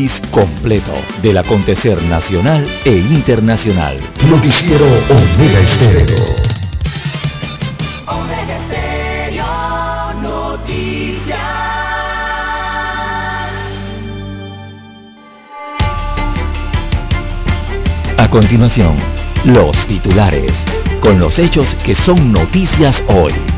[0.00, 0.92] análisis completo
[1.22, 3.98] del acontecer nacional e internacional.
[4.28, 6.36] Noticiero Omega Estéreo.
[8.06, 9.44] Omega Estéreo
[10.22, 11.38] Noticias.
[18.16, 18.96] A continuación,
[19.44, 20.52] los titulares,
[21.00, 23.49] con los hechos que son noticias hoy.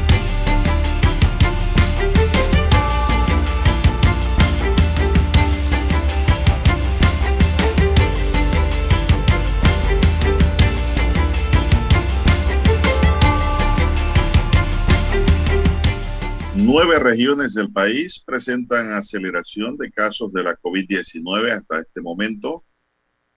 [17.02, 22.64] Regiones del país presentan aceleración de casos de la COVID-19 hasta este momento,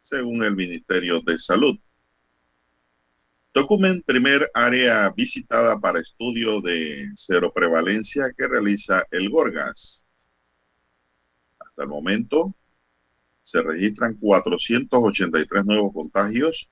[0.02, 1.78] según el Ministerio de Salud.
[3.52, 10.06] Tocumen, primer área visitada para estudio de cero prevalencia que realiza el Gorgas.
[11.60, 12.54] Hasta el momento
[13.42, 16.70] se registran 483 nuevos contagios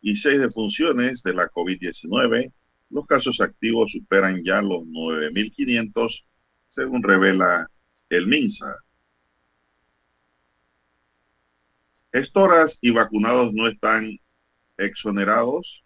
[0.00, 2.52] y seis defunciones de la COVID-19
[2.92, 6.24] los casos activos superan ya los 9.500,
[6.72, 7.70] según revela
[8.08, 8.78] el MINSA.
[12.10, 14.18] Gestoras y vacunados no están
[14.78, 15.84] exonerados,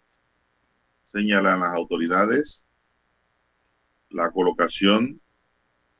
[1.03, 2.63] señalan las autoridades.
[4.09, 5.19] La colocación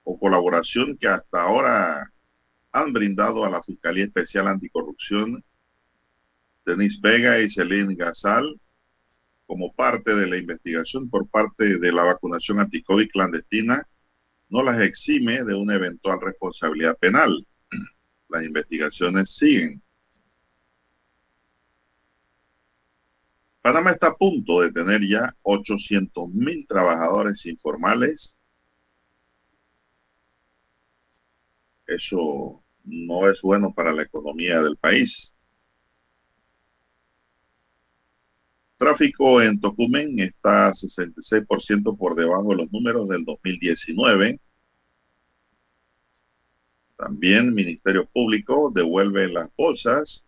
[0.06, 2.14] o colaboración que hasta ahora
[2.72, 5.44] han brindado a la Fiscalía Especial Anticorrupción,
[6.66, 8.58] Denis Vega y Celine Gasal,
[9.46, 13.86] como parte de la investigación por parte de la vacunación anticovid clandestina
[14.50, 17.46] no las exime de una eventual responsabilidad penal.
[18.30, 19.82] Las investigaciones siguen.
[23.62, 28.38] Panamá está a punto de tener ya 800 mil trabajadores informales.
[31.86, 35.37] Eso no es bueno para la economía del país.
[38.78, 44.40] Tráfico en Tocumen está 66% por debajo de los números del 2019.
[46.96, 50.28] También Ministerio Público devuelve las bolsas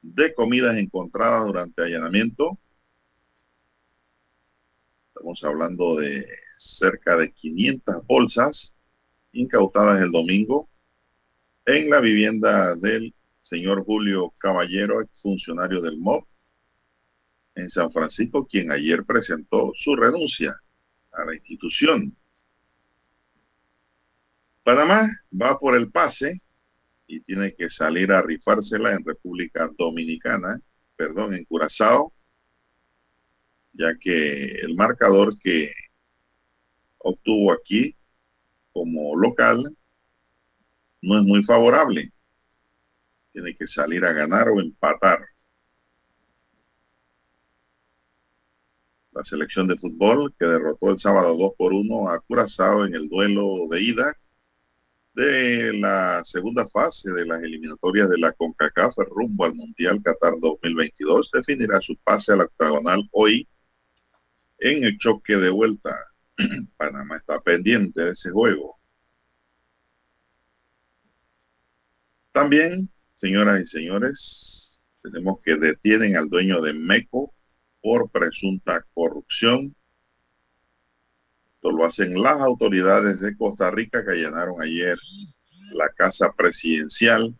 [0.00, 2.56] de comidas encontradas durante allanamiento.
[5.08, 6.24] Estamos hablando de
[6.56, 8.76] cerca de 500 bolsas
[9.32, 10.68] incautadas el domingo
[11.66, 16.24] en la vivienda del señor Julio Caballero, funcionario del MOB,
[17.58, 20.54] en San Francisco, quien ayer presentó su renuncia
[21.12, 22.16] a la institución.
[24.62, 26.40] Panamá va por el pase
[27.06, 30.60] y tiene que salir a rifársela en República Dominicana,
[30.94, 32.12] perdón, en Curazao,
[33.72, 35.72] ya que el marcador que
[36.98, 37.96] obtuvo aquí
[38.72, 39.76] como local
[41.02, 42.12] no es muy favorable.
[43.32, 45.20] Tiene que salir a ganar o empatar.
[49.18, 53.08] La selección de fútbol que derrotó el sábado 2 por 1 a Curazao en el
[53.08, 54.16] duelo de ida
[55.12, 61.32] de la segunda fase de las eliminatorias de la CONCACAF rumbo al Mundial Qatar 2022
[61.32, 63.48] definirá su pase al octagonal hoy
[64.60, 65.98] en el choque de vuelta.
[66.76, 68.78] Panamá está pendiente de ese juego.
[72.30, 77.34] También, señoras y señores, tenemos que detienen al dueño de MECO
[77.82, 79.74] por presunta corrupción.
[81.54, 84.98] Esto lo hacen las autoridades de Costa Rica que allanaron ayer
[85.72, 87.34] la Casa Presidencial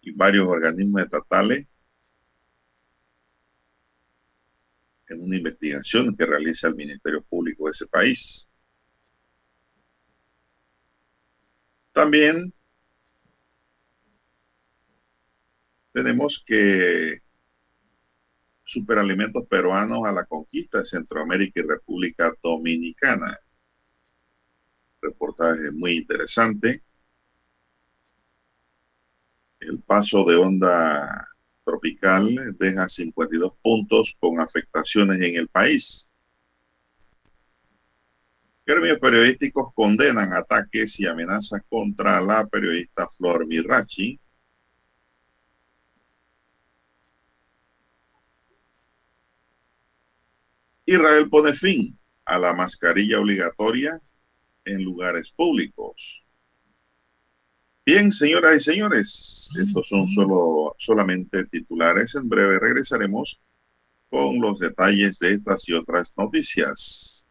[0.00, 1.66] y varios organismos estatales
[5.08, 8.48] en una investigación que realiza el Ministerio Público de ese país.
[11.92, 12.52] También
[15.92, 17.22] tenemos que
[18.72, 23.38] superalimentos peruanos a la conquista de Centroamérica y República Dominicana.
[25.02, 26.82] Reportaje muy interesante.
[29.60, 31.28] El paso de onda
[31.64, 36.08] tropical deja 52 puntos con afectaciones en el país.
[38.64, 44.18] Gremios periodísticos condenan ataques y amenazas contra la periodista Flor Mirachi
[50.86, 54.00] Israel pone fin a la mascarilla obligatoria
[54.64, 56.22] en lugares públicos.
[57.84, 62.14] Bien, señoras y señores, estos son solo, solamente titulares.
[62.14, 63.40] En breve regresaremos
[64.08, 67.28] con los detalles de estas y otras noticias.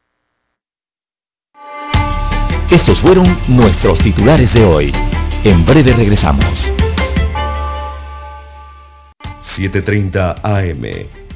[2.69, 4.92] Estos fueron nuestros titulares de hoy.
[5.44, 6.45] En breve regresamos.
[9.56, 11.20] 7.30 AM.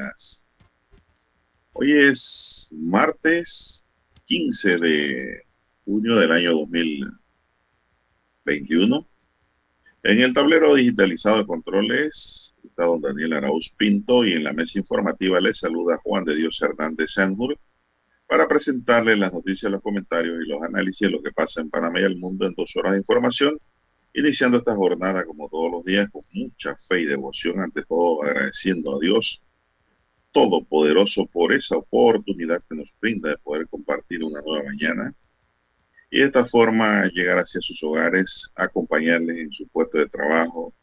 [0.00, 0.48] Días.
[1.72, 3.86] Hoy es martes
[4.26, 5.42] 15 de
[5.84, 9.06] junio del año 2021.
[10.02, 14.78] En el tablero digitalizado de controles está don Daniel Arauz Pinto y en la mesa
[14.78, 17.58] informativa les saluda Juan de Dios Hernández Sanjur
[18.26, 22.00] para presentarles las noticias, los comentarios y los análisis de lo que pasa en Panamá
[22.00, 23.58] y el mundo en dos horas de información
[24.12, 28.96] iniciando esta jornada como todos los días con mucha fe y devoción, ante todo agradeciendo
[28.96, 29.44] a Dios
[30.32, 35.14] Todopoderoso por esa oportunidad que nos brinda de poder compartir una nueva mañana
[36.10, 40.74] y de esta forma llegar hacia sus hogares, acompañarles en su puesto de trabajo,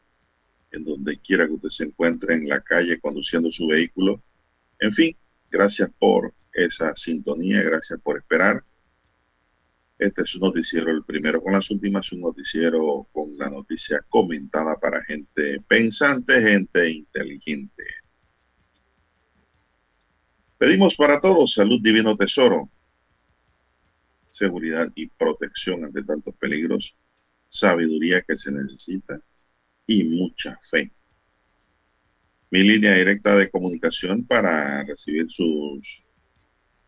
[0.70, 4.22] en donde quiera que usted se encuentre en la calle conduciendo su vehículo.
[4.80, 5.14] En fin,
[5.50, 8.64] gracias por esa sintonía, gracias por esperar.
[9.98, 14.76] Este es un noticiero, el primero con las últimas, un noticiero con la noticia comentada
[14.76, 17.84] para gente pensante, gente inteligente.
[20.58, 22.68] Pedimos para todos salud, divino tesoro,
[24.28, 26.96] seguridad y protección ante tantos peligros,
[27.48, 29.20] sabiduría que se necesita
[29.86, 30.90] y mucha fe.
[32.50, 36.02] Mi línea directa de comunicación para recibir sus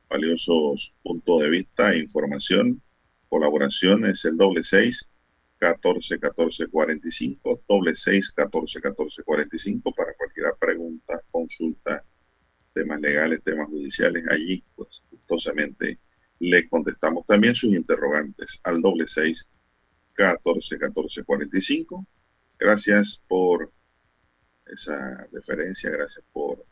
[0.09, 2.83] valiosos puntos de vista información
[3.29, 5.09] colaboración es el doble seis
[5.59, 11.23] catorce catorce cuarenta y cinco doble seis catorce catorce cuarenta y cinco para cualquier pregunta,
[11.31, 12.05] consulta,
[12.73, 14.25] temas legales, temas judiciales.
[14.31, 15.99] Allí, pues, gustosamente
[16.39, 19.49] le contestamos también sus interrogantes al doble seis
[20.15, 22.07] catorce catorce cuarenta y cinco.
[22.59, 23.73] Gracias por
[24.67, 26.65] esa deferencia, gracias por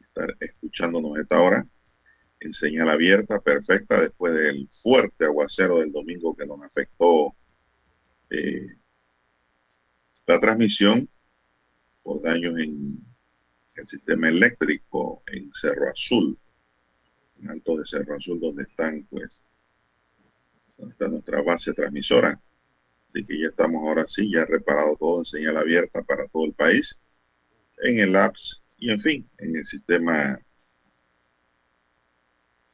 [0.00, 1.64] estar escuchándonos esta hora
[2.40, 7.34] en señal abierta, perfecta, después del fuerte aguacero del domingo que nos afectó
[8.30, 8.76] eh,
[10.26, 11.08] la transmisión
[12.02, 12.98] por daños en
[13.80, 16.38] el sistema eléctrico en Cerro Azul,
[17.40, 19.42] en alto de Cerro Azul, donde están, pues,
[20.76, 22.40] donde está nuestra base transmisora.
[23.08, 26.52] Así que ya estamos ahora sí, ya reparado todo en señal abierta para todo el
[26.52, 27.00] país,
[27.82, 30.38] en el apps y en fin, en el sistema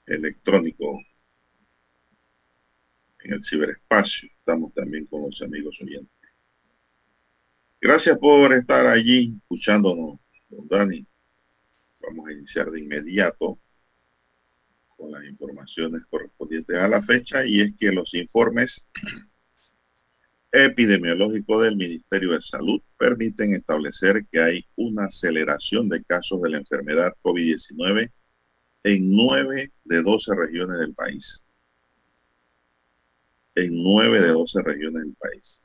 [0.07, 1.01] electrónico
[3.27, 4.29] en el ciberespacio.
[4.39, 6.11] Estamos también con los amigos oyentes.
[7.81, 11.07] Gracias por estar allí escuchándonos, Dani.
[12.01, 13.59] Vamos a iniciar de inmediato
[14.97, 18.87] con las informaciones correspondientes a la fecha y es que los informes
[20.53, 26.59] epidemiológicos del Ministerio de Salud permiten establecer que hay una aceleración de casos de la
[26.59, 28.11] enfermedad COVID-19
[28.85, 31.45] en nueve de 12 regiones del país.
[33.55, 35.63] En nueve de 12 regiones del país.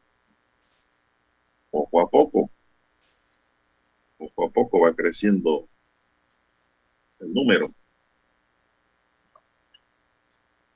[1.69, 2.51] Poco a poco,
[4.21, 5.67] poco a poco va creciendo
[7.19, 7.67] el número.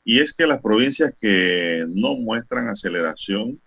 [0.04, 3.62] Y es que las provincias que no muestran aceleración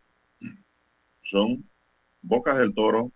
[1.23, 1.69] son
[2.23, 3.13] Bocas del Toro,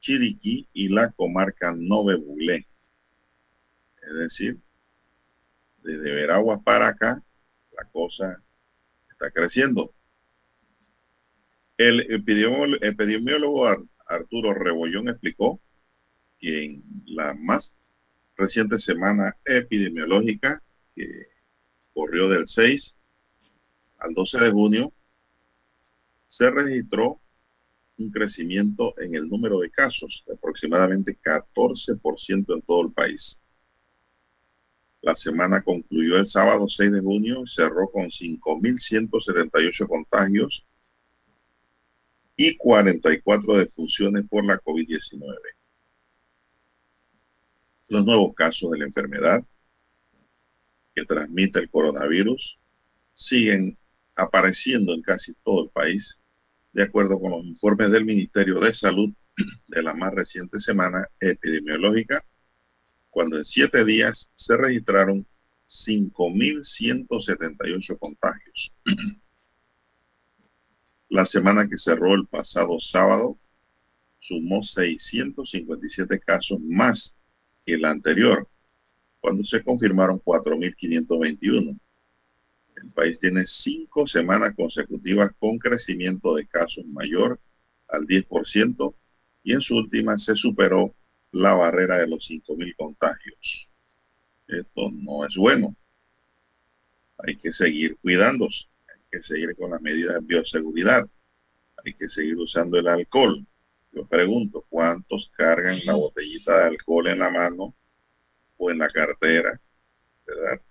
[0.00, 2.66] Chiriquí y la comarca Nove Bulé.
[4.02, 4.60] Es decir,
[5.82, 7.22] desde Veraguas para acá,
[7.76, 8.42] la cosa
[9.10, 9.94] está creciendo.
[11.76, 13.66] El epidemiólogo
[14.12, 15.60] Arturo Rebollón explicó
[16.38, 17.74] que en la más
[18.36, 20.62] reciente semana epidemiológica,
[20.94, 21.06] que
[21.92, 22.96] corrió del 6
[23.98, 24.92] al 12 de junio,
[26.26, 27.20] se registró
[27.98, 33.40] un crecimiento en el número de casos de aproximadamente 14% en todo el país.
[35.02, 40.64] La semana concluyó el sábado 6 de junio y cerró con 5.178 contagios
[42.36, 45.34] y 44 defunciones por la COVID-19.
[47.88, 49.44] Los nuevos casos de la enfermedad
[50.94, 52.58] que transmite el coronavirus
[53.14, 53.76] siguen
[54.16, 56.20] apareciendo en casi todo el país,
[56.72, 59.12] de acuerdo con los informes del Ministerio de Salud
[59.66, 62.24] de la más reciente semana epidemiológica,
[63.10, 65.26] cuando en siete días se registraron
[65.68, 68.72] 5.178 contagios.
[71.12, 73.38] La semana que cerró el pasado sábado
[74.18, 77.14] sumó 657 casos más
[77.66, 78.48] que la anterior,
[79.20, 81.78] cuando se confirmaron 4.521.
[82.82, 87.38] El país tiene cinco semanas consecutivas con crecimiento de casos mayor
[87.88, 88.94] al 10%
[89.42, 90.94] y en su última se superó
[91.30, 93.70] la barrera de los 5.000 contagios.
[94.48, 95.76] Esto no es bueno.
[97.18, 98.64] Hay que seguir cuidándose,
[99.12, 101.06] que seguir con las medidas de bioseguridad,
[101.84, 103.46] hay que seguir usando el alcohol.
[103.92, 107.74] Yo pregunto, ¿cuántos cargan la botellita de alcohol en la mano
[108.56, 109.60] o en la cartera,
[110.26, 110.62] verdad?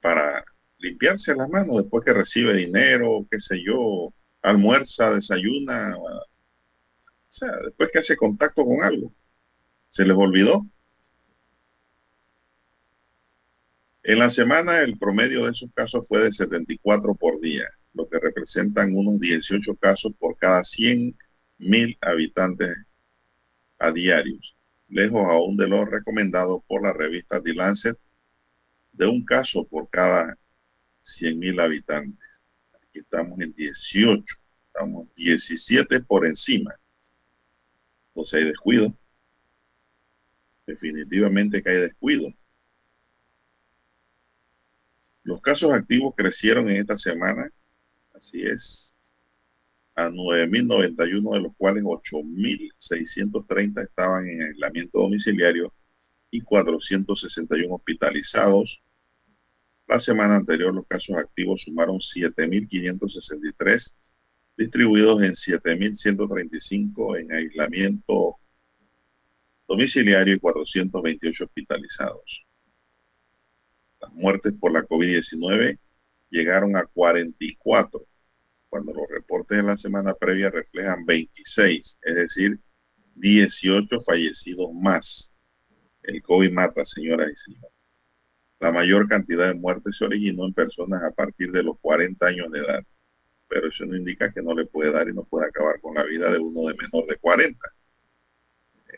[0.00, 0.44] Para
[0.78, 6.24] limpiarse las manos después que recibe dinero, qué sé yo, almuerza, desayuna, o
[7.30, 9.12] sea, después que hace contacto con algo.
[9.88, 10.66] ¿Se les olvidó?
[14.04, 18.18] En la semana el promedio de esos casos fue de 74 por día, lo que
[18.18, 21.16] representan unos 18 casos por cada 100
[21.58, 22.76] mil habitantes
[23.78, 24.56] a diarios,
[24.88, 27.96] lejos aún de lo recomendado por la revista The Lancet
[28.90, 30.36] de un caso por cada
[31.02, 32.28] 100 mil habitantes.
[32.74, 34.24] Aquí estamos en 18,
[34.66, 36.74] estamos 17 por encima.
[38.08, 38.92] Entonces hay descuido.
[40.66, 42.28] Definitivamente que hay descuido.
[45.24, 47.48] Los casos activos crecieron en esta semana,
[48.14, 48.96] así es,
[49.94, 55.72] a 9.091, de los cuales 8.630 estaban en aislamiento domiciliario
[56.30, 58.82] y 461 hospitalizados.
[59.86, 63.94] La semana anterior los casos activos sumaron 7.563,
[64.56, 68.36] distribuidos en 7.135 en aislamiento
[69.68, 72.46] domiciliario y 428 hospitalizados.
[74.02, 75.78] Las muertes por la COVID-19
[76.28, 78.04] llegaron a 44,
[78.68, 82.58] cuando los reportes de la semana previa reflejan 26, es decir,
[83.14, 85.30] 18 fallecidos más.
[86.02, 87.70] El COVID mata, señoras y señores.
[88.58, 92.50] La mayor cantidad de muertes se originó en personas a partir de los 40 años
[92.50, 92.82] de edad,
[93.46, 96.02] pero eso no indica que no le puede dar y no puede acabar con la
[96.04, 97.56] vida de uno de menor de 40.
[98.88, 98.92] Eh,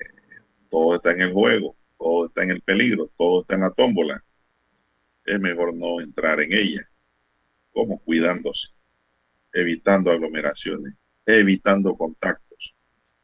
[0.70, 4.24] todo está en el juego, todo está en el peligro, todo está en la tómbola
[5.24, 6.88] es mejor no entrar en ella.
[7.72, 8.68] como Cuidándose,
[9.52, 10.94] evitando aglomeraciones,
[11.26, 12.74] evitando contactos,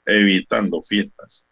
[0.05, 1.47] evitando fiestas.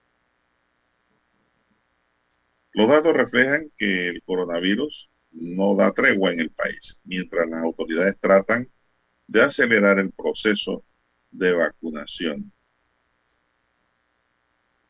[2.73, 8.19] Los datos reflejan que el coronavirus no da tregua en el país, mientras las autoridades
[8.21, 8.69] tratan
[9.27, 10.85] de acelerar el proceso
[11.31, 12.53] de vacunación.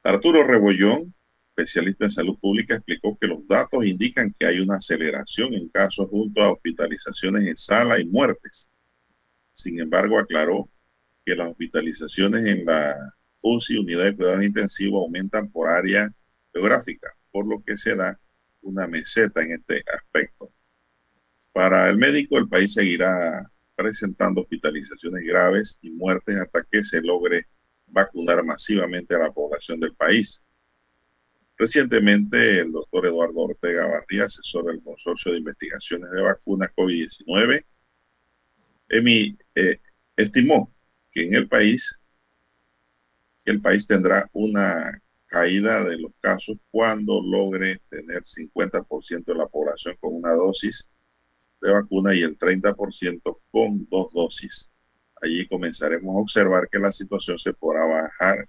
[0.02, 1.14] Arturo Rebollón,
[1.58, 6.08] especialista en salud pública, explicó que los datos indican que hay una aceleración en casos
[6.08, 8.70] junto a hospitalizaciones en sala y muertes.
[9.52, 10.70] Sin embargo, aclaró
[11.26, 16.12] que las hospitalizaciones en la UCI, unidad de cuidados intensivos, aumentan por área
[16.52, 18.18] geográfica, por lo que se da
[18.62, 20.52] una meseta en este aspecto.
[21.52, 27.46] Para el médico, el país seguirá presentando hospitalizaciones graves y muertes hasta que se logre
[27.86, 30.42] vacunar masivamente a la población del país.
[31.58, 37.64] Recientemente, el doctor Eduardo Ortega Barría, asesor del Consorcio de Investigaciones de Vacunas COVID-19,
[38.90, 39.80] eh,
[40.16, 40.72] estimó
[41.10, 42.00] que en el país,
[43.44, 49.96] el país tendrá una caída de los casos cuando logre tener 50% de la población
[49.98, 50.88] con una dosis
[51.60, 54.70] de vacuna y el 30% con dos dosis.
[55.20, 58.48] Allí comenzaremos a observar que la situación se podrá bajar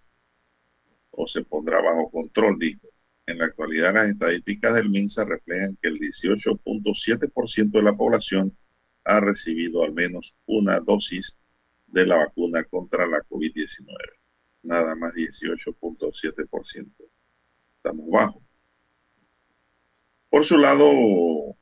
[1.09, 2.87] o se pondrá bajo control, dijo.
[3.29, 8.57] En la actualidad, las estadísticas del MINSA reflejan que el 18.7% de la población
[9.03, 11.37] ha recibido al menos una dosis
[11.85, 13.85] de la vacuna contra la COVID-19.
[14.63, 16.91] Nada más 18.7%.
[17.75, 18.41] Estamos bajo.
[20.31, 21.55] Por su lado,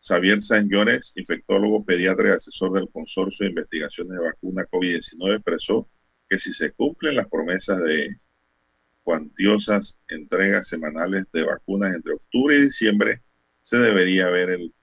[0.00, 5.88] Xavier San Llores, infectólogo, pediatra y asesor del Consorcio de Investigaciones de Vacuna COVID-19, expresó
[6.28, 8.20] que si se cumplen las promesas de
[9.02, 13.22] cuantiosas entregas semanales de vacunas entre octubre y diciembre,
[13.62, 14.74] se debería ver el,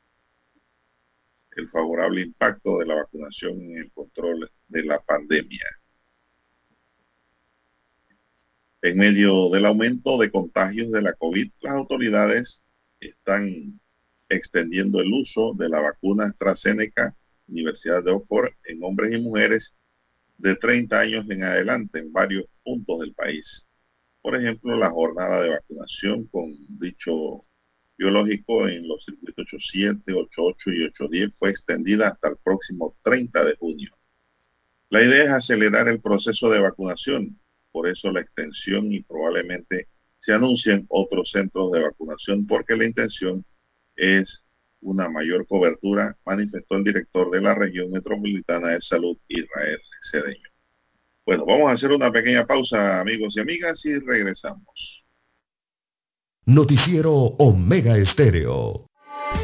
[1.56, 5.66] el favorable impacto de la vacunación en el control de la pandemia.
[8.82, 12.64] En medio del aumento de contagios de la COVID, las autoridades
[13.00, 13.80] están
[14.30, 17.16] extendiendo el uso de la vacuna AstraZeneca,
[17.48, 19.76] Universidad de Oxford, en hombres y mujeres
[20.38, 23.68] de 30 años en adelante en varios puntos del país.
[24.22, 27.46] Por ejemplo, la jornada de vacunación con dicho
[27.98, 33.56] biológico en los circuitos 87, 88 y 810 fue extendida hasta el próximo 30 de
[33.56, 33.92] junio.
[34.90, 37.40] La idea es acelerar el proceso de vacunación,
[37.72, 43.46] por eso la extensión y probablemente se anuncien otros centros de vacunación porque la intención
[43.96, 44.46] es
[44.82, 50.49] una mayor cobertura, manifestó el director de la región metropolitana de salud, Israel Cedeño.
[51.30, 55.06] Bueno, vamos a hacer una pequeña pausa, amigos y amigas, y regresamos.
[56.48, 58.88] Noticiero Omega Estéreo.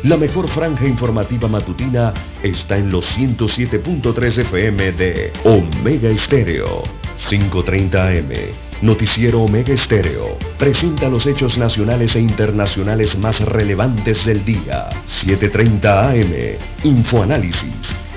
[0.01, 2.11] La mejor franja informativa matutina
[2.41, 6.81] está en los 107.3 FM de Omega Estéreo,
[7.29, 8.31] 530 AM.
[8.81, 14.89] Noticiero Omega Estéreo presenta los hechos nacionales e internacionales más relevantes del día.
[15.05, 16.33] 730 AM.
[16.83, 17.95] Infoanálisis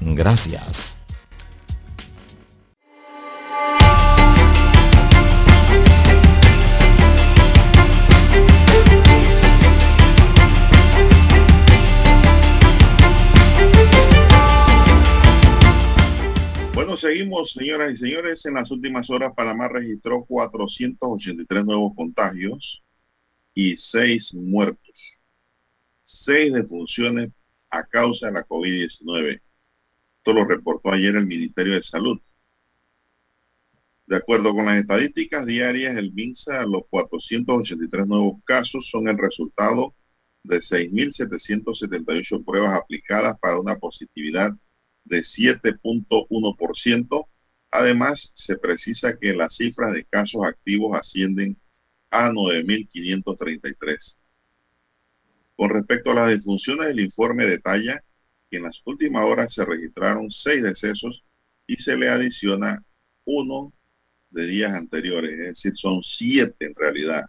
[0.00, 0.96] Gracias.
[16.74, 18.44] Bueno, seguimos, señoras y señores.
[18.46, 22.82] En las últimas horas, Panamá registró 483 nuevos contagios
[23.52, 25.18] y 6 muertos.
[26.02, 27.30] 6 defunciones
[27.68, 29.40] a causa de la COVID-19.
[30.32, 32.20] Lo reportó ayer el Ministerio de Salud.
[34.06, 39.94] De acuerdo con las estadísticas diarias, el MINSA, los 483 nuevos casos son el resultado
[40.42, 44.50] de 6.778 pruebas aplicadas para una positividad
[45.04, 47.26] de 7.1%.
[47.70, 51.56] Además, se precisa que las cifras de casos activos ascienden
[52.10, 54.16] a 9.533.
[55.56, 58.02] Con respecto a las defunciones, el informe detalla
[58.56, 61.24] en las últimas horas se registraron seis decesos
[61.66, 62.84] y se le adiciona
[63.24, 63.72] uno
[64.30, 67.26] de días anteriores, es decir, son siete en realidad.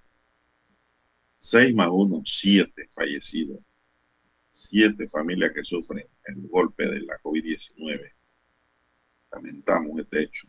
[1.37, 3.59] Seis más uno, siete fallecidos
[4.51, 8.11] siete familias que sufren el golpe de la COVID-19.
[9.31, 10.47] Lamentamos este hecho.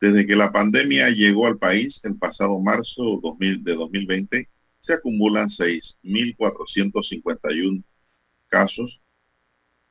[0.00, 7.82] Desde que la pandemia llegó al país el pasado marzo de 2020, se acumulan 6.451
[8.48, 9.00] casos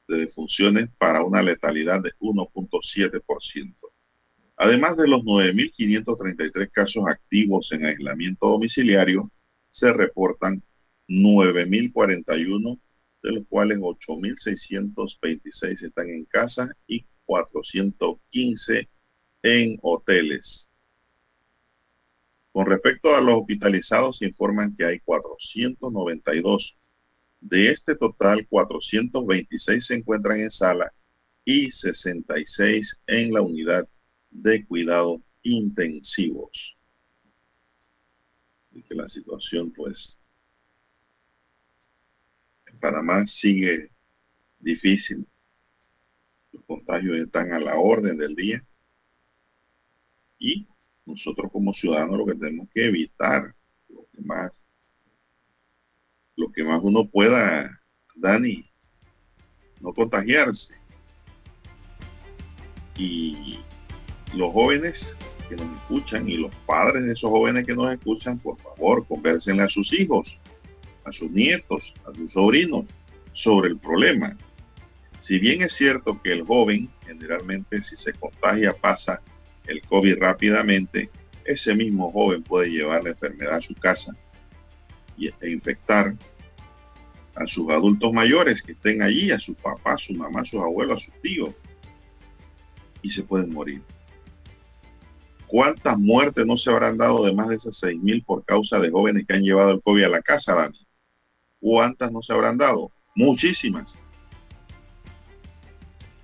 [0.08, 3.76] de defunciones para una letalidad de 1.7%.
[4.58, 9.32] Además de los 9.533 casos activos en aislamiento domiciliario,
[9.70, 10.64] se reportan
[11.08, 12.80] 9.041,
[13.24, 18.90] de los cuales 8.626 están en casa y 415
[19.44, 20.70] en hoteles.
[22.52, 26.78] Con respecto a los hospitalizados, se informan que hay 492.
[27.46, 30.92] De este total, 426 se encuentran en sala
[31.44, 33.88] y 66 en la unidad
[34.32, 36.76] de cuidado intensivos.
[38.72, 40.18] Y que la situación, pues,
[42.66, 43.92] en Panamá sigue
[44.58, 45.28] difícil.
[46.52, 48.66] Los contagios están a la orden del día.
[50.40, 50.68] Y
[51.06, 53.56] nosotros como ciudadanos lo que tenemos que evitar,
[53.88, 54.60] lo que más,
[56.36, 57.82] lo que más uno pueda,
[58.16, 58.70] Dani,
[59.82, 60.76] no contagiarse.
[62.98, 63.60] Y
[64.34, 65.18] los jóvenes
[65.50, 69.62] que nos escuchan y los padres de esos jóvenes que nos escuchan, por favor, conversen
[69.62, 70.38] a sus hijos,
[71.04, 72.86] a sus nietos, a sus sobrinos
[73.34, 74.38] sobre el problema.
[75.20, 79.22] Si bien es cierto que el joven generalmente si se contagia pasa
[79.68, 81.10] el COVID rápidamente,
[81.44, 84.16] ese mismo joven puede llevar la enfermedad a su casa
[85.18, 86.16] e infectar
[87.36, 90.60] a sus adultos mayores que estén allí, a su papá, a su mamá, a sus
[90.62, 91.50] abuelos, a sus tíos,
[93.02, 93.82] y se pueden morir.
[95.48, 99.26] ¿Cuántas muertes no se habrán dado de más de esas 6.000 por causa de jóvenes
[99.28, 100.88] que han llevado el COVID a la casa, Dani?
[101.60, 102.92] ¿Cuántas no se habrán dado?
[103.16, 103.98] Muchísimas.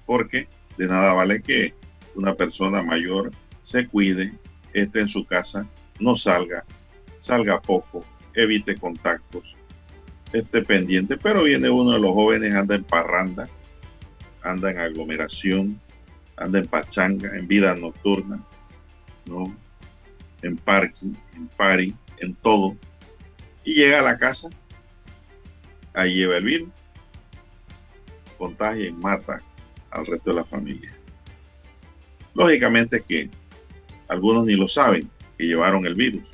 [0.06, 1.74] Porque de nada vale que
[2.16, 4.34] una persona mayor se cuide,
[4.74, 5.68] esté en su casa,
[6.00, 6.66] no salga,
[7.20, 8.04] salga poco,
[8.36, 9.56] evite contactos,
[10.34, 13.50] esté pendiente, pero viene uno de los jóvenes, anda en parranda,
[14.44, 15.80] anda en aglomeración,
[16.38, 18.44] anda en pachanga, en vida nocturna,
[19.26, 19.56] ¿no?
[20.42, 22.76] En parking, en party, en todo.
[23.64, 24.50] Y llega a la casa,
[25.94, 26.70] ahí lleva el virus,
[28.38, 29.42] contagia y mata
[29.92, 30.94] al resto de la familia.
[32.34, 33.30] Lógicamente que
[34.08, 36.32] algunos ni lo saben que llevaron el virus.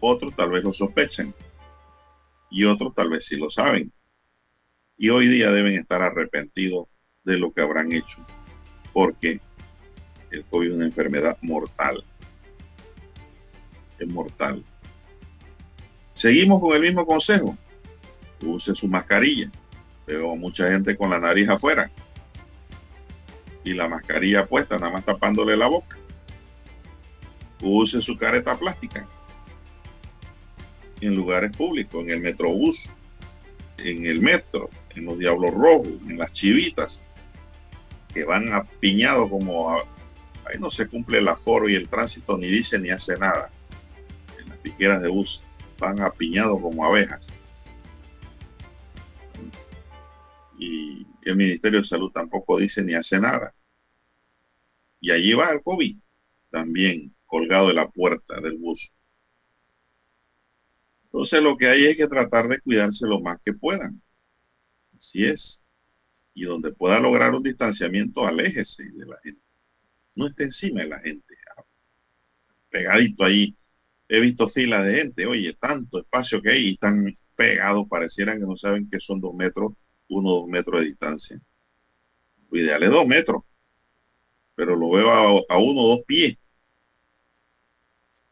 [0.00, 1.34] Otros tal vez lo sospechan.
[2.50, 3.92] Y otros tal vez sí lo saben.
[4.96, 6.86] Y hoy día deben estar arrepentidos
[7.24, 8.18] de lo que habrán hecho.
[8.92, 9.40] Porque
[10.30, 12.02] el COVID es una enfermedad mortal.
[13.98, 14.64] Es mortal.
[16.14, 17.56] Seguimos con el mismo consejo.
[18.42, 19.50] Use su mascarilla.
[20.06, 21.90] Veo mucha gente con la nariz afuera
[23.66, 25.98] y la mascarilla puesta, nada más tapándole la boca.
[27.60, 29.06] Use su careta plástica
[31.00, 32.90] en lugares públicos, en el metrobús,
[33.78, 37.02] en el metro, en los diablos rojos, en las chivitas,
[38.12, 39.76] que van apiñados como
[40.46, 43.50] ahí no se cumple el aforo y el tránsito ni dice ni hace nada.
[44.38, 45.42] En las piqueras de bus
[45.78, 47.32] van apiñados como abejas.
[50.58, 53.54] Y el Ministerio de Salud tampoco dice ni hace nada.
[55.00, 55.96] Y allí va el COVID,
[56.50, 58.90] también colgado de la puerta del bus.
[61.16, 64.02] Entonces lo que hay es que tratar de cuidarse lo más que puedan.
[64.94, 65.62] Así es.
[66.34, 69.40] Y donde pueda lograr un distanciamiento, aléjese de la gente.
[70.14, 71.34] No esté encima de la gente.
[72.68, 73.56] Pegadito ahí.
[74.10, 75.24] He visto filas de gente.
[75.24, 77.88] Oye, tanto espacio que hay y están pegados.
[77.88, 79.72] Parecieran que no saben que son dos metros,
[80.10, 81.40] uno o dos metros de distancia.
[82.50, 83.42] Lo ideal es dos metros
[84.54, 85.10] pero lo veo
[85.48, 86.36] a, uno o dos pies,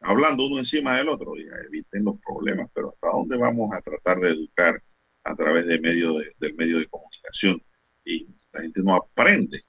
[0.05, 1.35] hablando uno encima del otro.
[1.35, 4.81] Ya eviten los problemas, pero ¿hasta dónde vamos a tratar de educar
[5.23, 7.61] a través de medio del medio de comunicación?
[8.05, 9.61] Y la gente no aprende.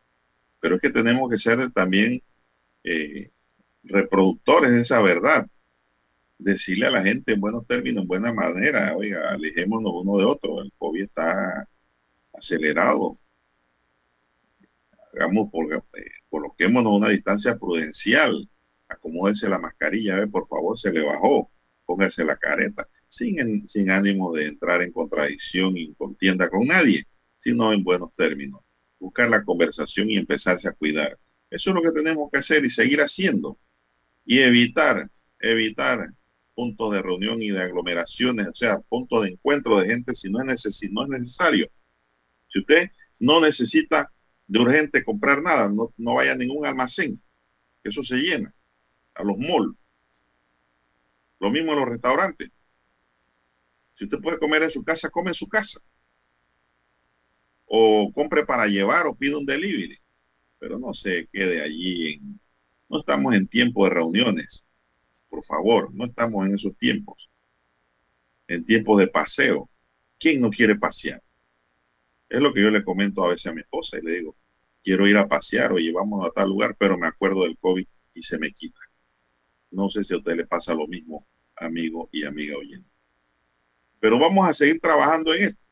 [0.60, 2.22] Pero es que tenemos que ser también
[2.84, 3.30] eh,
[3.82, 5.46] reproductores de esa verdad.
[6.38, 10.60] Decirle a la gente en buenos términos, en buena manera, oiga, alejémonos uno de otro.
[10.60, 11.66] El COVID está
[12.34, 13.18] acelerado.
[15.14, 15.80] Hagamos por, eh,
[16.28, 18.48] coloquémonos una distancia prudencial,
[18.88, 21.50] acomódese la mascarilla, por favor, se le bajó,
[21.84, 27.04] póngase la careta, sin, sin ánimo de entrar en contradicción y en contienda con nadie,
[27.38, 28.62] sino en buenos términos.
[28.98, 31.18] Buscar la conversación y empezarse a cuidar.
[31.50, 33.58] Eso es lo que tenemos que hacer y seguir haciendo.
[34.24, 36.10] Y evitar, evitar
[36.54, 40.42] puntos de reunión y de aglomeraciones, o sea, puntos de encuentro de gente si no
[40.50, 41.70] es, si no es necesario.
[42.48, 44.10] Si usted no necesita
[44.46, 47.22] de urgente comprar nada, no, no vaya a ningún almacén,
[47.84, 48.54] eso se llena,
[49.16, 49.76] a los malls.
[51.40, 52.50] Lo mismo en los restaurantes.
[53.94, 55.80] Si usted puede comer en su casa, come en su casa.
[57.66, 59.98] O compre para llevar o pide un delivery.
[60.58, 62.40] Pero no se quede allí en...
[62.88, 64.66] No estamos en tiempo de reuniones.
[65.28, 67.28] Por favor, no estamos en esos tiempos.
[68.46, 69.68] En tiempos de paseo.
[70.18, 71.22] ¿Quién no quiere pasear?
[72.28, 74.36] Es lo que yo le comento a veces a mi esposa y le digo,
[74.82, 78.22] quiero ir a pasear o llevamos a tal lugar, pero me acuerdo del COVID y
[78.22, 78.78] se me quita.
[79.70, 81.26] No sé si a usted le pasa lo mismo,
[81.56, 82.90] amigo y amiga oyente.
[84.00, 85.62] Pero vamos a seguir trabajando en esto.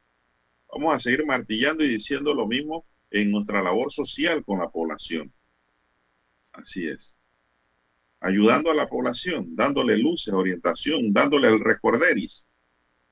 [0.72, 5.33] Vamos a seguir martillando y diciendo lo mismo en nuestra labor social con la población.
[6.52, 7.16] Así es.
[8.20, 12.46] Ayudando a la población, dándole luces, orientación, dándole el recorderis,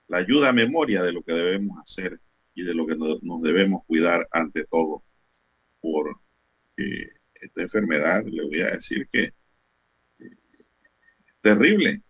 [0.08, 2.20] la ayuda a memoria de lo que debemos hacer
[2.54, 5.04] y de lo que nos debemos cuidar ante todo
[5.80, 6.16] por
[6.76, 9.32] esta enfermedad, le voy a decir que
[11.42, 12.02] terrible.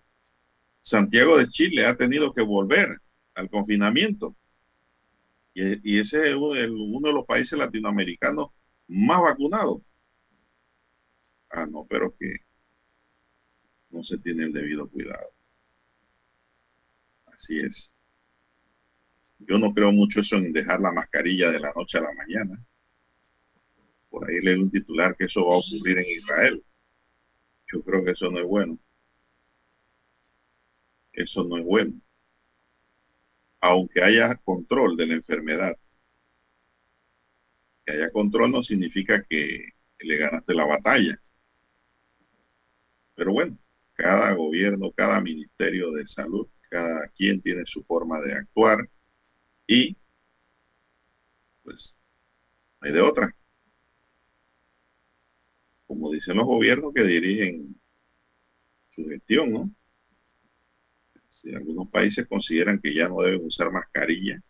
[0.81, 3.01] Santiago de Chile ha tenido que volver
[3.35, 4.37] al confinamiento.
[5.55, 8.49] Y, ese es uno de, uno de los países latinoamericanos
[8.89, 9.83] más vacunados.
[11.51, 12.37] Ah, no, pero que
[13.91, 15.31] no se tiene el debido cuidado.
[17.27, 17.95] Así es.
[19.41, 22.65] Yo no creo mucho eso en dejar la mascarilla de la noche a la mañana.
[24.09, 26.65] Por ahí leí un titular que eso va a ocurrir en Israel.
[27.73, 28.79] Yo creo que eso no es bueno.
[31.13, 31.93] Eso no es bueno.
[33.61, 35.77] Aunque haya control de la enfermedad.
[37.85, 39.69] Que haya control no significa que
[40.01, 41.21] le ganaste la batalla.
[43.15, 43.59] Pero bueno,
[43.95, 48.89] cada gobierno, cada ministerio de salud, cada quien tiene su forma de actuar
[49.67, 49.97] y
[51.63, 51.97] pues
[52.81, 53.35] hay de otra.
[55.87, 57.81] Como dicen los gobiernos que dirigen
[58.91, 59.71] su gestión, ¿no?
[61.43, 64.41] Si algunos países consideran que ya no deben usar mascarilla,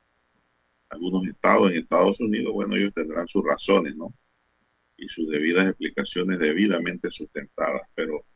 [0.90, 4.12] algunos estados en Estados Unidos, bueno, ellos tendrán sus razones, ¿no?
[4.98, 7.81] Y sus debidas explicaciones debidamente sustentadas.
[7.94, 8.26] Pero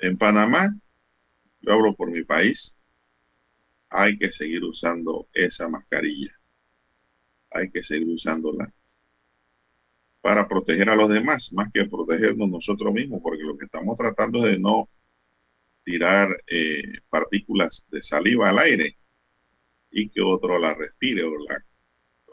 [0.00, 0.78] en Panamá,
[1.62, 2.76] yo hablo por mi país,
[3.88, 6.38] hay que seguir usando esa mascarilla.
[7.52, 8.70] Hay que seguir usándola
[10.20, 14.44] para proteger a los demás, más que protegernos nosotros mismos, porque lo que estamos tratando
[14.46, 14.90] es de no
[15.84, 18.96] tirar eh, partículas de saliva al aire
[19.90, 21.64] y que otro la respire o, la,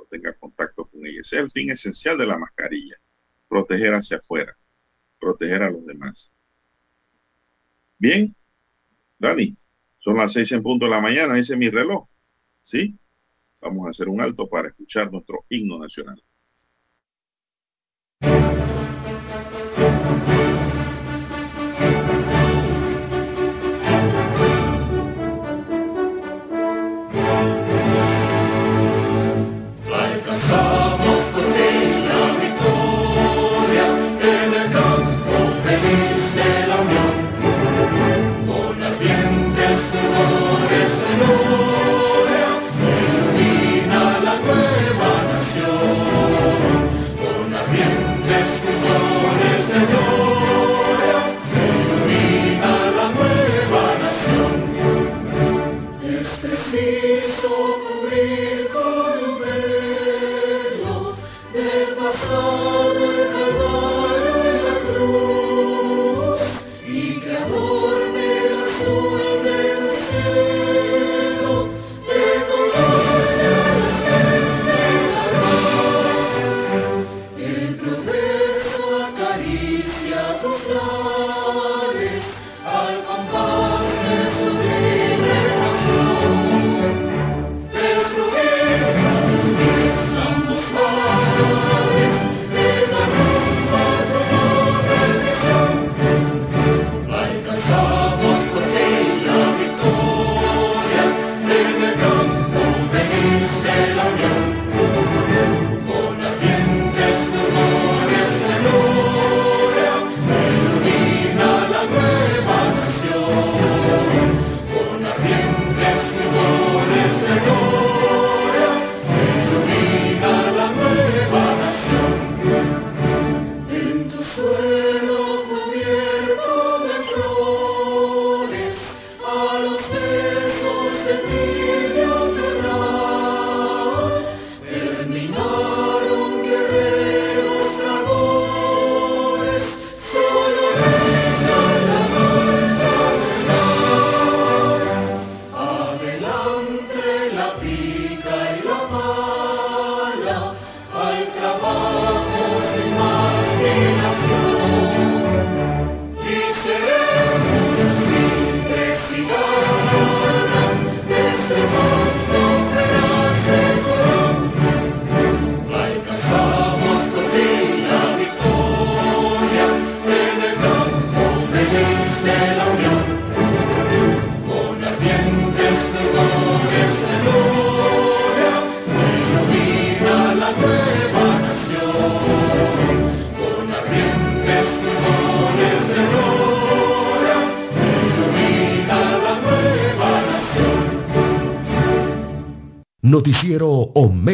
[0.10, 1.22] tenga contacto con ella.
[1.22, 2.98] Ese es el fin esencial de la mascarilla,
[3.48, 4.58] proteger hacia afuera,
[5.20, 6.34] proteger a los demás.
[7.98, 8.36] Bien,
[9.20, 9.56] Dani.
[10.00, 12.08] Son las seis en punto de la mañana, dice mi reloj.
[12.64, 12.98] ¿Sí?
[13.60, 16.22] Vamos a hacer un alto para escuchar nuestro himno nacional.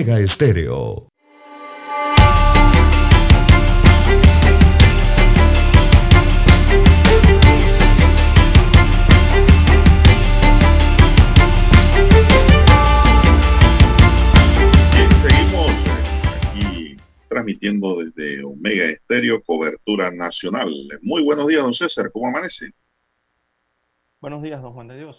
[0.08, 1.12] Omega Estéreo.
[14.94, 16.96] Bien, seguimos aquí
[17.28, 20.70] transmitiendo desde Omega Estéreo, cobertura nacional.
[21.02, 22.72] Muy buenos días, don César, ¿cómo amanece?
[24.22, 25.18] Buenos días, don Juan de Dios.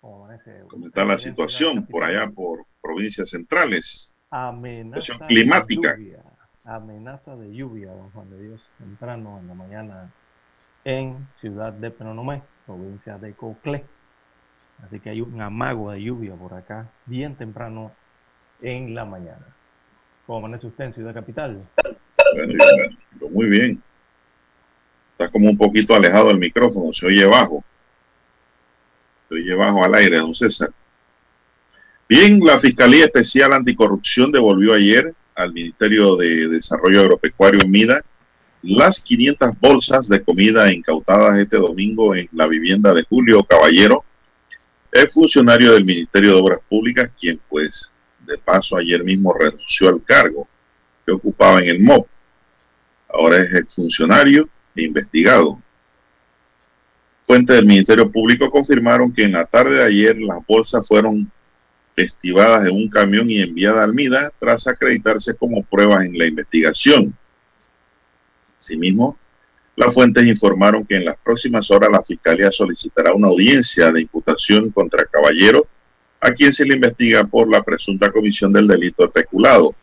[0.00, 0.30] ¿Cómo,
[0.86, 4.12] está la situación por allá, por provincias centrales?
[4.30, 5.92] Amenaza climática.
[5.92, 6.22] De lluvia,
[6.64, 10.12] amenaza de lluvia, don Juan de Dios, temprano en la mañana
[10.84, 13.84] en Ciudad de Penonomé, provincia de Coclé.
[14.84, 17.92] Así que hay un amago de lluvia por acá, bien temprano
[18.62, 19.46] en la mañana.
[20.26, 21.66] ¿Cómo amanece usted en Ciudad Capital?
[22.34, 22.64] Bueno,
[23.30, 23.82] muy bien.
[25.12, 27.62] Está como un poquito alejado del micrófono, se oye bajo.
[29.28, 30.70] Se oye bajo al aire, don César.
[32.10, 38.04] Bien, la Fiscalía Especial Anticorrupción devolvió ayer al Ministerio de Desarrollo Agropecuario MIDA
[38.62, 44.04] las 500 bolsas de comida incautadas este domingo en la vivienda de Julio Caballero,
[44.90, 47.94] el funcionario del Ministerio de Obras Públicas, quien pues
[48.26, 50.48] de paso ayer mismo renunció al cargo
[51.06, 52.08] que ocupaba en el MOP.
[53.08, 55.62] Ahora es el funcionario e investigado.
[57.24, 61.30] Fuentes del Ministerio Público confirmaron que en la tarde de ayer las bolsas fueron
[62.02, 67.14] estivadas en un camión y enviadas al MIDA tras acreditarse como pruebas en la investigación.
[68.58, 69.18] Asimismo,
[69.76, 74.70] las fuentes informaron que en las próximas horas la Fiscalía solicitará una audiencia de imputación
[74.70, 75.66] contra Caballero,
[76.20, 79.74] a quien se le investiga por la presunta comisión del delito especulado.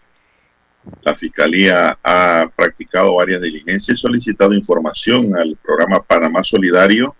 [1.01, 7.15] La Fiscalía ha practicado varias diligencias y solicitado información al programa Panamá Solidario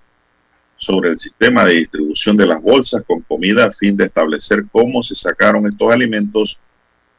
[0.87, 5.03] sobre el sistema de distribución de las bolsas con comida a fin de establecer cómo
[5.03, 6.57] se sacaron estos alimentos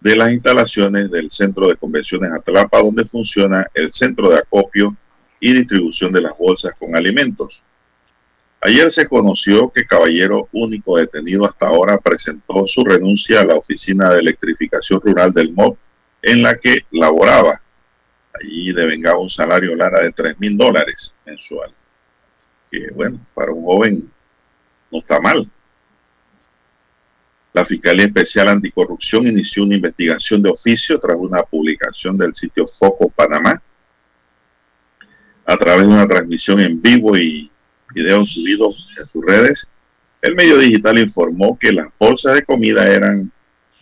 [0.01, 4.97] de las instalaciones del Centro de Convenciones Atlapa, donde funciona el centro de acopio
[5.39, 7.61] y distribución de las bolsas con alimentos.
[8.63, 14.09] Ayer se conoció que Caballero, único detenido hasta ahora, presentó su renuncia a la Oficina
[14.09, 15.77] de Electrificación Rural del MOB
[16.23, 17.61] en la que laboraba.
[18.33, 21.71] Allí devengaba un salario Lara de 3 mil dólares mensual.
[22.71, 24.11] Que bueno, para un joven
[24.91, 25.51] no está mal.
[27.53, 33.09] La Fiscalía Especial Anticorrupción inició una investigación de oficio tras una publicación del sitio Foco
[33.09, 33.61] Panamá
[35.45, 37.51] a través de una transmisión en vivo y
[37.95, 39.67] videos subidos en sus redes.
[40.21, 43.33] El medio digital informó que las bolsas de comida eran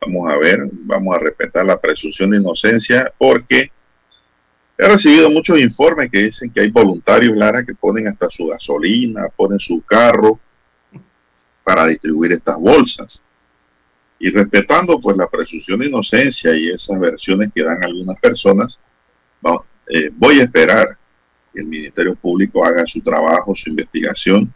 [0.02, 3.71] Vamos a ver, vamos a respetar la presunción de inocencia porque
[4.77, 9.27] he recibido muchos informes que dicen que hay voluntarios, Lara, que ponen hasta su gasolina,
[9.36, 10.39] ponen su carro
[11.63, 13.23] para distribuir estas bolsas
[14.19, 18.79] y respetando pues la presunción de inocencia y esas versiones que dan algunas personas,
[19.89, 20.97] eh, voy a esperar
[21.53, 24.53] que el Ministerio Público haga su trabajo, su investigación,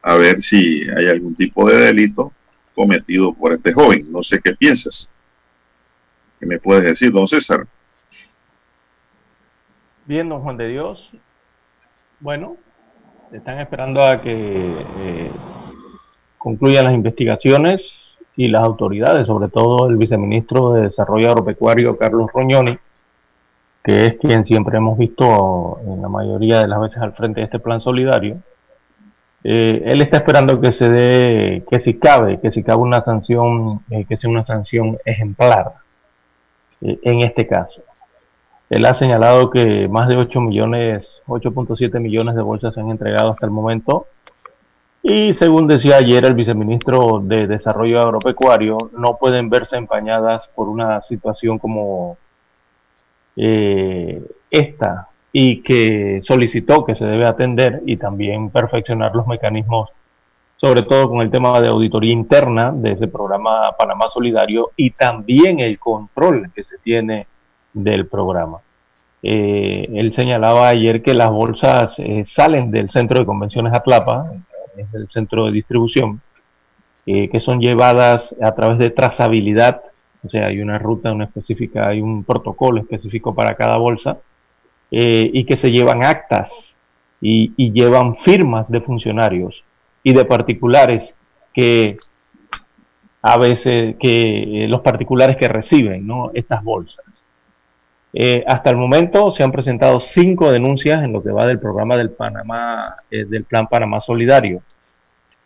[0.00, 2.32] a ver si hay algún tipo de delito
[2.74, 4.10] cometido por este joven.
[4.10, 5.10] No sé qué piensas.
[6.38, 7.66] ¿Qué me puedes decir, don César?
[10.06, 11.10] Bien, don Juan de Dios.
[12.20, 12.56] Bueno,
[13.32, 14.32] están esperando a que
[14.98, 15.30] eh,
[16.38, 22.78] concluyan las investigaciones y las autoridades, sobre todo el viceministro de Desarrollo Agropecuario, Carlos Roñoni,
[23.84, 27.44] que es quien siempre hemos visto en la mayoría de las veces al frente de
[27.44, 28.38] este plan solidario,
[29.44, 33.82] eh, él está esperando que se dé, que si cabe, que si cabe una sanción,
[33.90, 35.74] eh, que sea una sanción ejemplar
[36.80, 37.82] en este caso.
[38.70, 43.30] Él ha señalado que más de 8 millones, 8.7 millones de bolsas se han entregado
[43.30, 44.06] hasta el momento.
[45.02, 51.02] Y según decía ayer el viceministro de Desarrollo Agropecuario, no pueden verse empañadas por una
[51.02, 52.16] situación como
[53.34, 59.90] eh, esta y que solicitó que se debe atender y también perfeccionar los mecanismos,
[60.56, 65.58] sobre todo con el tema de auditoría interna de ese programa Panamá Solidario y también
[65.58, 67.26] el control que se tiene
[67.72, 68.58] del programa.
[69.22, 74.32] Eh, él señalaba ayer que las bolsas eh, salen del centro de convenciones Atlapa,
[74.76, 76.20] es el centro de distribución,
[77.04, 79.82] que son llevadas a través de trazabilidad,
[80.24, 84.18] o sea, hay una ruta una específica, hay un protocolo específico para cada bolsa,
[84.90, 86.76] y que se llevan actas
[87.20, 89.64] y, y llevan firmas de funcionarios
[90.04, 91.12] y de particulares
[91.52, 91.96] que
[93.22, 96.30] a veces que los particulares que reciben ¿no?
[96.34, 97.24] estas bolsas.
[98.12, 101.96] Eh, hasta el momento se han presentado cinco denuncias en lo que va del programa
[101.96, 104.62] del Panamá, eh, del Plan Panamá Solidario.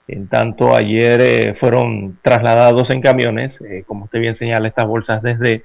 [0.08, 5.64] En tanto, ayer eh, fueron trasladados en camiones, como usted bien señala, estas bolsas desde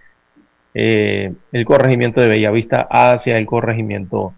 [0.74, 4.34] el corregimiento de Bellavista hacia el corregimiento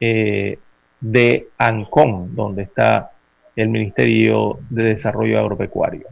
[0.00, 3.12] de Ancón, donde está
[3.56, 6.08] el Ministerio de Desarrollo Agropecuario.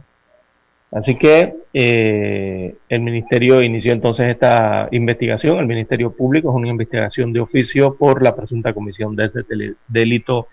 [0.91, 5.59] Así que eh, el Ministerio inició entonces esta investigación.
[5.59, 9.43] El Ministerio Público es una investigación de oficio por la presunta comisión de este
[9.87, 10.47] delito,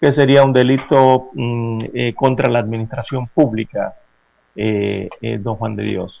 [0.00, 3.94] que sería un delito mm, eh, contra la administración pública,
[4.56, 5.08] eh,
[5.38, 6.20] don Juan de Dios.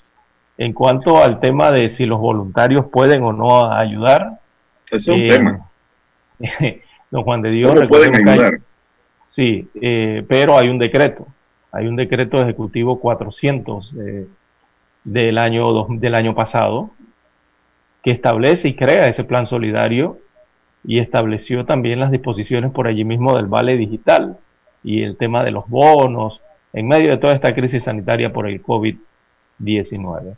[0.58, 4.38] En cuanto al tema de si los voluntarios pueden o no ayudar.
[4.92, 5.68] es un tema.
[7.10, 7.74] don Juan de Dios.
[7.74, 8.60] No pueden ayudar.
[9.24, 9.68] sí,
[10.28, 11.26] pero hay un decreto
[11.72, 14.26] hay un decreto ejecutivo 400 eh,
[15.04, 16.90] del, año, del año pasado
[18.02, 20.18] que establece y crea ese plan solidario
[20.84, 24.38] y estableció también las disposiciones por allí mismo del vale digital
[24.84, 26.40] y el tema de los bonos
[26.72, 30.36] en medio de toda esta crisis sanitaria por el COVID-19.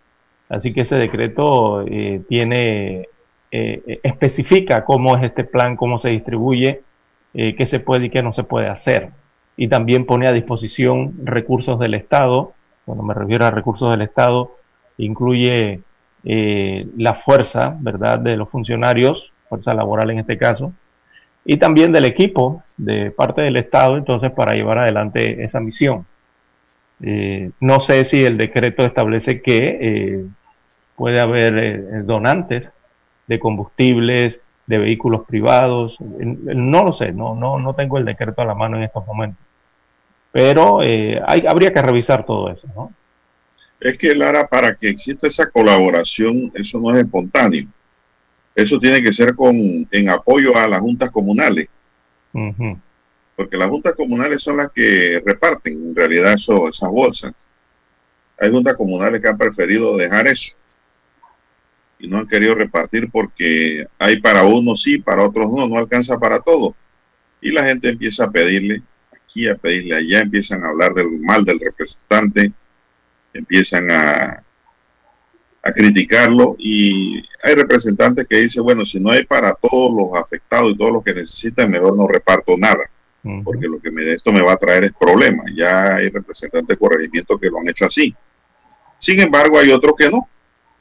[0.49, 3.07] Así que ese decreto eh, tiene,
[3.51, 6.83] eh, especifica cómo es este plan, cómo se distribuye,
[7.35, 9.11] qué se puede y qué no se puede hacer
[9.59, 12.53] y también pone a disposición recursos del Estado.
[12.87, 14.57] Cuando me refiero a recursos del Estado,
[14.99, 15.81] incluye
[16.25, 20.73] eh, la fuerza, ¿verdad?, de los funcionarios, fuerza laboral en este caso,
[21.45, 26.07] y también del equipo de parte del Estado, entonces, para llevar adelante esa misión.
[27.03, 30.27] Eh, no sé si el decreto establece que eh,
[30.95, 32.71] puede haber donantes
[33.27, 38.45] de combustibles, de vehículos privados, no lo sé, no, no, no tengo el decreto a
[38.45, 39.48] la mano en estos momentos.
[40.39, 42.95] Pero eh, hay, habría que revisar todo eso, ¿no?
[43.81, 47.67] Es que, Lara, para que exista esa colaboración, eso no es espontáneo.
[48.55, 51.67] Eso tiene que ser con, en apoyo a las juntas comunales.
[53.35, 57.35] Porque las juntas comunales son las que reparten en realidad eso, esas bolsas.
[58.39, 60.55] Hay juntas comunales que han preferido dejar eso
[61.99, 66.17] y no han querido repartir porque hay para unos sí, para otros no, no alcanza
[66.17, 66.77] para todo.
[67.41, 68.85] Y la gente empieza a pedirle
[69.29, 72.53] aquí, a pedirle allá, empiezan a hablar del mal del representante,
[73.35, 74.43] empiezan a,
[75.63, 80.73] a criticarlo y hay representantes que dicen, bueno, si no hay para todos los afectados
[80.73, 82.91] y todos los que necesitan, mejor no reparto nada,
[83.45, 85.45] porque lo que me, esto me va a traer es problema.
[85.55, 88.15] Ya hay representantes de corregimiento que lo han hecho así.
[88.99, 90.27] Sin embargo, hay otros que no.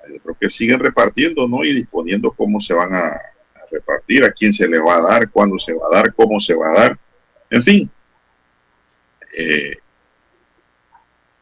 [0.05, 1.65] Hay otros que siguen repartiendo, ¿no?
[1.65, 3.21] Y disponiendo cómo se van a, a
[3.69, 6.55] repartir, a quién se le va a dar, cuándo se va a dar, cómo se
[6.55, 6.99] va a dar.
[7.49, 7.91] En fin,
[9.37, 9.75] eh,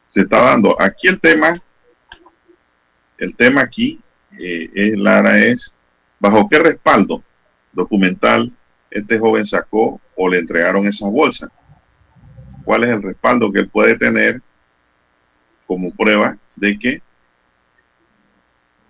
[0.09, 0.79] se está dando.
[0.81, 1.61] Aquí el tema,
[3.17, 4.01] el tema aquí,
[4.37, 5.73] eh, es, Lara, es
[6.19, 7.23] bajo qué respaldo
[7.71, 8.51] documental
[8.91, 11.49] este joven sacó o le entregaron esas bolsas.
[12.63, 14.41] ¿Cuál es el respaldo que él puede tener
[15.67, 17.01] como prueba de que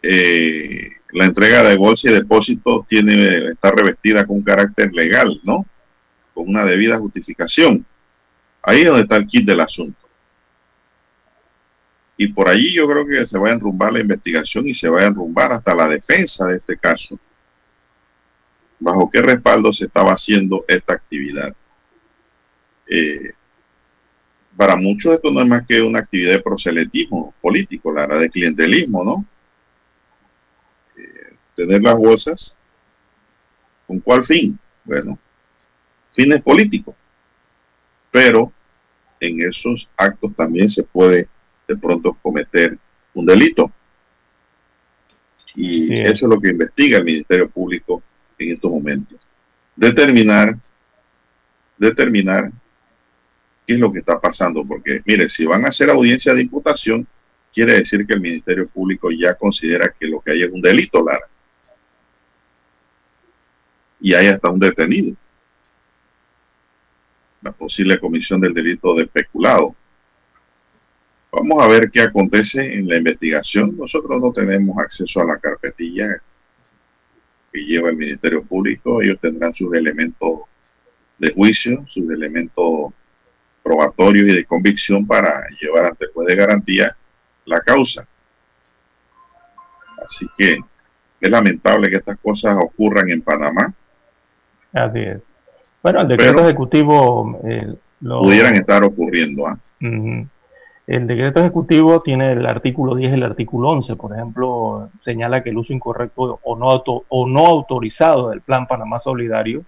[0.02, 5.66] eh, la entrega de bolsa y depósito tiene, está revestida con carácter legal, ¿no?
[6.34, 7.86] Con una debida justificación.
[8.66, 10.00] Ahí es donde está el kit del asunto.
[12.18, 15.02] Y por allí yo creo que se va a enrumbar la investigación y se va
[15.02, 17.20] a enrumbar hasta la defensa de este caso.
[18.80, 21.56] ¿Bajo qué respaldo se estaba haciendo esta actividad?
[22.88, 23.34] Eh,
[24.58, 29.04] para muchos esto no es más que una actividad de proselitismo político, la de clientelismo,
[29.04, 29.26] ¿no?
[30.98, 32.58] Eh, tener las bolsas,
[33.86, 34.58] ¿con cuál fin?
[34.86, 35.20] Bueno,
[36.14, 36.96] fines políticos.
[38.12, 38.54] Pero
[39.28, 41.28] en esos actos también se puede
[41.68, 42.78] de pronto cometer
[43.14, 43.72] un delito.
[45.56, 48.04] Y eso es lo que investiga el Ministerio Público
[48.38, 49.20] en estos momentos.
[49.76, 50.58] Determinar,
[51.78, 52.52] determinar
[53.66, 57.08] qué es lo que está pasando, porque mire, si van a hacer audiencia de imputación,
[57.54, 61.04] quiere decir que el Ministerio Público ya considera que lo que hay es un delito,
[61.04, 61.28] Lara.
[64.02, 65.16] Y hay hasta un detenido
[67.46, 69.76] la posible comisión del delito de especulado.
[71.32, 73.78] Vamos a ver qué acontece en la investigación.
[73.78, 76.22] Nosotros no tenemos acceso a la carpetilla
[77.54, 79.00] que lleva el Ministerio Público.
[79.00, 80.40] Ellos tendrán sus elementos
[81.20, 82.92] de juicio, sus elementos
[83.64, 86.98] probatorios y de convicción para llevar ante juez de garantía
[87.46, 88.08] la causa.
[90.04, 90.58] Así que
[91.22, 93.72] es lamentable que estas cosas ocurran en Panamá.
[94.74, 95.35] Así es.
[95.86, 97.40] Bueno, el decreto ejecutivo...
[97.44, 99.46] Eh, pudieran estar ocurriendo.
[99.46, 99.60] ¿ah?
[99.80, 105.52] El decreto ejecutivo tiene el artículo 10 y el artículo 11, por ejemplo, señala que
[105.52, 109.64] el uso incorrecto o no, o no autorizado del Plan Panamá Solidario,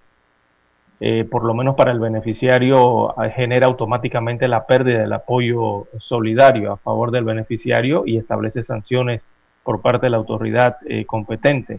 [0.98, 6.72] eh, por lo menos para el beneficiario, eh, genera automáticamente la pérdida del apoyo solidario
[6.72, 9.22] a favor del beneficiario y establece sanciones
[9.62, 11.78] por parte de la autoridad eh, competente.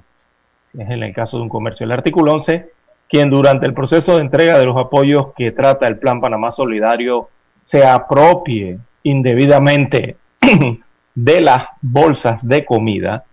[0.73, 1.83] Es en el caso de un comercio.
[1.83, 2.78] El artículo 11,
[3.09, 7.29] quien durante el proceso de entrega de los apoyos que trata el Plan Panamá Solidario
[7.65, 10.17] se apropie indebidamente
[11.15, 13.25] de las bolsas de comida,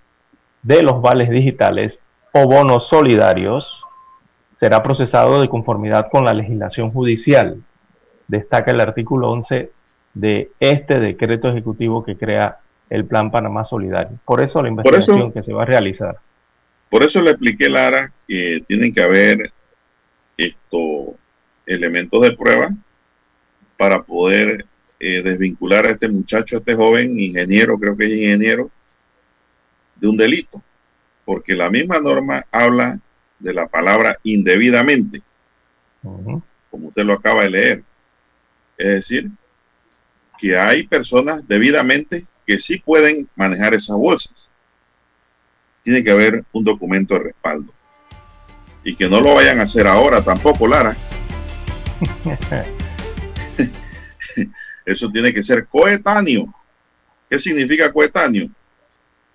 [0.62, 2.00] de los vales digitales
[2.32, 3.82] o bonos solidarios,
[4.58, 7.62] será procesado de conformidad con la legislación judicial.
[8.28, 9.70] Destaca el artículo 11
[10.14, 12.58] de este decreto ejecutivo que crea
[12.88, 14.18] el Plan Panamá Solidario.
[14.24, 16.16] Por eso la investigación que se va a realizar.
[16.88, 19.52] Por eso le expliqué, Lara, que tienen que haber
[20.36, 21.14] estos
[21.66, 22.70] elementos de prueba
[23.76, 24.66] para poder
[24.98, 28.70] eh, desvincular a este muchacho, a este joven ingeniero, creo que es ingeniero,
[29.96, 30.62] de un delito,
[31.24, 33.00] porque la misma norma habla
[33.38, 35.22] de la palabra indebidamente,
[36.02, 37.84] como usted lo acaba de leer.
[38.78, 39.30] Es decir,
[40.38, 44.48] que hay personas debidamente que sí pueden manejar esas bolsas.
[45.82, 47.72] Tiene que haber un documento de respaldo.
[48.86, 50.96] Y que no lo vayan a hacer ahora tampoco, Lara.
[54.86, 56.54] Eso tiene que ser coetáneo.
[57.28, 58.48] ¿Qué significa coetáneo?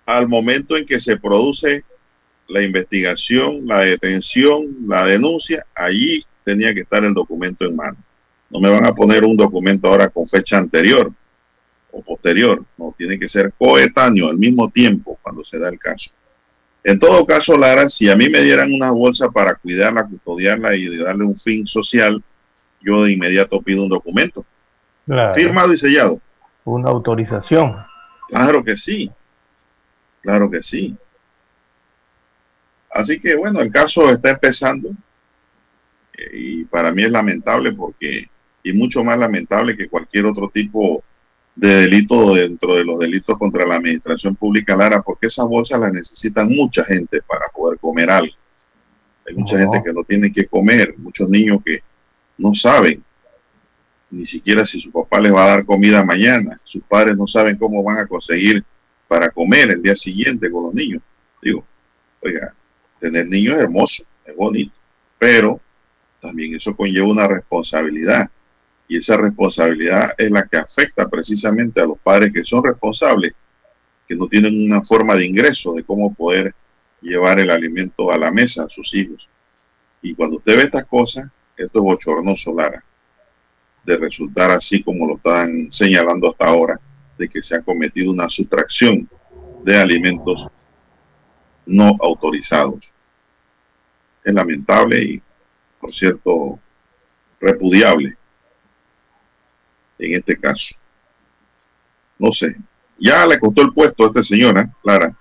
[0.06, 1.84] Al momento en que se produce
[2.48, 7.98] la investigación, la detención, la denuncia, allí tenía que estar el documento en mano.
[8.48, 11.12] No me van a poner un documento ahora con fecha anterior
[11.90, 12.64] o posterior.
[12.78, 16.10] No, tiene que ser coetáneo al mismo tiempo cuando se da el caso.
[16.84, 20.96] En todo caso, Lara, si a mí me dieran una bolsa para cuidarla, custodiarla y
[20.96, 22.22] darle un fin social,
[22.80, 24.44] yo de inmediato pido un documento
[25.34, 26.20] Firmado y sellado.
[26.64, 27.84] Una autorización.
[28.28, 29.10] Claro que sí.
[30.20, 30.96] Claro que sí.
[32.90, 34.90] Así que bueno, el caso está empezando
[36.16, 38.28] eh, y para mí es lamentable porque,
[38.62, 41.02] y mucho más lamentable que cualquier otro tipo
[41.54, 45.92] de delito dentro de los delitos contra la administración pública, Lara, porque esas bolsas las
[45.92, 48.34] necesitan mucha gente para poder comer algo.
[49.26, 51.82] Hay mucha gente que no tiene que comer, muchos niños que
[52.38, 53.04] no saben
[54.12, 56.60] ni siquiera si su papá les va a dar comida mañana.
[56.64, 58.62] Sus padres no saben cómo van a conseguir
[59.08, 61.02] para comer el día siguiente con los niños.
[61.40, 61.66] Digo,
[62.20, 62.54] oiga,
[63.00, 64.78] tener niños es hermoso, es bonito,
[65.18, 65.60] pero
[66.20, 68.30] también eso conlleva una responsabilidad.
[68.92, 73.32] Y esa responsabilidad es la que afecta precisamente a los padres que son responsables,
[74.06, 76.54] que no tienen una forma de ingreso de cómo poder
[77.00, 79.26] llevar el alimento a la mesa a sus hijos.
[80.02, 81.24] Y cuando usted ve estas cosas,
[81.56, 82.84] esto es bochornoso, Lara
[83.82, 86.78] de resultar así como lo están señalando hasta ahora,
[87.16, 89.08] de que se ha cometido una sustracción
[89.64, 90.46] de alimentos
[91.64, 92.92] no autorizados.
[94.22, 95.22] Es lamentable y,
[95.80, 96.58] por cierto,
[97.40, 98.18] repudiable
[100.06, 100.74] en este caso.
[102.18, 102.56] No sé,
[102.98, 105.16] ya le costó el puesto a esta señora, Clara.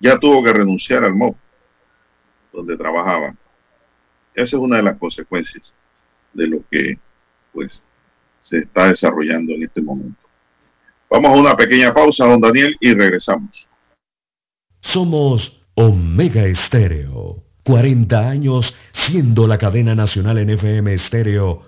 [0.00, 1.34] Ya tuvo que renunciar al MOB
[2.52, 3.34] donde trabajaba.
[4.34, 5.76] Esa es una de las consecuencias
[6.32, 6.98] de lo que
[7.52, 7.84] pues
[8.38, 10.28] se está desarrollando en este momento.
[11.10, 13.66] Vamos a una pequeña pausa, don Daniel, y regresamos.
[14.80, 17.42] Somos Omega Estéreo.
[17.64, 21.67] 40 años siendo la cadena nacional en FM Estéreo,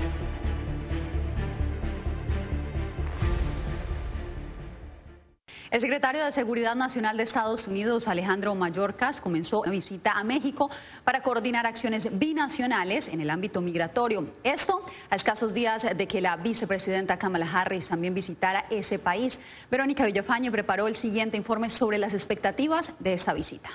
[5.71, 10.69] El secretario de Seguridad Nacional de Estados Unidos, Alejandro Mayorkas, comenzó una visita a México
[11.05, 14.33] para coordinar acciones binacionales en el ámbito migratorio.
[14.43, 19.39] Esto a escasos días de que la vicepresidenta Kamala Harris también visitara ese país.
[19.71, 23.69] Verónica Villafañe preparó el siguiente informe sobre las expectativas de esta visita.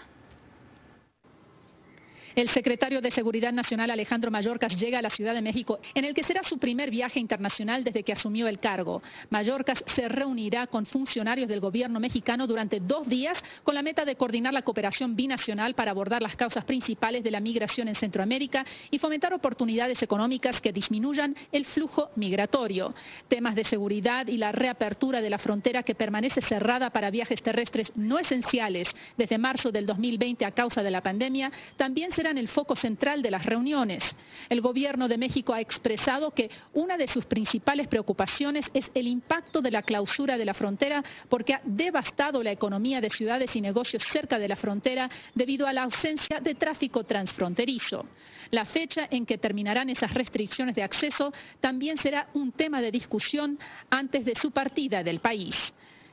[2.37, 6.13] El secretario de Seguridad Nacional Alejandro Mayorkas llega a la Ciudad de México, en el
[6.13, 9.03] que será su primer viaje internacional desde que asumió el cargo.
[9.31, 14.17] Mayorkas se reunirá con funcionarios del gobierno mexicano durante dos días con la meta de
[14.17, 18.99] coordinar la cooperación binacional para abordar las causas principales de la migración en Centroamérica y
[18.99, 22.95] fomentar oportunidades económicas que disminuyan el flujo migratorio.
[23.29, 27.93] Temas de seguridad y la reapertura de la frontera que permanece cerrada para viajes terrestres
[27.95, 32.77] no esenciales desde marzo del 2020 a causa de la pandemia también será el foco
[32.77, 34.03] central de las reuniones.
[34.49, 39.61] El gobierno de México ha expresado que una de sus principales preocupaciones es el impacto
[39.61, 44.03] de la clausura de la frontera porque ha devastado la economía de ciudades y negocios
[44.13, 48.07] cerca de la frontera debido a la ausencia de tráfico transfronterizo.
[48.51, 53.59] La fecha en que terminarán esas restricciones de acceso también será un tema de discusión
[53.91, 55.57] antes de su partida del país.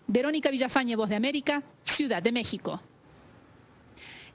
[0.07, 2.81] Verónica Villafañe, Voz de América, Ciudad de México.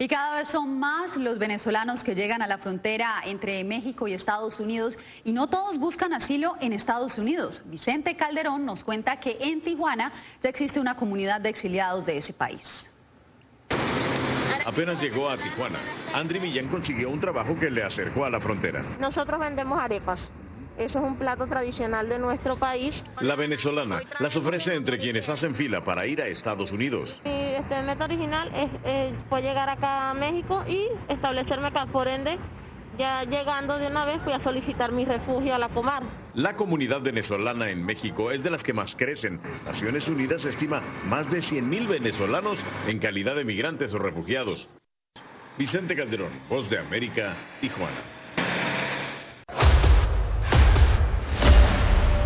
[0.00, 4.12] Y cada vez son más los venezolanos que llegan a la frontera entre México y
[4.12, 7.60] Estados Unidos y no todos buscan asilo en Estados Unidos.
[7.64, 12.32] Vicente Calderón nos cuenta que en Tijuana ya existe una comunidad de exiliados de ese
[12.32, 12.64] país.
[14.64, 15.78] Apenas llegó a Tijuana,
[16.14, 18.84] Andri Millán consiguió un trabajo que le acercó a la frontera.
[19.00, 20.20] Nosotros vendemos arepas.
[20.78, 22.94] Eso es un plato tradicional de nuestro país.
[23.20, 27.20] La venezolana las ofrece entre quienes hacen fila para ir a Estados Unidos.
[27.24, 31.86] Mi este, meta original es, fue llegar acá a México y establecerme acá.
[31.86, 32.38] Por ende,
[32.96, 36.04] ya llegando de una vez fui a solicitar mi refugio a la Comar.
[36.34, 39.40] La comunidad venezolana en México es de las que más crecen.
[39.64, 44.68] Naciones Unidas estima más de 100.000 venezolanos en calidad de migrantes o refugiados.
[45.58, 48.17] Vicente Calderón, Voz de América, Tijuana.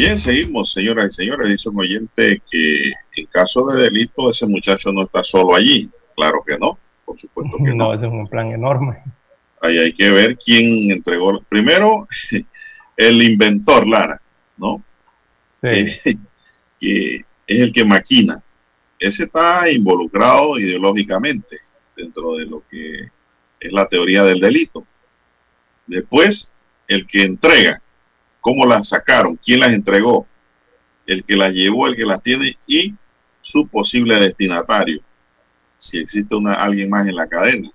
[0.00, 1.50] Bien, seguimos, señoras y señores.
[1.50, 5.90] Dice un oyente que en caso de delito ese muchacho no está solo allí.
[6.16, 7.88] Claro que no, por supuesto que no.
[7.88, 8.96] No, ese es un plan enorme.
[9.60, 11.42] Ahí hay que ver quién entregó.
[11.50, 12.08] Primero,
[12.96, 14.22] el inventor, Lara,
[14.56, 14.82] ¿no?
[15.62, 16.00] Sí.
[16.80, 18.42] que es el que maquina.
[18.98, 21.58] Ese está involucrado ideológicamente
[21.94, 23.10] dentro de lo que
[23.60, 24.86] es la teoría del delito.
[25.86, 26.50] Después,
[26.88, 27.82] el que entrega
[28.40, 30.26] cómo las sacaron, quién las entregó,
[31.06, 32.94] el que las llevó, el que las tiene y
[33.42, 35.00] su posible destinatario,
[35.78, 37.70] si existe una, alguien más en la cadena.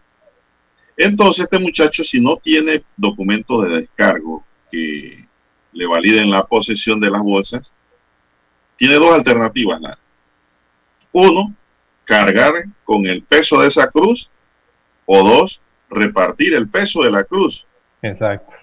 [0.98, 5.28] Entonces este muchacho, si no tiene documentos de descargo que
[5.74, 7.74] le validen la posesión de las bolsas,
[8.78, 9.80] tiene dos alternativas.
[11.12, 11.54] Uno,
[12.06, 14.30] cargar con el peso de esa cruz
[15.06, 17.66] o dos, repartir el peso de la cruz.
[18.02, 18.54] Exacto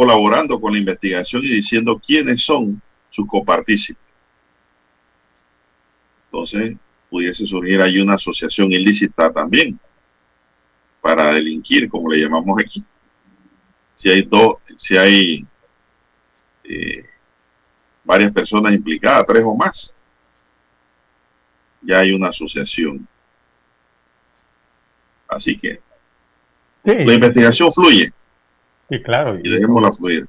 [0.00, 2.80] colaborando con la investigación y diciendo quiénes son
[3.10, 4.02] sus copartícipes.
[6.24, 6.74] Entonces,
[7.10, 9.78] pudiese surgir ahí una asociación ilícita también
[11.02, 12.82] para delinquir, como le llamamos aquí.
[13.94, 15.46] Si hay dos, si hay
[16.64, 17.04] eh,
[18.02, 19.94] varias personas implicadas, tres o más,
[21.82, 23.06] ya hay una asociación.
[25.28, 25.82] Así que
[26.84, 28.14] la investigación fluye.
[28.90, 29.38] Sí, claro.
[29.38, 30.26] Y dejémosla fluir.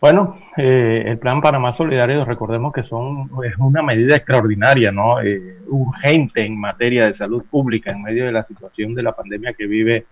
[0.00, 5.22] Bueno, eh, el plan Panamá Solidario, recordemos que son, es una medida extraordinaria, ¿no?
[5.22, 9.54] Eh, urgente en materia de salud pública en medio de la situación de la pandemia
[9.54, 10.04] que vive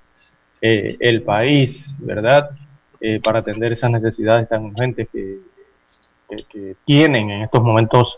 [0.62, 2.50] eh, el país, ¿verdad?
[3.24, 5.38] para atender esas necesidades tan urgentes que,
[6.48, 8.16] que, tienen en estos momentos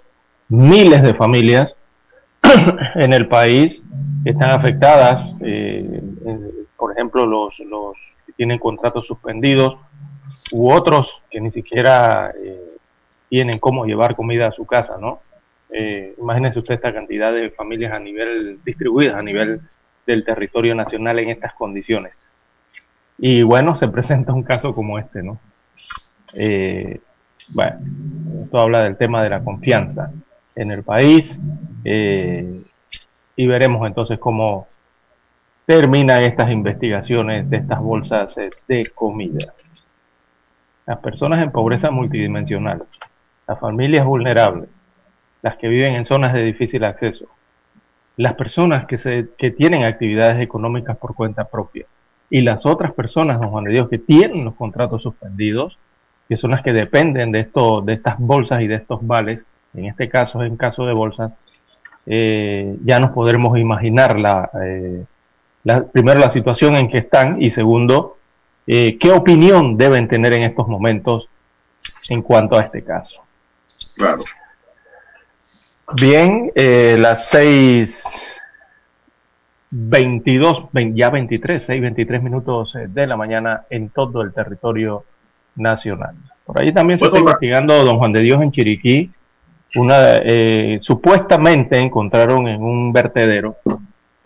[0.51, 1.73] miles de familias
[2.95, 3.81] en el país
[4.23, 5.35] que están afectadas,
[6.77, 7.97] por ejemplo, los, los
[8.37, 9.79] tienen contratos suspendidos
[10.53, 12.77] u otros que ni siquiera eh,
[13.29, 15.21] tienen cómo llevar comida a su casa, ¿no?
[15.71, 19.61] Eh, imagínense usted esta cantidad de familias a nivel distribuidas a nivel
[20.07, 22.15] del territorio nacional en estas condiciones.
[23.19, 25.41] Y bueno, se presenta un caso como este, ¿no?
[26.35, 27.01] Eh,
[27.55, 27.77] bueno,
[28.45, 30.11] esto habla del tema de la confianza
[30.55, 31.31] en el país
[31.85, 34.69] y veremos entonces cómo
[35.67, 38.35] termina estas investigaciones de estas bolsas
[38.69, 39.55] de comida.
[40.87, 42.85] Las personas en pobreza multidimensional,
[43.47, 44.69] las familias vulnerables,
[45.43, 47.27] las que viven en zonas de difícil acceso,
[48.17, 51.87] las personas que, se, que tienen actividades económicas por cuenta propia
[52.31, 55.79] y las otras personas, don Juan de Dios, que tienen los contratos suspendidos,
[56.29, 59.41] que son las que dependen de, esto, de estas bolsas y de estos vales,
[59.75, 61.33] en este caso, en caso de bolsas,
[62.07, 65.05] eh, ya nos podremos imaginar la, eh,
[65.65, 68.19] la, primero la situación en que están y segundo,
[68.67, 71.29] eh, qué opinión deben tener en estos momentos
[72.09, 73.21] en cuanto a este caso.
[73.97, 74.23] Claro.
[76.01, 77.95] Bien, eh, las 6,
[79.71, 85.05] 22, ya 23, 6, 23 minutos eh, de la mañana en todo el territorio
[85.57, 86.15] nacional.
[86.45, 89.11] Por ahí también se está investigando don Juan de Dios en Chiriquí.
[89.77, 93.57] Una, eh, supuestamente encontraron en un vertedero,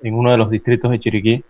[0.03, 1.45] en uno de los distritos de Chiriquí,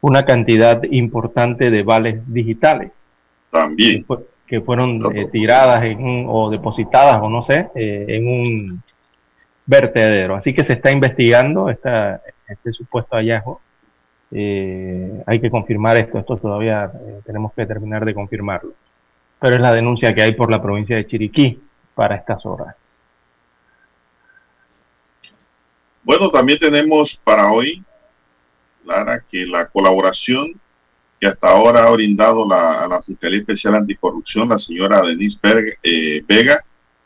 [0.00, 3.06] una cantidad importante de vales digitales.
[3.50, 4.04] También.
[4.46, 8.82] Que, fueron eh, tiradas en o depositadas, o no sé, eh, en un
[9.64, 10.34] vertedero.
[10.34, 13.62] Así que se está investigando esta, este supuesto hallazgo.
[14.30, 16.90] Eh, hay que confirmar esto, esto todavía
[17.24, 18.72] tenemos que terminar de confirmarlo.
[19.40, 21.58] Pero es la denuncia que hay por la provincia de Chiriquí
[21.94, 22.76] para estas horas.
[26.02, 27.82] Bueno, también tenemos para hoy,
[28.84, 30.60] Lara, que la colaboración
[31.20, 35.38] que hasta ahora ha brindado la, a la Fiscalía Especial Anticorrupción, la señora Denise
[36.26, 36.64] Vega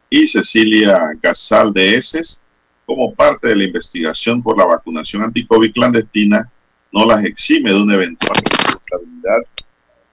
[0.08, 2.40] y Cecilia Gasal de Eses,
[2.86, 6.50] como parte de la investigación por la vacunación anticovid clandestina,
[6.92, 9.40] no las exime de una eventual responsabilidad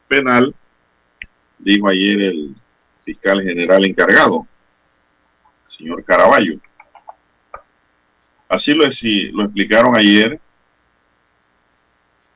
[0.09, 0.53] penal,
[1.59, 2.55] dijo ayer el
[3.01, 4.45] fiscal general encargado,
[5.65, 6.59] señor Caraballo.
[8.48, 10.39] Así lo, explicaron ayer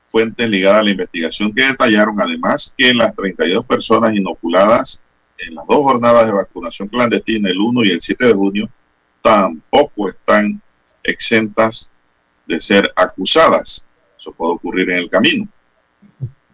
[0.08, 5.02] fuentes ligadas a la investigación que detallaron además que las 32 personas inoculadas
[5.38, 8.70] en las dos jornadas de vacunación clandestina, el 1 y el 7 de junio,
[9.22, 10.60] tampoco están
[11.04, 11.90] exentas
[12.46, 13.84] de ser acusadas.
[14.18, 15.48] Eso puede ocurrir en el camino.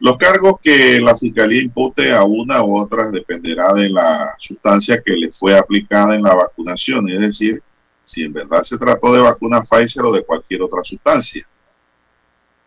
[0.01, 5.15] Los cargos que la Fiscalía impute a una u otra dependerá de la sustancia que
[5.15, 7.63] le fue aplicada en la vacunación, es decir,
[8.05, 11.47] si en verdad se trató de vacuna Pfizer o de cualquier otra sustancia.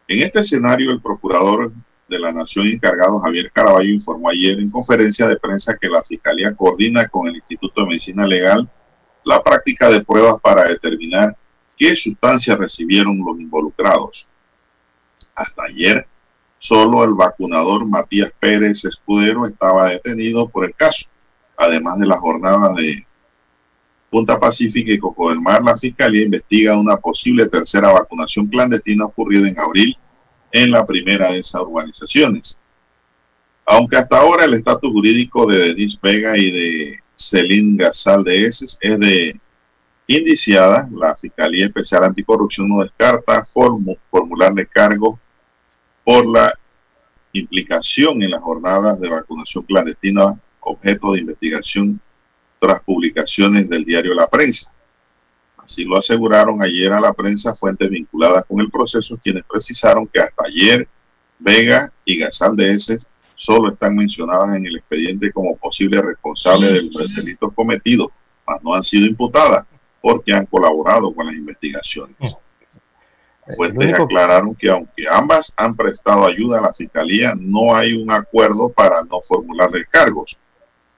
[0.08, 1.72] En este escenario, el procurador
[2.08, 6.56] de la Nación encargado, Javier Caraballo, informó ayer en conferencia de prensa que la Fiscalía
[6.56, 8.70] coordina con el Instituto de Medicina Legal
[9.24, 11.36] la práctica de pruebas para determinar
[11.76, 14.26] qué sustancias recibieron los involucrados.
[15.36, 16.08] Hasta ayer,
[16.58, 21.08] solo el vacunador Matías Pérez Escudero estaba detenido por el caso,
[21.58, 23.07] además de la jornada de
[24.10, 29.48] Punta Pacífica y Coco del Mar, la Fiscalía investiga una posible tercera vacunación clandestina ocurrida
[29.48, 29.98] en abril
[30.52, 32.58] en la primera de esas urbanizaciones.
[33.66, 38.78] Aunque hasta ahora el estatus jurídico de Denis Vega y de Celine Gasal de Eses
[38.80, 39.40] es de
[40.08, 43.46] indiciada, la Fiscalía Especial Anticorrupción no descarta
[44.10, 45.20] formularle cargo
[46.06, 46.58] por la
[47.34, 52.00] implicación en las jornadas de vacunación clandestina objeto de investigación
[52.60, 54.72] tras publicaciones del diario La Prensa.
[55.58, 60.22] Así lo aseguraron ayer a la prensa fuentes vinculadas con el proceso, quienes precisaron que
[60.22, 60.88] hasta ayer
[61.40, 63.06] Vega y Gasal de Eses
[63.36, 68.08] solo están mencionadas en el expediente como posibles responsables de los delitos cometidos,
[68.48, 69.66] mas no han sido imputadas
[70.02, 72.38] porque han colaborado con las investigaciones.
[73.56, 78.70] Fuentes aclararon que aunque ambas han prestado ayuda a la Fiscalía, no hay un acuerdo
[78.70, 80.38] para no formularle cargos.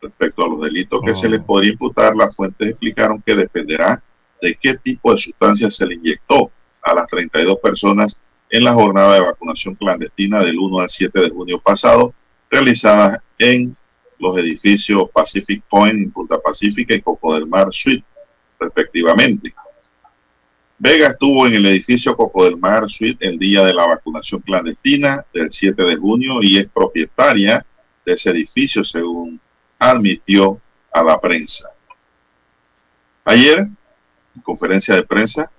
[0.01, 4.01] Respecto a los delitos que se les podría imputar, las fuentes explicaron que dependerá
[4.41, 8.19] de qué tipo de sustancia se le inyectó a las 32 personas
[8.49, 12.13] en la jornada de vacunación clandestina del 1 al 7 de junio pasado,
[12.49, 13.75] realizada en
[14.17, 18.05] los edificios Pacific Point Punta Pacífica y Coco del Mar Suite,
[18.59, 19.53] respectivamente.
[20.77, 25.25] Vega estuvo en el edificio Coco del Mar Suite el día de la vacunación clandestina
[25.33, 27.65] del 7 de junio y es propietaria
[28.05, 29.39] de ese edificio, según
[29.79, 30.59] admitió
[30.91, 31.69] a la prensa.
[33.23, 35.49] Ayer, en conferencia de prensa,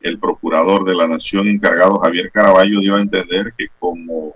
[0.00, 4.32] el procurador de la Nación encargado Javier Caraballo dio a entender que como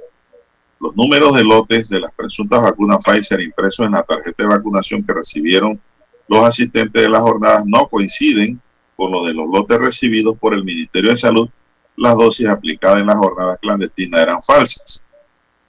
[0.79, 5.03] los números de lotes de las presuntas vacunas Pfizer impresos en la tarjeta de vacunación
[5.03, 5.81] que recibieron
[6.29, 8.61] los asistentes de las jornadas no coinciden
[8.97, 11.49] con los de los lotes recibidos por el Ministerio de Salud,
[11.97, 15.03] las dosis aplicadas en la jornada clandestina eran falsas.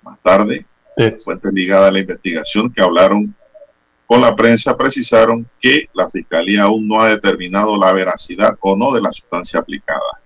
[0.02, 0.66] Más tarde,
[1.24, 3.36] fuentes ligadas a la investigación que hablaron
[4.08, 8.94] con la prensa precisaron que la Fiscalía aún no ha determinado la veracidad o no
[8.94, 10.22] de la sustancia aplicada.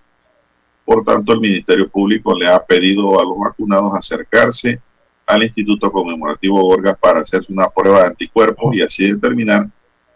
[0.85, 4.79] Por tanto, el Ministerio Público le ha pedido a los vacunados acercarse
[5.25, 9.67] al Instituto Conmemorativo Gorgas para hacerse una prueba de anticuerpos y así determinar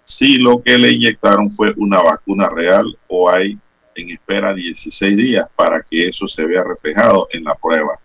[0.03, 3.57] si lo que le inyectaron fue una vacuna real o hay
[3.95, 7.97] en espera 16 días para que eso se vea reflejado en la prueba.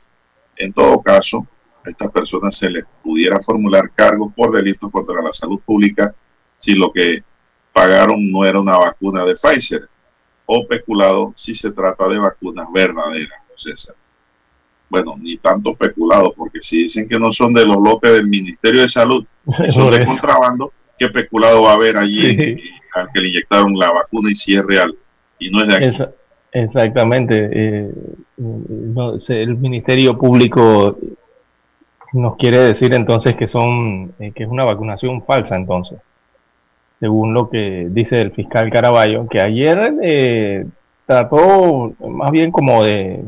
[0.57, 1.47] En todo caso,
[1.85, 6.15] a estas personas se les pudiera formular cargos por delitos contra la salud pública
[6.59, 7.23] si lo que
[7.73, 9.89] pagaron no era una vacuna de Pfizer
[10.47, 13.95] o peculado si se trata de vacunas verdaderas, César.
[14.89, 18.83] Bueno, ni tanto peculado, porque si dicen que no son de los lotes del Ministerio
[18.83, 19.25] de Salud,
[19.73, 22.59] son de contrabando, ¿qué peculado va a haber allí
[22.95, 24.97] al que le inyectaron la vacuna y si es real?
[25.39, 26.03] Y no es de aquí.
[26.53, 27.49] exactamente.
[27.53, 27.91] Eh,
[29.29, 30.99] el Ministerio Público
[32.13, 35.99] nos quiere decir entonces que son eh, que es una vacunación falsa entonces
[36.99, 40.67] según lo que dice el fiscal Caraballo que ayer eh,
[41.07, 43.23] trató más bien como de,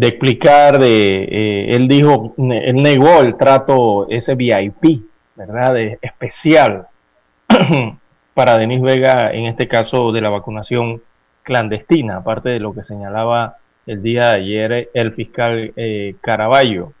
[0.00, 5.02] explicar de eh, él dijo él negó el trato ese VIP
[5.34, 6.86] verdad de especial
[8.34, 11.02] para Denis Vega en este caso de la vacunación
[11.42, 13.56] clandestina aparte de lo que señalaba
[13.86, 15.74] el día de ayer el fiscal
[16.20, 16.92] Caraballo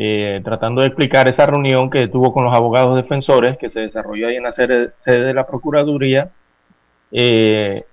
[0.00, 4.28] eh, tratando de explicar esa reunión que tuvo con los abogados defensores que se desarrolló
[4.28, 6.30] ahí en la sede, de la Procuraduría
[7.10, 7.84] eh,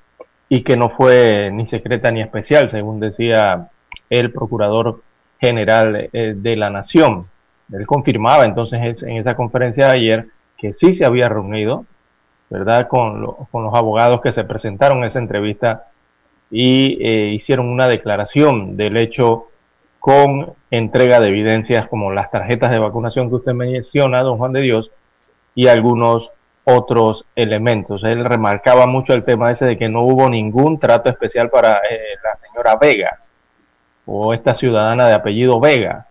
[0.48, 3.70] y que no fue ni secreta ni especial, según decía
[4.12, 5.02] el Procurador
[5.42, 7.26] General eh, de la Nación.
[7.74, 10.28] Él confirmaba entonces en esa conferencia de ayer
[10.60, 11.88] que sí se había reunido,
[12.52, 15.88] ¿verdad?, con, con los abogados que se presentaron en esa entrevista
[16.52, 19.48] y hicieron una declaración del hecho
[20.06, 24.62] con entrega de evidencias como las tarjetas de vacunación que usted menciona, don Juan de
[24.62, 24.92] Dios,
[25.56, 26.30] y algunos
[26.64, 28.04] otros elementos.
[28.04, 32.20] Él remarcaba mucho el tema ese de que no hubo ningún trato especial para eh,
[32.24, 33.20] la señora Vega
[34.06, 36.06] o esta ciudadana de apellido Vega,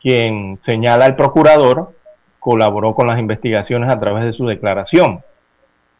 [0.00, 1.90] quien señala al procurador
[2.38, 5.24] colaboró con las investigaciones a través de su declaración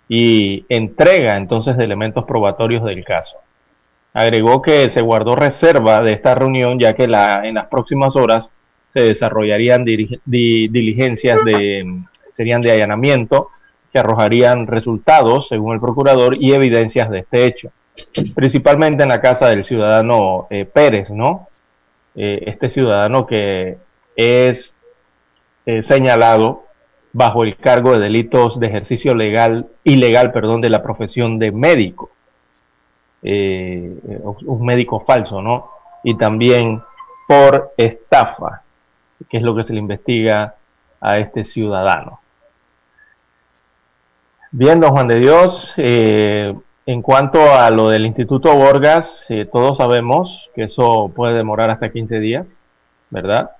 [0.08, 3.38] y entrega entonces de elementos probatorios del caso.
[4.14, 8.48] Agregó que se guardó reserva de esta reunión ya que la, en las próximas horas
[8.92, 12.00] se desarrollarían diligencias de,
[12.30, 13.48] serían de allanamiento
[13.92, 17.70] que arrojarían resultados, según el procurador, y evidencias de este hecho.
[18.36, 21.48] Principalmente en la casa del ciudadano eh, Pérez, ¿no?
[22.14, 23.78] Eh, este ciudadano que
[24.14, 24.74] es
[25.66, 26.64] eh, señalado
[27.12, 32.10] bajo el cargo de delitos de ejercicio legal, ilegal, perdón, de la profesión de médico
[33.26, 35.70] eh, un médico falso, ¿no?
[36.02, 36.82] Y también
[37.26, 38.62] por estafa,
[39.30, 40.56] que es lo que se le investiga
[41.00, 42.20] a este ciudadano.
[44.50, 46.54] Bien, don Juan de Dios, eh,
[46.84, 51.90] en cuanto a lo del Instituto Borgas, eh, todos sabemos que eso puede demorar hasta
[51.90, 52.62] 15 días,
[53.08, 53.52] ¿verdad?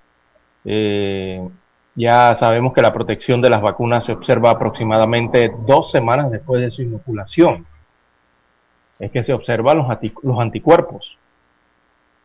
[1.97, 6.71] Ya sabemos que la protección de las vacunas se observa aproximadamente dos semanas después de
[6.71, 7.67] su inoculación
[8.99, 11.19] es que se observan los, anticuerpos.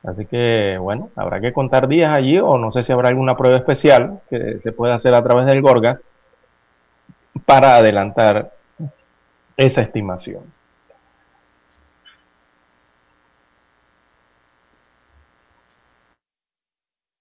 [0.04, 3.58] Así que, bueno, habrá que contar días allí o no sé si habrá alguna prueba
[3.58, 6.00] especial que se pueda hacer a través del Gorga
[7.46, 8.52] para adelantar
[9.58, 10.44] esa estimación.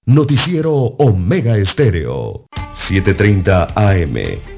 [0.07, 4.58] Noticiero Omega Estéreo, 7:30 AM.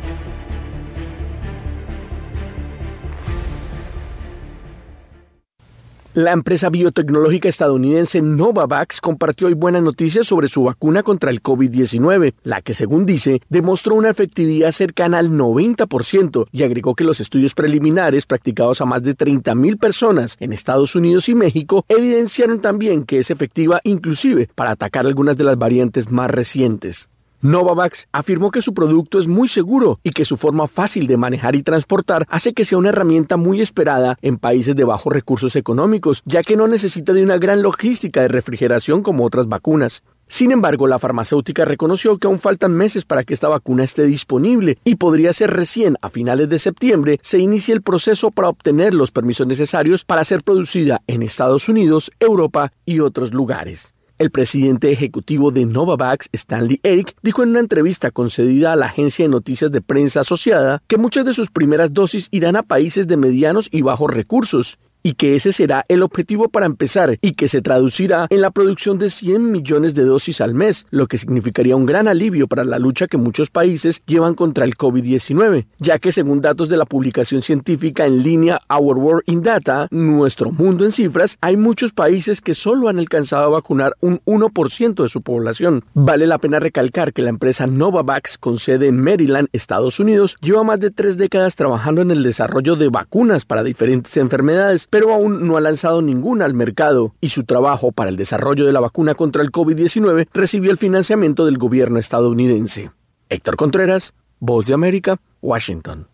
[6.13, 12.33] La empresa biotecnológica estadounidense Novavax compartió hoy buenas noticias sobre su vacuna contra el COVID-19,
[12.43, 17.53] la que según dice demostró una efectividad cercana al 90% y agregó que los estudios
[17.53, 23.19] preliminares practicados a más de 30.000 personas en Estados Unidos y México evidenciaron también que
[23.19, 27.07] es efectiva inclusive para atacar algunas de las variantes más recientes.
[27.43, 31.55] Novavax afirmó que su producto es muy seguro y que su forma fácil de manejar
[31.55, 36.21] y transportar hace que sea una herramienta muy esperada en países de bajos recursos económicos,
[36.25, 40.03] ya que no necesita de una gran logística de refrigeración como otras vacunas.
[40.27, 44.77] Sin embargo, la farmacéutica reconoció que aún faltan meses para que esta vacuna esté disponible
[44.83, 49.09] y podría ser recién a finales de septiembre se inicie el proceso para obtener los
[49.09, 53.95] permisos necesarios para ser producida en Estados Unidos, Europa y otros lugares.
[54.21, 59.25] El presidente ejecutivo de Novavax, Stanley Eric, dijo en una entrevista concedida a la agencia
[59.25, 63.17] de noticias de prensa asociada que muchas de sus primeras dosis irán a países de
[63.17, 67.61] medianos y bajos recursos y que ese será el objetivo para empezar y que se
[67.61, 71.85] traducirá en la producción de 100 millones de dosis al mes, lo que significaría un
[71.85, 76.41] gran alivio para la lucha que muchos países llevan contra el COVID-19, ya que según
[76.41, 81.37] datos de la publicación científica en línea Our World in Data, nuestro mundo en cifras,
[81.41, 85.83] hay muchos países que solo han alcanzado a vacunar un 1% de su población.
[85.93, 90.63] Vale la pena recalcar que la empresa Novavax, con sede en Maryland, Estados Unidos, lleva
[90.63, 95.47] más de tres décadas trabajando en el desarrollo de vacunas para diferentes enfermedades, pero aún
[95.47, 99.15] no ha lanzado ninguna al mercado y su trabajo para el desarrollo de la vacuna
[99.15, 102.91] contra el COVID-19 recibió el financiamiento del gobierno estadounidense.
[103.29, 106.07] Héctor Contreras, Voz de América, Washington.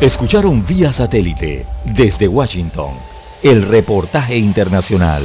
[0.00, 2.92] Escucharon vía satélite desde Washington
[3.42, 5.24] el reportaje internacional.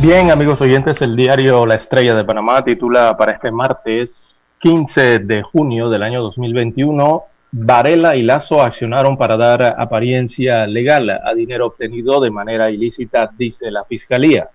[0.00, 5.42] Bien, amigos oyentes, el diario La Estrella de Panamá titula para este martes 15 de
[5.42, 12.20] junio del año 2021, Varela y Lazo accionaron para dar apariencia legal a dinero obtenido
[12.20, 14.50] de manera ilícita, dice la Fiscalía.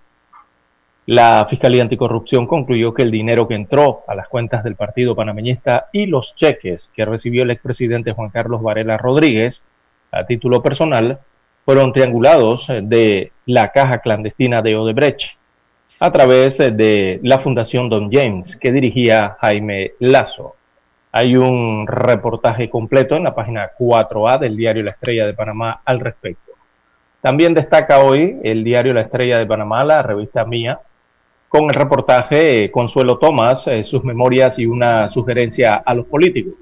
[1.04, 5.88] La Fiscalía Anticorrupción concluyó que el dinero que entró a las cuentas del Partido Panameñista
[5.92, 9.60] y los cheques que recibió el expresidente Juan Carlos Varela Rodríguez
[10.10, 11.18] a título personal
[11.64, 15.36] fueron triangulados de la caja clandestina de Odebrecht
[16.00, 20.56] a través de la Fundación Don James que dirigía Jaime Lazo.
[21.12, 26.00] Hay un reportaje completo en la página 4A del diario La Estrella de Panamá al
[26.00, 26.52] respecto.
[27.20, 30.80] También destaca hoy el diario La Estrella de Panamá, la revista mía,
[31.48, 36.54] con el reportaje Consuelo Tomás, eh, sus memorias y una sugerencia a los políticos.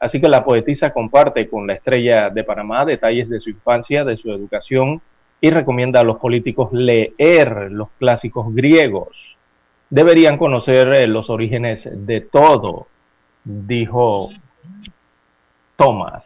[0.00, 4.16] Así que la poetisa comparte con la estrella de Panamá detalles de su infancia, de
[4.16, 5.00] su educación
[5.40, 9.08] y recomienda a los políticos leer los clásicos griegos.
[9.90, 12.86] Deberían conocer eh, los orígenes de todo,
[13.44, 14.28] dijo
[15.76, 16.24] Tomás.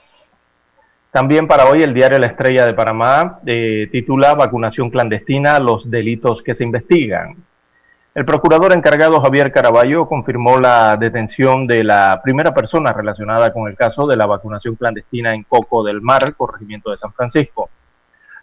[1.10, 6.42] También para hoy el diario La Estrella de Panamá eh, titula Vacunación clandestina, los delitos
[6.42, 7.36] que se investigan.
[8.14, 13.76] El procurador encargado Javier Caraballo confirmó la detención de la primera persona relacionada con el
[13.76, 17.70] caso de la vacunación clandestina en Coco del Mar, corregimiento de San Francisco.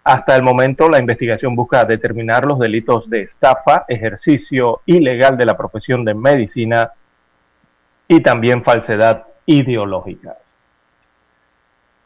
[0.04, 5.56] Hasta el momento, la investigación busca determinar los delitos de estafa, ejercicio ilegal de la
[5.56, 6.92] profesión de medicina
[8.08, 10.36] y también falsedad ideológica.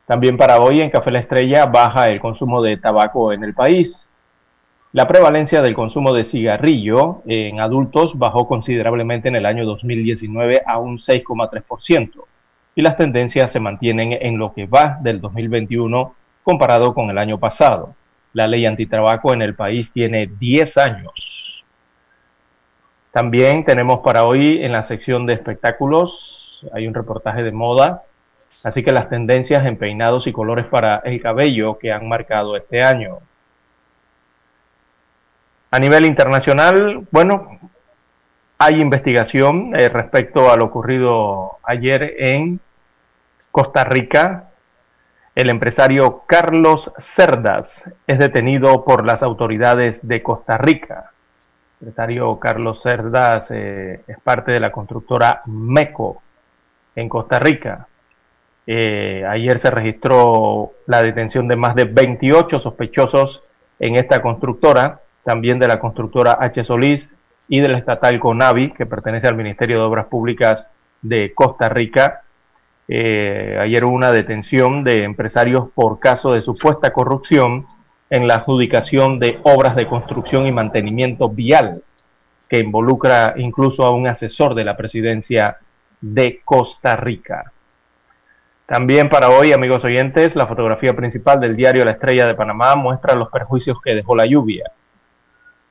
[0.06, 4.10] También para hoy en Café La Estrella baja el consumo de tabaco en el país.
[4.94, 10.78] La prevalencia del consumo de cigarrillo en adultos bajó considerablemente en el año 2019 a
[10.78, 12.12] un 6,3%
[12.76, 16.14] y las tendencias se mantienen en lo que va del 2021
[16.44, 17.96] comparado con el año pasado.
[18.34, 21.64] La ley antitabaco en el país tiene 10 años.
[23.10, 28.04] También tenemos para hoy en la sección de espectáculos, hay un reportaje de moda,
[28.64, 32.84] así que las tendencias en peinados y colores para el cabello que han marcado este
[32.84, 33.22] año.
[35.74, 37.58] A nivel internacional, bueno,
[38.60, 42.60] hay investigación eh, respecto a lo ocurrido ayer en
[43.50, 44.52] Costa Rica.
[45.34, 51.10] El empresario Carlos Cerdas es detenido por las autoridades de Costa Rica.
[51.82, 56.22] El empresario Carlos Cerdas eh, es parte de la constructora MECO
[56.96, 57.88] en Costa Rica.
[58.68, 63.42] Eh, ayer se registró la detención de más de 28 sospechosos
[63.80, 66.64] en esta constructora también de la constructora H.
[66.66, 67.10] Solís
[67.48, 70.68] y del estatal Conavi, que pertenece al Ministerio de Obras Públicas
[71.02, 72.22] de Costa Rica.
[72.88, 77.66] Eh, ayer hubo una detención de empresarios por caso de supuesta corrupción
[78.10, 81.84] en la adjudicación de obras de construcción y mantenimiento vial,
[82.50, 85.58] que involucra incluso a un asesor de la presidencia
[86.02, 87.52] de Costa Rica.
[88.66, 93.16] También para hoy, amigos oyentes, la fotografía principal del diario La Estrella de Panamá muestra
[93.16, 94.72] los perjuicios que dejó la lluvia.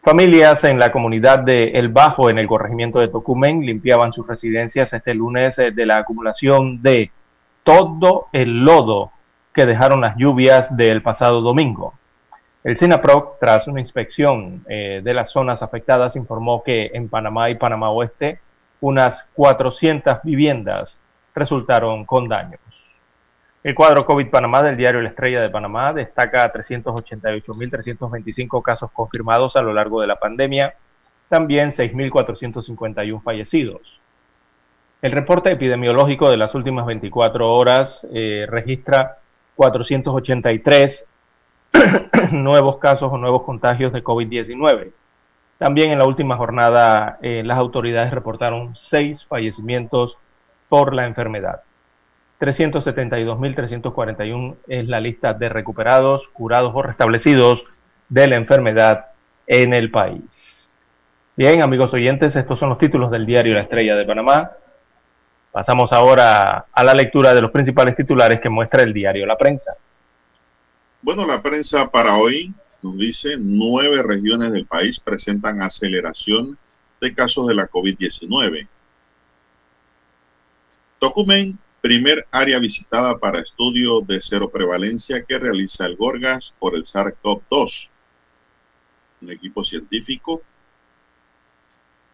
[0.04, 4.92] Familias en la comunidad de El Bajo, en el corregimiento de Tocumen, limpiaban sus residencias
[4.92, 7.12] este lunes eh, de la acumulación de
[7.62, 9.12] todo el lodo
[9.54, 11.94] que dejaron las lluvias del pasado domingo.
[12.64, 17.54] El SINAPROC, tras una inspección eh, de las zonas afectadas, informó que en Panamá y
[17.54, 18.40] Panamá Oeste
[18.80, 20.98] unas 400 viviendas
[21.32, 22.58] resultaron con daños.
[23.64, 29.62] El cuadro COVID Panamá del diario La Estrella de Panamá destaca 388.325 casos confirmados a
[29.62, 30.74] lo largo de la pandemia,
[31.28, 34.00] también 6.451 fallecidos.
[35.00, 39.18] El reporte epidemiológico de las últimas 24 horas eh, registra
[39.54, 41.04] 483
[42.32, 44.90] nuevos casos o nuevos contagios de COVID-19.
[45.58, 50.16] También en la última jornada eh, las autoridades reportaron seis fallecimientos
[50.68, 51.62] por la enfermedad.
[52.42, 57.62] 372.341 es la lista de recuperados, curados o restablecidos
[58.08, 59.12] de la enfermedad
[59.46, 60.24] en el país.
[61.36, 64.50] Bien, amigos oyentes, estos son los títulos del diario La Estrella de Panamá.
[65.52, 69.76] Pasamos ahora a la lectura de los principales titulares que muestra el diario La Prensa.
[71.00, 76.58] Bueno, la prensa para hoy nos dice nueve regiones del país presentan aceleración
[77.00, 78.66] de casos de la COVID-19.
[80.98, 86.84] Tocumen primer área visitada para estudio de cero prevalencia que realiza el Gorgas por el
[86.84, 87.88] SARS-CoV-2.
[89.20, 90.42] Un equipo científico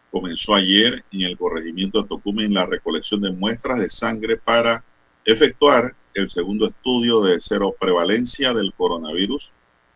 [0.09, 4.83] comenzó ayer en el corregimiento de Tocumen la recolección de muestras de sangre para
[5.23, 9.51] efectuar el segundo estudio de cero prevalencia del coronavirus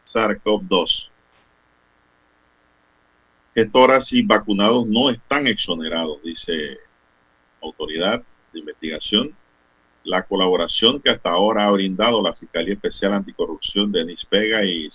[0.05, 1.09] SARS-CoV-2.
[3.55, 6.77] Gestoras y vacunados no están exonerados, dice
[7.59, 8.21] autoridad
[8.51, 9.35] de investigación
[10.03, 14.89] la colaboración que hasta ahora ha brindado la Fiscalía Especial Anticorrupción Denis Vega y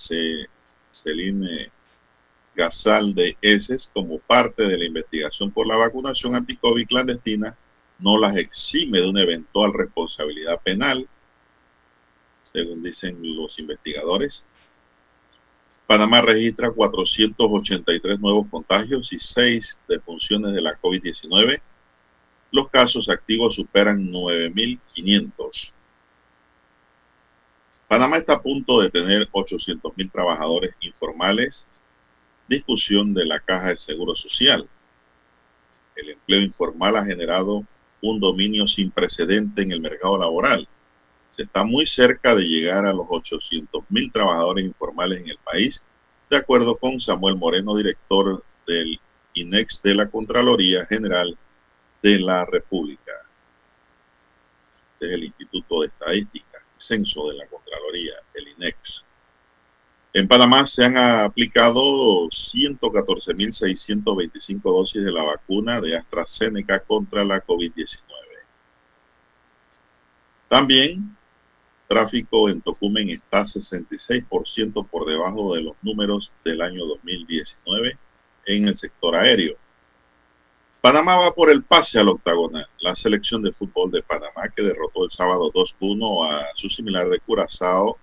[0.92, 1.70] Celine
[2.54, 7.56] Gasal de ESES como parte de la investigación por la vacunación anti-COVID clandestina
[7.98, 11.08] no las exime de una eventual responsabilidad penal,
[12.44, 14.44] según dicen los investigadores.
[15.86, 21.60] Panamá registra 483 nuevos contagios y 6 defunciones de la COVID-19
[22.50, 25.72] los casos activos superan 9.500.
[27.86, 31.66] Panamá está a punto de tener 800.000 trabajadores informales.
[32.46, 34.68] Discusión de la Caja de Seguro Social.
[35.96, 37.64] El empleo informal ha generado
[38.00, 40.68] un dominio sin precedente en el mercado laboral.
[41.30, 45.84] Se está muy cerca de llegar a los 800.000 trabajadores informales en el país,
[46.30, 49.00] de acuerdo con Samuel Moreno, director del
[49.34, 51.36] INEX de la Contraloría General
[52.02, 53.12] de la República.
[54.94, 59.04] Este es el Instituto de Estadística, Censo de la Contraloría, el INEX.
[60.12, 68.02] En Panamá se han aplicado 114.625 dosis de la vacuna de AstraZeneca contra la COVID-19.
[70.48, 71.16] También,
[71.86, 77.98] tráfico en Tocumen está 66% por debajo de los números del año 2019
[78.46, 79.56] en el sector aéreo.
[80.80, 82.68] Panamá va por el pase al octagonal.
[82.80, 87.18] La selección de fútbol de Panamá que derrotó el sábado 2-1 a su similar de
[87.18, 87.98] Curazao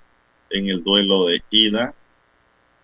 [0.49, 1.95] en el duelo de ida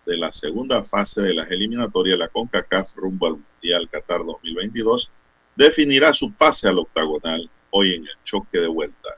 [0.06, 5.10] de la segunda fase de las eliminatorias la CONCACAF rumbo al Mundial Qatar 2022
[5.54, 9.10] definirá su pase al octagonal hoy en el choque de vuelta.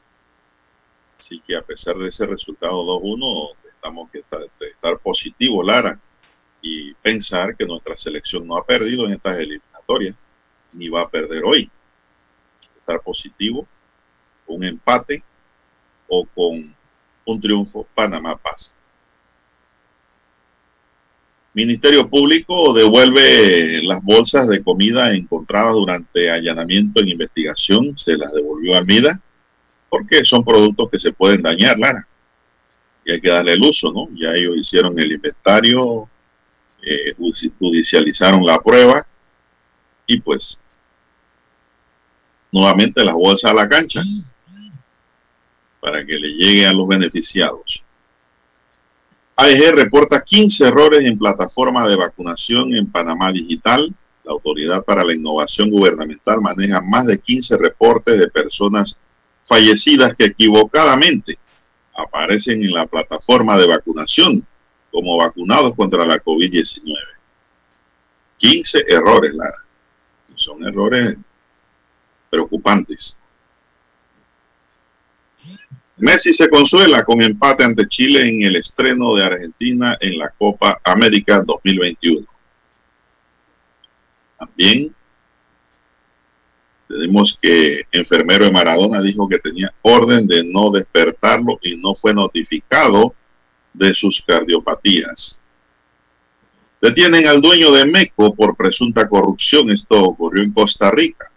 [1.20, 6.00] Así que a pesar de ese resultado 2-1, estamos que estar, estar positivo, Lara,
[6.60, 10.16] y pensar que nuestra selección no ha perdido en estas eliminatorias
[10.74, 11.70] ni va a perder hoy.
[12.78, 13.66] Estar positivo,
[14.46, 15.22] un empate
[16.08, 16.74] o con
[17.26, 18.72] un triunfo, Panamá pasa.
[21.54, 28.74] Ministerio Público devuelve las bolsas de comida encontradas durante allanamiento en investigación, se las devolvió
[28.74, 29.20] a Almida,
[29.88, 32.08] porque son productos que se pueden dañar, Lara.
[33.04, 34.08] Y hay que darle el uso, ¿no?
[34.16, 36.08] Ya ellos hicieron el inventario,
[36.82, 37.14] eh,
[37.58, 39.06] judicializaron la prueba
[40.06, 40.60] y pues
[42.54, 44.00] nuevamente las bolsas a la cancha
[45.80, 47.82] para que le llegue a los beneficiados.
[49.36, 53.92] AEG reporta 15 errores en plataforma de vacunación en Panamá Digital.
[54.22, 58.98] La Autoridad para la Innovación Gubernamental maneja más de 15 reportes de personas
[59.44, 61.36] fallecidas que equivocadamente
[61.96, 64.46] aparecen en la plataforma de vacunación
[64.92, 66.82] como vacunados contra la COVID-19.
[68.38, 69.58] 15 errores, Lara.
[70.36, 71.18] Son errores
[72.34, 73.18] preocupantes.
[75.96, 80.80] Messi se consuela con empate ante Chile en el estreno de Argentina en la Copa
[80.82, 82.26] América 2021.
[84.36, 84.92] También
[86.88, 92.12] tenemos que enfermero de Maradona dijo que tenía orden de no despertarlo y no fue
[92.12, 93.14] notificado
[93.72, 95.40] de sus cardiopatías.
[96.80, 99.70] Detienen al dueño de Meco por presunta corrupción.
[99.70, 101.30] Esto ocurrió en Costa Rica.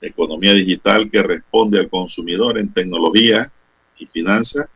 [0.00, 3.50] Economía digital que responde al consumidor en tecnología
[3.98, 4.68] y finanzas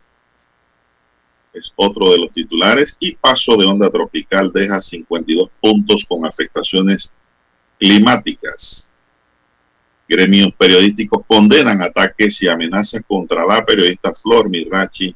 [1.52, 2.96] es otro de los titulares.
[2.98, 7.12] Y paso de onda tropical deja 52 puntos con afectaciones
[7.78, 8.88] climáticas.
[10.08, 15.14] Gremios periodísticos condenan ataques y amenazas contra la periodista Flor Mirachi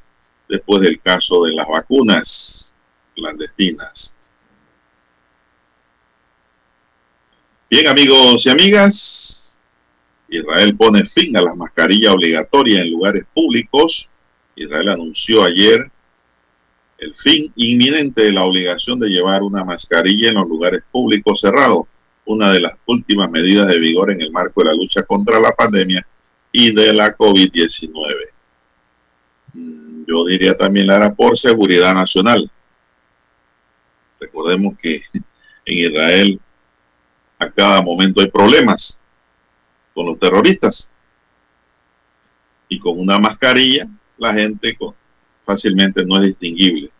[0.48, 2.74] después del caso de las vacunas
[3.14, 4.14] clandestinas.
[7.68, 9.35] Bien amigos y amigas,
[10.28, 14.08] Israel pone fin a la mascarilla obligatoria en lugares públicos.
[14.56, 15.90] Israel anunció ayer
[16.98, 21.86] el fin inminente de la obligación de llevar una mascarilla en los lugares públicos cerrados
[22.26, 25.52] una de las últimas medidas de vigor en el marco de la lucha contra la
[25.52, 26.06] pandemia
[26.52, 27.90] y de la COVID-19.
[29.54, 32.50] Mm, yo diría también, Lara, por seguridad nacional.
[34.20, 35.02] Recordemos que
[35.64, 36.40] en Israel
[37.38, 38.98] a cada momento hay problemas
[39.96, 40.90] con los terroristas.
[42.68, 44.76] Y con una mascarilla la gente
[45.42, 46.90] fácilmente no es distinguible.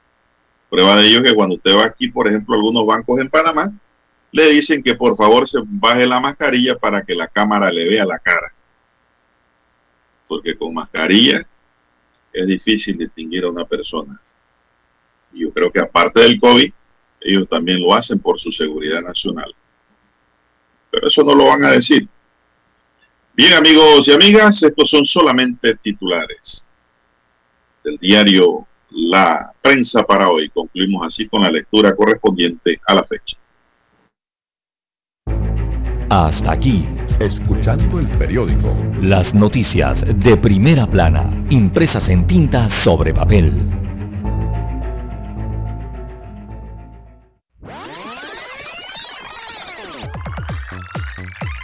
[0.71, 3.29] Prueba de ello es que cuando usted va aquí, por ejemplo, a algunos bancos en
[3.29, 3.71] Panamá,
[4.33, 8.07] le dicen que por favor se baje la mascarilla para que la cámara le vea
[8.07, 8.53] la cara.
[10.27, 11.47] Porque con mascarilla
[12.33, 14.19] es difícil distinguir a una persona.
[15.33, 16.73] Y yo creo que aparte del COVID,
[17.21, 19.55] ellos también lo hacen por su seguridad nacional.
[20.91, 22.09] Pero eso no lo van a decir.
[23.37, 26.67] Bien amigos y amigas, estos son solamente titulares
[27.85, 30.49] del diario La Prensa para hoy.
[30.49, 33.37] Concluimos así con la lectura correspondiente a la fecha.
[36.09, 36.87] Hasta aquí,
[37.21, 38.75] escuchando el periódico.
[39.03, 43.86] Las noticias de primera plana, impresas en tinta sobre papel.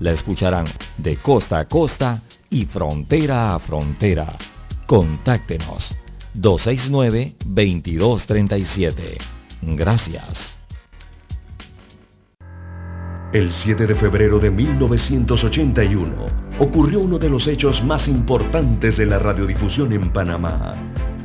[0.00, 0.66] La escucharán
[0.98, 4.38] de costa a costa y frontera a frontera.
[4.86, 5.94] Contáctenos
[6.34, 9.18] 269-2237.
[9.62, 10.60] Gracias.
[13.32, 16.26] El 7 de febrero de 1981
[16.58, 20.74] ocurrió uno de los hechos más importantes de la radiodifusión en Panamá.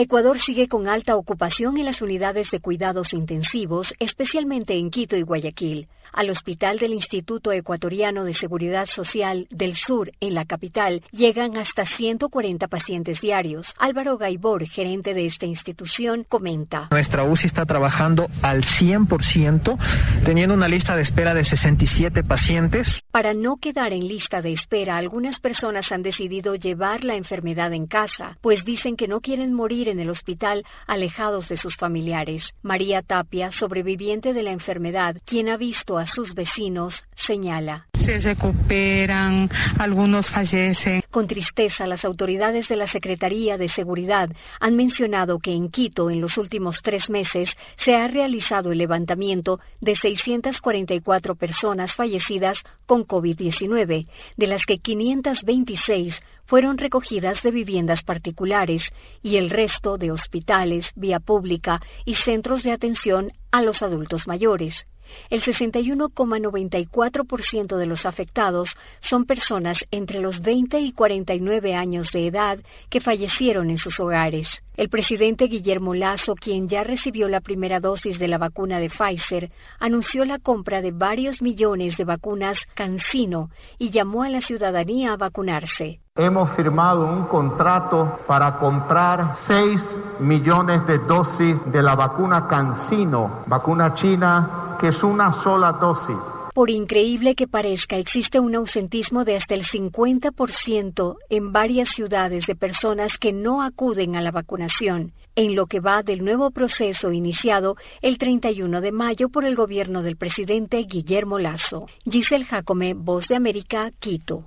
[0.00, 5.20] Ecuador sigue con alta ocupación en las unidades de cuidados intensivos, especialmente en Quito y
[5.20, 5.88] Guayaquil.
[6.12, 11.84] Al hospital del Instituto Ecuatoriano de Seguridad Social del Sur, en la capital, llegan hasta
[11.84, 13.74] 140 pacientes diarios.
[13.78, 16.88] Álvaro Gaibor, gerente de esta institución, comenta.
[16.90, 19.78] Nuestra UCI está trabajando al 100%,
[20.24, 22.92] teniendo una lista de espera de 67 pacientes.
[23.12, 27.86] Para no quedar en lista de espera, algunas personas han decidido llevar la enfermedad en
[27.86, 32.54] casa, pues dicen que no quieren morir en el hospital alejados de sus familiares.
[32.62, 37.86] María Tapia, sobreviviente de la enfermedad, quien ha visto a sus vecinos, señala.
[38.04, 41.02] Se recuperan, algunos fallecen.
[41.10, 46.20] Con tristeza, las autoridades de la Secretaría de Seguridad han mencionado que en Quito, en
[46.20, 54.06] los últimos tres meses, se ha realizado el levantamiento de 644 personas fallecidas con COVID-19,
[54.36, 56.20] de las que 526
[56.50, 58.82] fueron recogidas de viviendas particulares
[59.22, 64.84] y el resto de hospitales, vía pública y centros de atención a los adultos mayores.
[65.28, 72.58] El 61,94% de los afectados son personas entre los 20 y 49 años de edad
[72.88, 74.60] que fallecieron en sus hogares.
[74.80, 79.50] El presidente Guillermo Lazo, quien ya recibió la primera dosis de la vacuna de Pfizer,
[79.78, 85.16] anunció la compra de varios millones de vacunas Cancino y llamó a la ciudadanía a
[85.18, 86.00] vacunarse.
[86.16, 93.92] Hemos firmado un contrato para comprar 6 millones de dosis de la vacuna Cancino, vacuna
[93.92, 96.16] china, que es una sola dosis
[96.54, 102.54] por increíble que parezca, existe un ausentismo de hasta el 50% en varias ciudades de
[102.54, 107.76] personas que no acuden a la vacunación, en lo que va del nuevo proceso iniciado
[108.02, 111.86] el 31 de mayo por el gobierno del presidente Guillermo Lazo.
[112.04, 114.44] Giselle Jacome, Voz de América, Quito.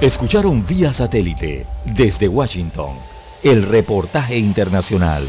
[0.00, 2.96] Escucharon vía satélite desde Washington
[3.42, 5.28] el reportaje internacional.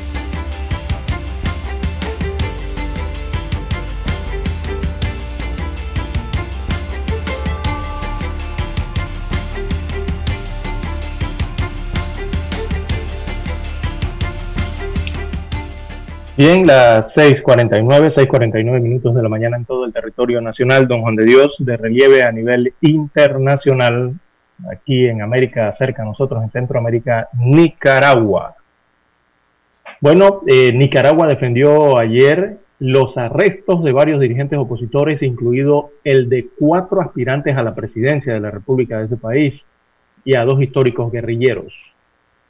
[16.43, 21.15] Bien, las 6.49, 6.49 minutos de la mañana en todo el territorio nacional, don Juan
[21.15, 24.15] de Dios, de relieve a nivel internacional,
[24.71, 28.55] aquí en América, cerca de nosotros, en Centroamérica, Nicaragua.
[29.99, 37.01] Bueno, eh, Nicaragua defendió ayer los arrestos de varios dirigentes opositores, incluido el de cuatro
[37.01, 39.63] aspirantes a la presidencia de la República de ese país
[40.25, 41.75] y a dos históricos guerrilleros,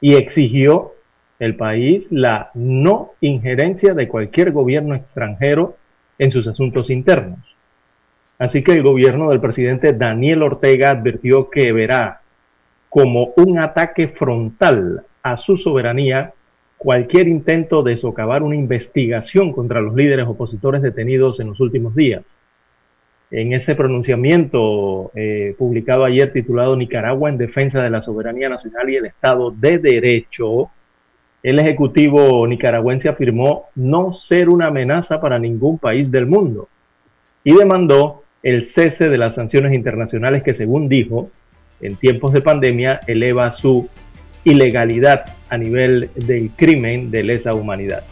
[0.00, 0.94] y exigió
[1.42, 5.74] el país la no injerencia de cualquier gobierno extranjero
[6.16, 7.40] en sus asuntos internos.
[8.38, 12.20] Así que el gobierno del presidente Daniel Ortega advirtió que verá
[12.88, 16.32] como un ataque frontal a su soberanía
[16.78, 22.22] cualquier intento de socavar una investigación contra los líderes opositores detenidos en los últimos días.
[23.32, 28.96] En ese pronunciamiento eh, publicado ayer titulado Nicaragua en defensa de la soberanía nacional y
[28.96, 30.70] el Estado de Derecho,
[31.42, 36.68] el Ejecutivo nicaragüense afirmó no ser una amenaza para ningún país del mundo
[37.42, 41.30] y demandó el cese de las sanciones internacionales que, según dijo,
[41.80, 43.88] en tiempos de pandemia eleva su
[44.44, 48.04] ilegalidad a nivel del crimen de lesa humanidad.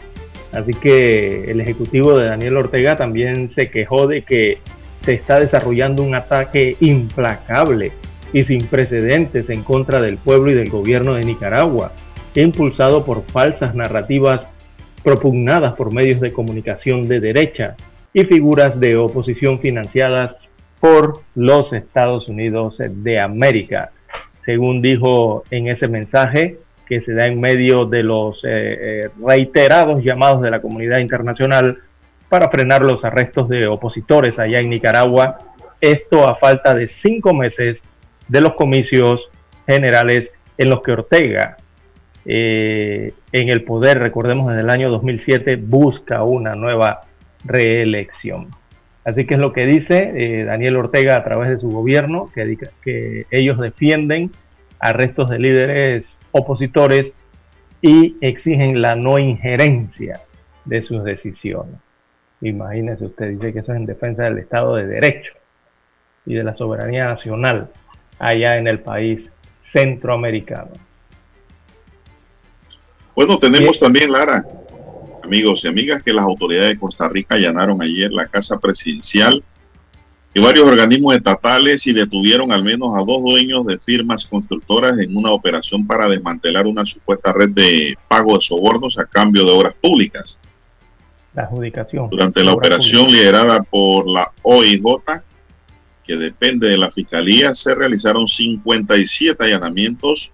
[0.51, 4.57] Así que el Ejecutivo de Daniel Ortega también se quejó de que
[5.05, 7.93] se está desarrollando un ataque implacable
[8.33, 11.93] y sin precedentes en contra del pueblo y del gobierno de Nicaragua
[12.35, 14.45] impulsado por falsas narrativas
[15.03, 17.75] propugnadas por medios de comunicación de derecha
[18.13, 20.35] y figuras de oposición financiadas
[20.79, 23.91] por los Estados Unidos de América.
[24.45, 28.49] Según dijo en ese mensaje que se da en medio de los eh,
[29.05, 31.77] eh, reiterados llamados de la comunidad internacional
[32.27, 35.37] para frenar los arrestos de opositores allá en Nicaragua,
[35.79, 37.81] esto a falta de cinco meses
[38.27, 39.29] de los comicios
[39.67, 41.57] generales en los que Ortega
[42.25, 47.01] eh, en el poder, recordemos desde el año 2007, busca una nueva
[47.43, 48.49] reelección.
[49.03, 52.57] Así que es lo que dice eh, Daniel Ortega a través de su gobierno, que,
[52.83, 54.31] que ellos defienden
[54.79, 57.13] arrestos de líderes opositores
[57.81, 60.21] y exigen la no injerencia
[60.65, 61.75] de sus decisiones.
[62.41, 65.33] Imagínese usted, dice que eso es en defensa del Estado de Derecho
[66.25, 67.69] y de la soberanía nacional
[68.19, 69.29] allá en el país
[69.61, 70.71] centroamericano.
[73.15, 74.45] Bueno, tenemos también, Lara,
[75.23, 79.43] amigos y amigas, que las autoridades de Costa Rica allanaron ayer la casa presidencial
[80.33, 85.15] y varios organismos estatales y detuvieron al menos a dos dueños de firmas constructoras en
[85.15, 89.73] una operación para desmantelar una supuesta red de pago de sobornos a cambio de obras
[89.81, 90.39] públicas.
[91.33, 92.09] La adjudicación.
[92.09, 94.81] Durante la operación liderada por la OIJ,
[96.05, 100.31] que depende de la Fiscalía, se realizaron 57 allanamientos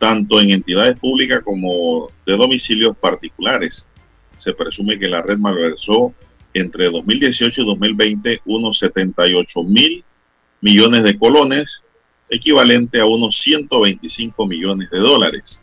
[0.00, 3.86] tanto en entidades públicas como de domicilios particulares.
[4.38, 6.14] Se presume que la red malversó
[6.54, 10.02] entre 2018 y 2020 unos 78 mil
[10.62, 11.84] millones de colones,
[12.30, 15.60] equivalente a unos 125 millones de dólares.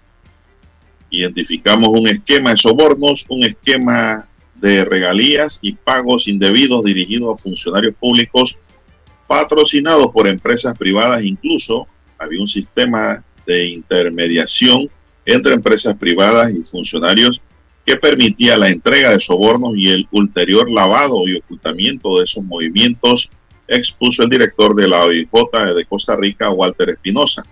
[1.09, 7.95] Identificamos un esquema de sobornos, un esquema de regalías y pagos indebidos dirigidos a funcionarios
[7.95, 8.55] públicos
[9.25, 11.23] patrocinados por empresas privadas.
[11.23, 11.87] Incluso
[12.19, 14.89] había un sistema de intermediación
[15.25, 17.41] entre empresas privadas y funcionarios
[17.85, 23.31] que permitía la entrega de sobornos y el ulterior lavado y ocultamiento de esos movimientos,
[23.67, 25.29] expuso el director de la OIJ
[25.73, 27.43] de Costa Rica, Walter Espinosa.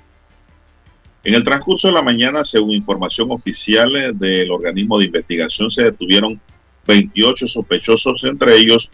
[1.23, 6.39] En el transcurso de la mañana, según información oficial del organismo de investigación, se detuvieron
[6.85, 8.91] 28 sospechosos, entre ellos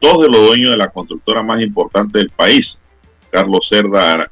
[0.00, 2.80] dos de los dueños de la constructora más importante del país,
[3.30, 4.30] Carlos Cerda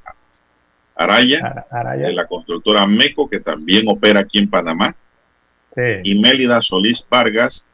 [0.99, 1.65] Araya,
[1.97, 4.97] de la constructora MECO, que también opera aquí en Panamá,
[6.03, 7.65] y Mélida Solís Vargas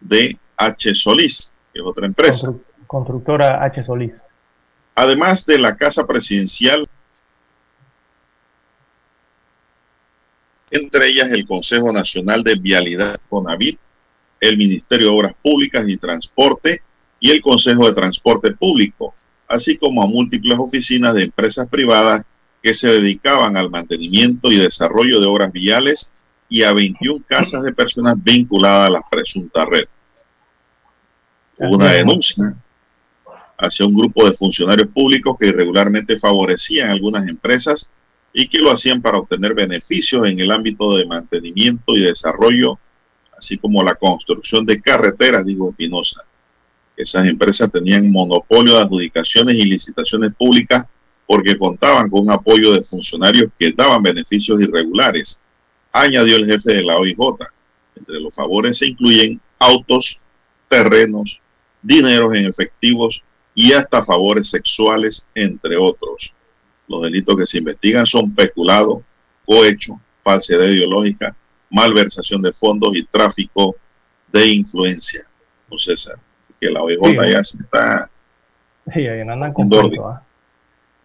[0.00, 0.94] de H.
[0.94, 2.54] Solís, que es otra empresa.
[2.86, 3.84] Constructora H.
[3.84, 4.12] Solís.
[4.94, 6.88] Además de la Casa Presidencial,
[10.70, 13.78] entre ellas el Consejo Nacional de Vialidad CONAVIT,
[14.40, 16.82] el Ministerio de Obras Públicas y Transporte
[17.18, 19.14] y el Consejo de Transporte Público,
[19.48, 22.24] así como a múltiples oficinas de empresas privadas
[22.62, 26.10] que se dedicaban al mantenimiento y desarrollo de obras viales
[26.48, 29.84] y a 21 casas de personas vinculadas a la presunta red.
[31.58, 32.54] Hubo una denuncia
[33.58, 37.90] hacia un grupo de funcionarios públicos que irregularmente favorecían algunas empresas
[38.32, 42.78] y que lo hacían para obtener beneficios en el ámbito de mantenimiento y desarrollo,
[43.36, 46.22] así como la construcción de carreteras, dijo Espinosa.
[46.96, 50.86] Esas empresas tenían monopolio de adjudicaciones y licitaciones públicas
[51.28, 55.38] porque contaban con un apoyo de funcionarios que daban beneficios irregulares
[55.92, 57.18] añadió el jefe de la OIJ.
[57.96, 60.18] Entre los favores se incluyen autos,
[60.68, 61.38] terrenos,
[61.82, 63.22] dineros en efectivos
[63.54, 66.32] y hasta favores sexuales, entre otros.
[66.88, 69.02] Los delitos que se investigan son peculado,
[69.44, 71.36] cohecho, falsedad ideológica,
[71.68, 73.76] malversación de fondos y tráfico
[74.32, 75.26] de influencia.
[75.70, 76.18] No César.
[76.42, 78.10] Así que la OIJ ya se está...
[78.94, 79.68] Sí, ahí andan con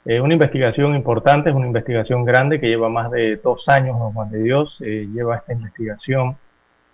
[0.06, 4.14] es una investigación importante, es una investigación grande que lleva más de dos años, don
[4.14, 6.36] Juan de Dios, eh, lleva esta investigación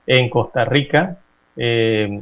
[0.05, 1.17] en Costa Rica
[1.57, 2.21] eh,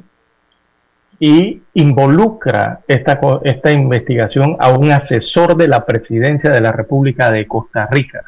[1.19, 7.47] y involucra esta, esta investigación a un asesor de la presidencia de la República de
[7.47, 8.23] Costa Rica.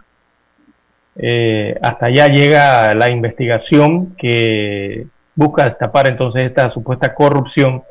[1.16, 7.84] Eh, hasta allá llega la investigación que busca destapar entonces esta supuesta corrupción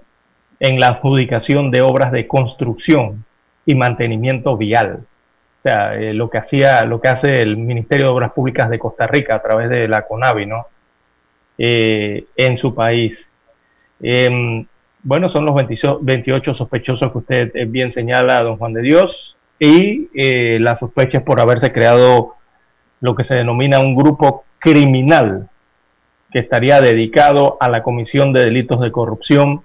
[0.60, 3.24] en la adjudicación de obras de construcción
[3.68, 5.00] y mantenimiento vial.
[5.02, 8.78] O sea, eh, lo que hacía, lo que hace el Ministerio de Obras Públicas de
[8.78, 10.68] Costa Rica a través de la CONAVI, ¿no?
[11.58, 13.22] Eh, en su país.
[14.00, 14.64] Em,
[15.02, 20.08] bueno, son los 28 sospechosos que usted eh, bien señala, don Juan de Dios, y
[20.60, 22.36] las sospechas por haberse creado
[23.00, 25.50] lo que se denomina un grupo criminal
[26.30, 29.62] que estaría dedicado a la comisión de delitos de corrupción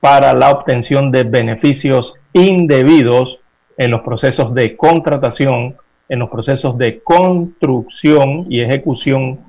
[0.00, 3.38] para la obtención de beneficios indebidos
[3.76, 5.76] en los procesos de contratación,
[6.08, 9.40] en los procesos de construcción y ejecución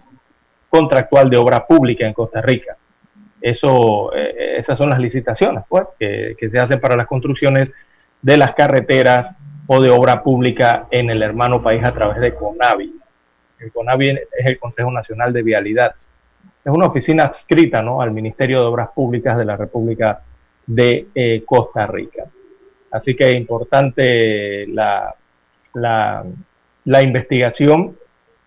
[0.69, 2.77] contractual de obra pública en Costa Rica.
[3.41, 7.69] Eso, eh, esas son las licitaciones pues, que, se hacen para las construcciones
[8.21, 9.35] de las carreteras
[9.65, 12.93] o de obra pública en el hermano país a través de CONAVI.
[13.59, 15.95] El CONAVI es el Consejo Nacional de Vialidad.
[16.63, 18.01] Es una oficina adscrita ¿no?
[18.01, 20.21] al Ministerio de Obras Públicas de la República
[20.65, 22.25] de eh, Costa Rica.
[22.91, 25.13] Así que es importante la,
[25.73, 27.95] la, investigación.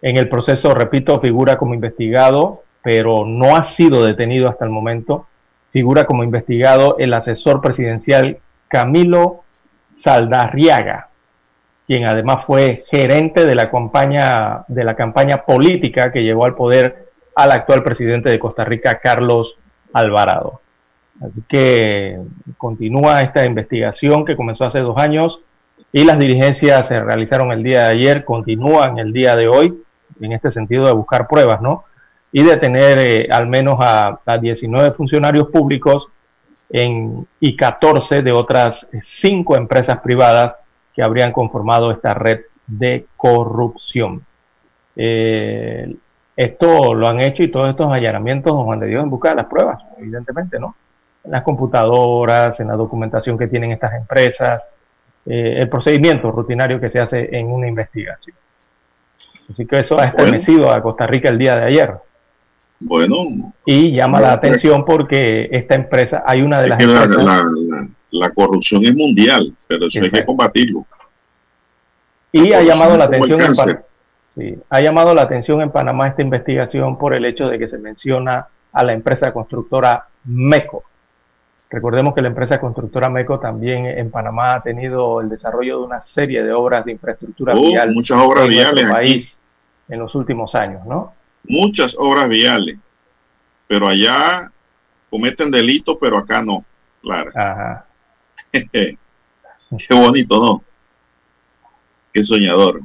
[0.00, 5.26] En el proceso, repito, figura como investigado, pero no ha sido detenido hasta el momento.
[5.70, 8.38] Figura como investigado el asesor presidencial
[8.68, 9.44] Camilo
[9.98, 11.08] Saldarriaga,
[11.86, 13.70] quien además fue gerente de la
[14.68, 19.54] de la campaña política que llevó al poder al actual presidente de Costa Rica, Carlos
[19.92, 20.61] Alvarado.
[21.20, 22.18] Así que
[22.56, 25.40] continúa esta investigación que comenzó hace dos años
[25.92, 29.82] y las diligencias se realizaron el día de ayer, continúan el día de hoy
[30.20, 31.84] en este sentido de buscar pruebas, ¿no?
[32.32, 36.06] Y de tener eh, al menos a, 19 funcionarios públicos
[36.70, 40.54] en, y 14 de otras cinco empresas privadas
[40.94, 44.24] que habrían conformado esta red de corrupción.
[44.96, 45.94] Eh,
[46.36, 49.36] esto lo han hecho y todos estos allanamientos, don Juan de Dios, en busca de
[49.36, 50.74] las pruebas, evidentemente, ¿no?
[51.24, 54.62] En las computadoras, en la documentación que tienen estas empresas,
[55.26, 58.36] eh, el procedimiento rutinario que se hace en una investigación.
[59.50, 61.94] Así que eso ha estremecido a Costa Rica el día de ayer.
[62.80, 63.52] Bueno.
[63.64, 67.24] Y llama la atención porque esta empresa, hay una de las empresas...
[68.10, 70.84] La, corrupción es mundial, pero eso hay que combatirlo.
[72.30, 73.54] Y ha llamado la atención en
[74.34, 77.78] Sí, ha llamado la atención en Panamá esta investigación por el hecho de que se
[77.78, 80.84] menciona a la empresa constructora MECO.
[81.72, 86.02] Recordemos que la empresa constructora MECO también en Panamá ha tenido el desarrollo de una
[86.02, 89.38] serie de obras de infraestructura oh, vial muchas obras en viales país
[89.88, 91.14] en los últimos años, ¿no?
[91.44, 92.76] Muchas obras viales,
[93.66, 94.52] pero allá
[95.08, 96.62] cometen delitos, pero acá no,
[97.00, 97.30] claro.
[97.34, 97.86] Ajá.
[98.62, 98.98] Qué
[99.90, 100.64] bonito, ¿no?
[102.12, 102.82] Qué soñador.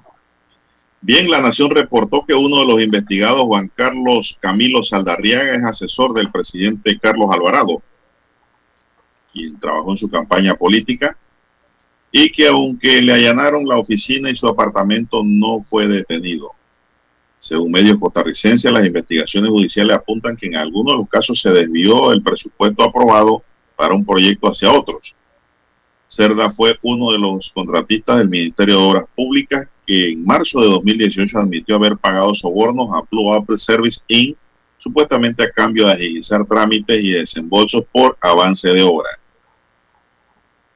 [1.02, 6.14] Bien, la Nación reportó que uno de los investigados, Juan Carlos Camilo Saldarriaga, es asesor
[6.14, 7.82] del presidente Carlos Alvarado,
[9.38, 11.18] quien trabajó en su campaña política,
[12.12, 16.52] y que aunque le allanaron la oficina y su apartamento, no fue detenido.
[17.40, 22.12] Según medios costarricenses, las investigaciones judiciales apuntan que en algunos de los casos se desvió
[22.12, 23.44] el presupuesto aprobado
[23.76, 25.16] para un proyecto hacia otros.
[26.08, 30.68] Cerda fue uno de los contratistas del Ministerio de Obras Públicas que en marzo de
[30.68, 34.38] 2018 admitió haber pagado sobornos a Blue Apple Service Inc.,
[34.78, 39.10] supuestamente a cambio de agilizar trámites y desembolsos por avance de obra.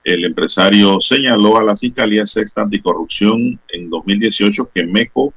[0.03, 5.33] El empresario señaló a la Fiscalía Sexta Anticorrupción en 2018 que MECO,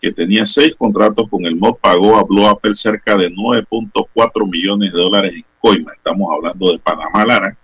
[0.00, 4.92] que tenía seis contratos con el MOD, pagó a Blue Apple cerca de 9.4 millones
[4.92, 5.92] de dólares en coima.
[5.94, 7.56] Estamos hablando de Panamá Lara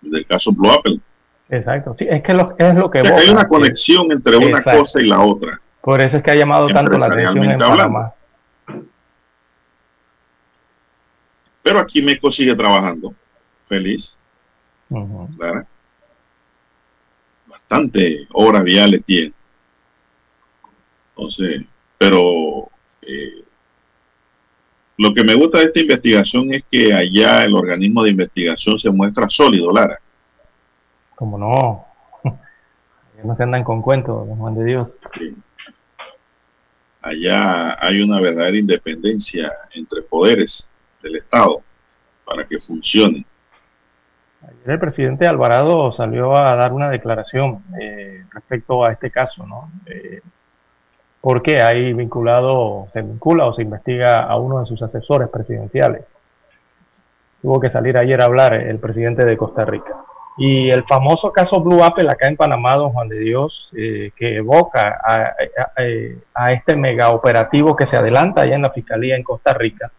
[0.00, 1.00] del caso Blue Apple.
[1.48, 2.98] Exacto, sí, es que es lo que...
[3.00, 5.60] hay una conexión entre una cosa y la otra.
[5.80, 8.12] Por eso es que ha llamado tanto la atención en Panamá.
[11.62, 13.14] Pero aquí Meco sigue trabajando,
[13.66, 14.18] feliz.
[17.46, 19.32] Bastante obras viales tiene.
[21.10, 21.62] Entonces,
[21.98, 22.68] pero
[23.02, 23.44] eh,
[24.98, 28.90] lo que me gusta de esta investigación es que allá el organismo de investigación se
[28.90, 29.98] muestra sólido, Lara.
[31.14, 31.86] Como no.
[33.24, 34.94] no se andan con cuentos, Juan de Dios.
[35.18, 35.34] Sí.
[37.02, 40.68] Allá hay una verdadera independencia entre poderes
[41.02, 41.62] del Estado
[42.24, 43.24] para que funcione.
[44.46, 49.70] Ayer el presidente Alvarado salió a dar una declaración eh, respecto a este caso, ¿no?
[49.86, 50.20] Eh,
[51.20, 56.04] porque hay vinculado, se vincula o se investiga a uno de sus asesores presidenciales.
[57.42, 59.96] Tuvo que salir ayer a hablar el presidente de Costa Rica.
[60.38, 64.36] Y el famoso caso Blue Apple acá en Panamá, don Juan de Dios, eh, que
[64.36, 69.90] evoca a, este mega operativo que se adelanta allá en la Fiscalía en Costa Rica.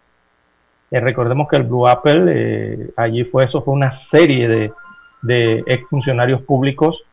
[0.89, 4.73] Eh, recordemos que el Blue Apple, eh, allí fue eso, fue una serie de,
[5.21, 7.03] de exfuncionarios públicos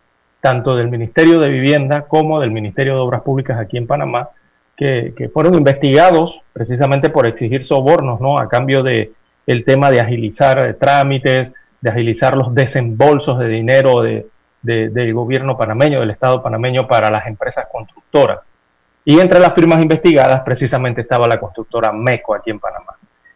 [0.44, 4.28] tanto del Ministerio de Vivienda como del Ministerio de Obras Públicas aquí en Panamá,
[4.76, 8.38] que, fueron investigados precisamente por exigir sobornos, ¿no?
[8.38, 9.12] A cambio de
[9.46, 14.26] el tema de agilizar trámites, de agilizar los desembolsos de dinero de,
[14.60, 18.40] del gobierno panameño, del Estado panameño para las empresas constructoras.
[19.02, 22.93] Y entre las firmas investigadas precisamente estaba la constructora MECO aquí en Panamá.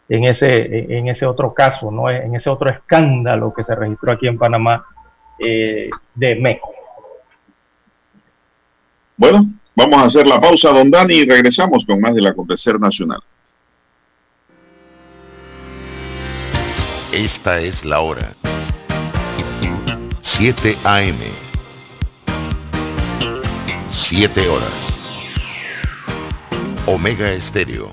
[0.09, 2.11] En ese, en ese otro caso, ¿no?
[2.11, 4.87] en ese otro escándalo que se registró aquí en Panamá
[5.39, 6.73] eh, de MECO.
[9.17, 13.21] Bueno, vamos a hacer la pausa, don Dani, y regresamos con más del acontecer nacional.
[17.13, 18.35] Esta es la hora.
[20.23, 21.19] 7 AM.
[23.89, 24.99] 7 horas.
[26.87, 27.93] Omega Estéreo,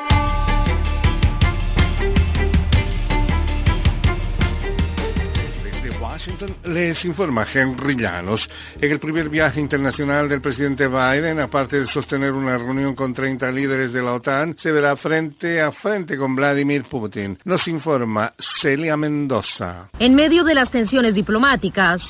[6.41, 8.49] Washington les informa Henry Llanos.
[8.79, 13.51] En el primer viaje internacional del presidente Biden, aparte de sostener una reunión con 30
[13.51, 17.37] líderes de la OTAN, se verá frente a frente con Vladimir Putin.
[17.45, 19.89] Nos informa Celia Mendoza.
[19.99, 22.01] En medio de las tensiones diplomáticas,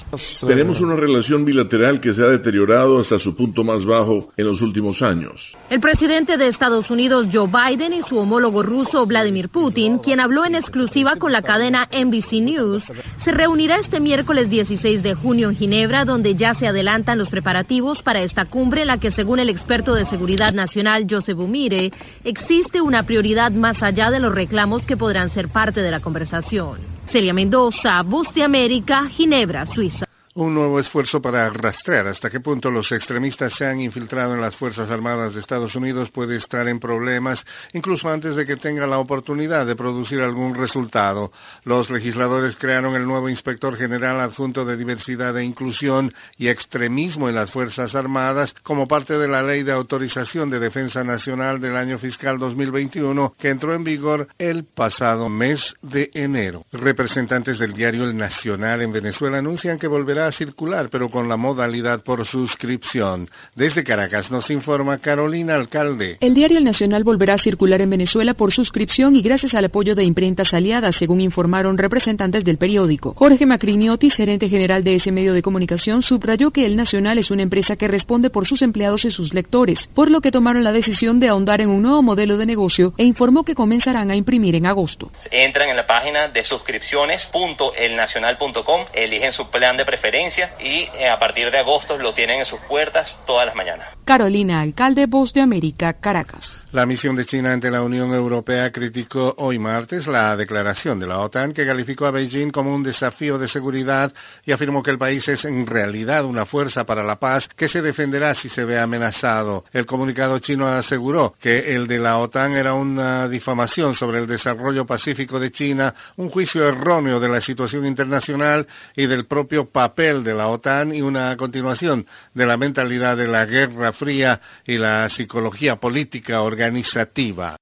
[0.46, 4.62] tenemos una relación bilateral que se ha deteriorado hasta su punto más bajo en los
[4.62, 5.56] últimos años.
[5.70, 10.46] El presidente de Estados Unidos, Joe Biden, y su homólogo ruso, Vladimir Putin, quien habló
[10.46, 12.84] en exclusiva con la cadena NBC News,
[13.24, 18.04] se reunirá este miércoles 16 de junio en Ginebra, donde ya se adelantan los preparativos
[18.04, 21.92] para esta cumbre, en la que según el experto de seguridad nacional Joseph Umire,
[22.24, 26.78] existe una prioridad más allá de los reclamos que podrán ser parte de la conversación.
[27.12, 30.11] Celia Mendoza, Voz de América, Ginebra, Suiza.
[30.34, 34.56] Un nuevo esfuerzo para rastrear hasta qué punto los extremistas se han infiltrado en las
[34.56, 39.00] Fuerzas Armadas de Estados Unidos puede estar en problemas incluso antes de que tenga la
[39.00, 41.34] oportunidad de producir algún resultado.
[41.66, 47.36] Los legisladores crearon el nuevo inspector general adjunto de diversidad e inclusión y extremismo en
[47.36, 52.00] las Fuerzas Armadas como parte de la Ley de Autorización de Defensa Nacional del año
[52.00, 56.66] fiscal 2021 que entró en vigor el pasado mes de enero.
[56.72, 61.38] Representantes del diario El Nacional en Venezuela anuncian que volverá a circular, pero con la
[61.38, 63.30] modalidad por suscripción.
[63.56, 66.18] Desde Caracas nos informa Carolina Alcalde.
[66.20, 69.96] El diario El Nacional volverá a circular en Venezuela por suscripción y gracias al apoyo
[69.96, 73.14] de imprentas aliadas, según informaron representantes del periódico.
[73.16, 77.42] Jorge Macriniotis, gerente general de ese medio de comunicación, subrayó que El Nacional es una
[77.42, 81.20] empresa que responde por sus empleados y sus lectores, por lo que tomaron la decisión
[81.20, 84.68] de ahondar en un nuevo modelo de negocio e informó que comenzarán a imprimir en
[84.68, 85.12] agosto.
[85.32, 90.11] Entran en la página de suscripciones.elnacional.com, eligen su plan de preferencia
[90.60, 93.88] y eh, a partir de agosto lo tienen en sus puertas todas las mañanas.
[94.06, 96.61] Carolina Alcalde, Voz de América, Caracas.
[96.74, 101.20] La misión de China ante la Unión Europea criticó hoy martes la declaración de la
[101.20, 104.14] OTAN que calificó a Beijing como un desafío de seguridad
[104.46, 107.82] y afirmó que el país es en realidad una fuerza para la paz que se
[107.82, 109.66] defenderá si se ve amenazado.
[109.74, 114.86] El comunicado chino aseguró que el de la OTAN era una difamación sobre el desarrollo
[114.86, 118.66] pacífico de China, un juicio erróneo de la situación internacional
[118.96, 123.46] y del propio papel de la OTAN y una continuación de la mentalidad de la
[123.46, 127.58] Guerra Fría y la psicología política organizada organizativa.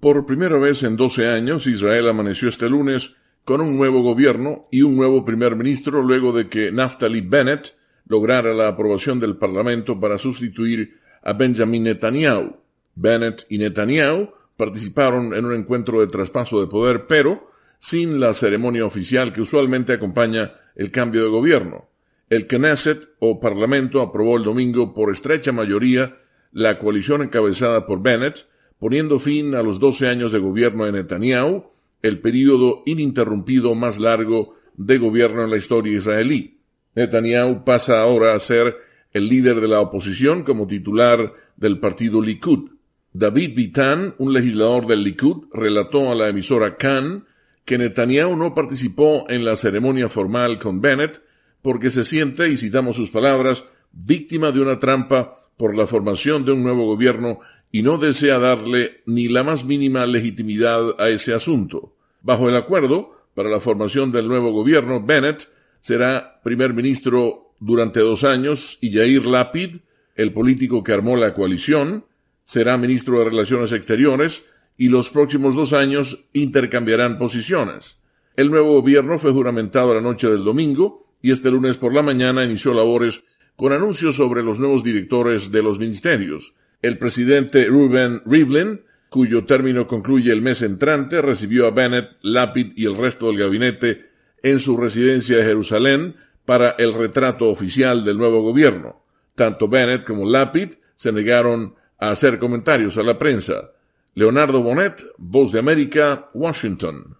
[0.00, 3.14] Por primera vez en 12 años, Israel amaneció este lunes
[3.44, 7.74] con un nuevo gobierno y un nuevo primer ministro luego de que Naftali Bennett
[8.08, 12.56] lograra la aprobación del Parlamento para sustituir a Benjamin Netanyahu.
[12.96, 18.84] Bennett y Netanyahu participaron en un encuentro de traspaso de poder, pero sin la ceremonia
[18.84, 21.88] oficial que usualmente acompaña el cambio de gobierno.
[22.28, 26.16] El Knesset o Parlamento aprobó el domingo por estrecha mayoría
[26.52, 28.46] la coalición encabezada por Bennett,
[28.78, 31.64] poniendo fin a los 12 años de gobierno de Netanyahu,
[32.02, 36.58] el período ininterrumpido más largo de gobierno en la historia israelí.
[36.94, 38.74] Netanyahu pasa ahora a ser
[39.12, 42.70] el líder de la oposición como titular del partido Likud.
[43.12, 47.24] David Vitan, un legislador del Likud, relató a la emisora Khan
[47.64, 51.20] que Netanyahu no participó en la ceremonia formal con Bennett
[51.62, 53.62] porque se siente, y citamos sus palabras,
[53.92, 57.38] víctima de una trampa por la formación de un nuevo gobierno
[57.70, 61.92] y no desea darle ni la más mínima legitimidad a ese asunto.
[62.22, 65.46] Bajo el acuerdo, para la formación del nuevo gobierno, Bennett
[65.80, 69.76] será primer ministro durante dos años y Yair Lapid,
[70.16, 72.06] el político que armó la coalición,
[72.44, 74.42] será ministro de Relaciones Exteriores
[74.78, 77.98] y los próximos dos años intercambiarán posiciones.
[78.34, 82.46] El nuevo gobierno fue juramentado la noche del domingo y este lunes por la mañana
[82.46, 83.22] inició labores
[83.60, 86.54] con anuncios sobre los nuevos directores de los ministerios.
[86.80, 88.80] El presidente Ruben Rivlin,
[89.10, 94.06] cuyo término concluye el mes entrante, recibió a Bennett, Lapid y el resto del gabinete
[94.42, 96.16] en su residencia de Jerusalén
[96.46, 99.02] para el retrato oficial del nuevo gobierno.
[99.34, 103.72] Tanto Bennett como Lapid se negaron a hacer comentarios a la prensa.
[104.14, 107.19] Leonardo Bonet, Voz de América, Washington.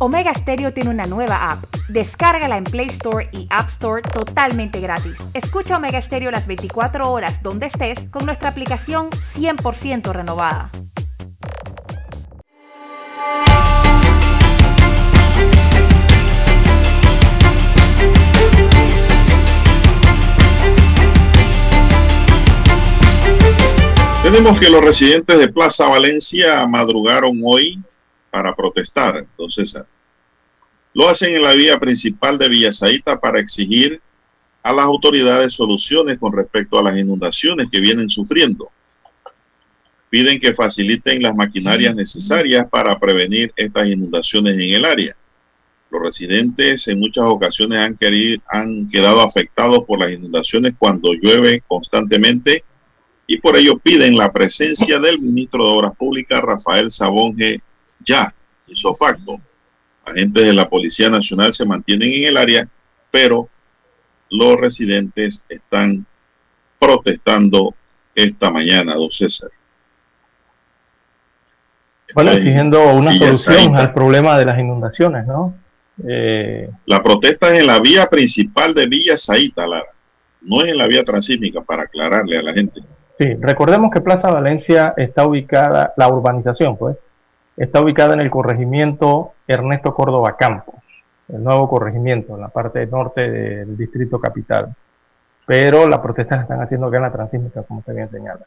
[0.00, 1.64] Omega Stereo tiene una nueva app.
[1.88, 5.14] Descárgala en Play Store y App Store totalmente gratis.
[5.34, 10.70] Escucha Omega Stereo las 24 horas donde estés con nuestra aplicación 100% renovada.
[24.22, 27.82] Tenemos que los residentes de Plaza Valencia madrugaron hoy
[28.30, 29.18] para protestar.
[29.18, 29.78] Entonces,
[30.94, 34.00] lo hacen en la vía principal de Villasaita para exigir
[34.62, 38.70] a las autoridades soluciones con respecto a las inundaciones que vienen sufriendo.
[40.10, 45.14] piden que faciliten las maquinarias necesarias para prevenir estas inundaciones en el área.
[45.90, 51.62] Los residentes en muchas ocasiones han, querido, han quedado afectados por las inundaciones cuando llueve
[51.66, 52.64] constantemente
[53.26, 57.60] y por ello piden la presencia del ministro de Obras Públicas, Rafael Sabonge,
[58.04, 58.32] ya,
[58.66, 59.40] hizo facto.
[60.04, 62.68] Agentes de la Policía Nacional se mantienen en el área,
[63.10, 63.48] pero
[64.30, 66.06] los residentes están
[66.78, 67.74] protestando
[68.14, 69.50] esta mañana, don César.
[72.14, 75.54] Bueno, exigiendo una solución al problema de las inundaciones, ¿no?
[76.06, 79.92] Eh, La protesta es en la vía principal de Villa Zaita, Lara.
[80.40, 82.80] No es en la vía transísmica, para aclararle a la gente.
[83.18, 86.96] Sí, recordemos que Plaza Valencia está ubicada, la urbanización, pues,
[87.58, 90.76] está ubicada en el corregimiento Ernesto Córdoba Campos,
[91.28, 94.74] el nuevo corregimiento, en la parte norte del distrito capital.
[95.44, 98.40] Pero las protestas están haciendo acá en la transísmica, como usted bien señala.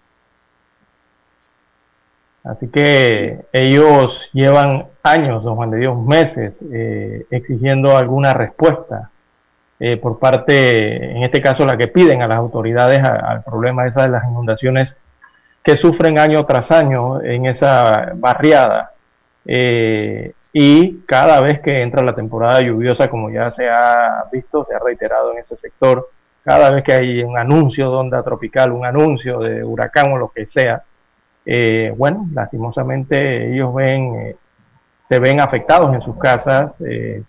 [2.44, 9.12] Así que ellos llevan años, don Juan de Dios, meses, eh, exigiendo alguna respuesta
[9.80, 14.04] eh, por parte, en este caso la que piden a las autoridades al problema esa
[14.04, 14.96] de las inundaciones
[15.64, 18.91] que sufren año tras año en esa barriada.
[19.46, 24.76] Eh, y cada vez que entra la temporada lluviosa, como ya se ha visto, se
[24.76, 26.10] ha reiterado en ese sector,
[26.44, 30.30] cada vez que hay un anuncio de onda tropical, un anuncio de huracán o lo
[30.30, 30.84] que sea,
[31.46, 34.36] eh, bueno, lastimosamente ellos ven, eh,
[35.08, 37.24] se ven afectados en sus casas, eh,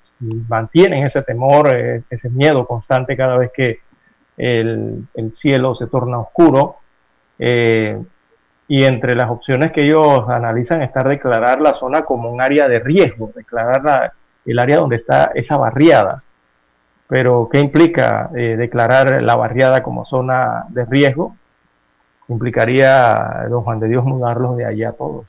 [0.49, 3.81] mantienen ese temor, eh, ese miedo constante cada vez que
[4.37, 6.77] el, el cielo se torna oscuro.
[8.73, 12.79] Y entre las opciones que ellos analizan está declarar la zona como un área de
[12.79, 14.13] riesgo, declarar la-
[14.47, 16.23] el área donde está esa barriada.
[17.07, 21.37] Pero, ¿qué implica eh, declarar la barriada como zona de riesgo?
[22.29, 25.27] Implicaría, don Juan de Dios, mudarlos de allá todos.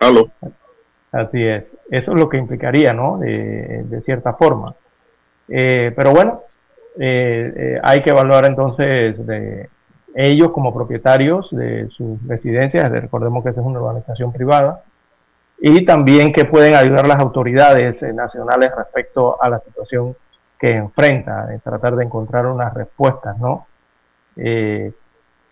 [0.00, 0.30] Aló.
[1.12, 1.76] Así es.
[1.90, 3.18] Eso es lo que implicaría, ¿no?
[3.18, 4.74] De, de cierta forma.
[5.48, 6.40] Eh, pero bueno,
[6.98, 9.68] eh, eh, hay que evaluar entonces de
[10.14, 14.84] ellos como propietarios de sus residencias, recordemos que esta es una urbanización privada,
[15.58, 20.16] y también que pueden ayudar las autoridades eh, nacionales respecto a la situación
[20.58, 23.66] que enfrenta, de tratar de encontrar unas respuestas, ¿no?
[24.36, 24.92] Eh,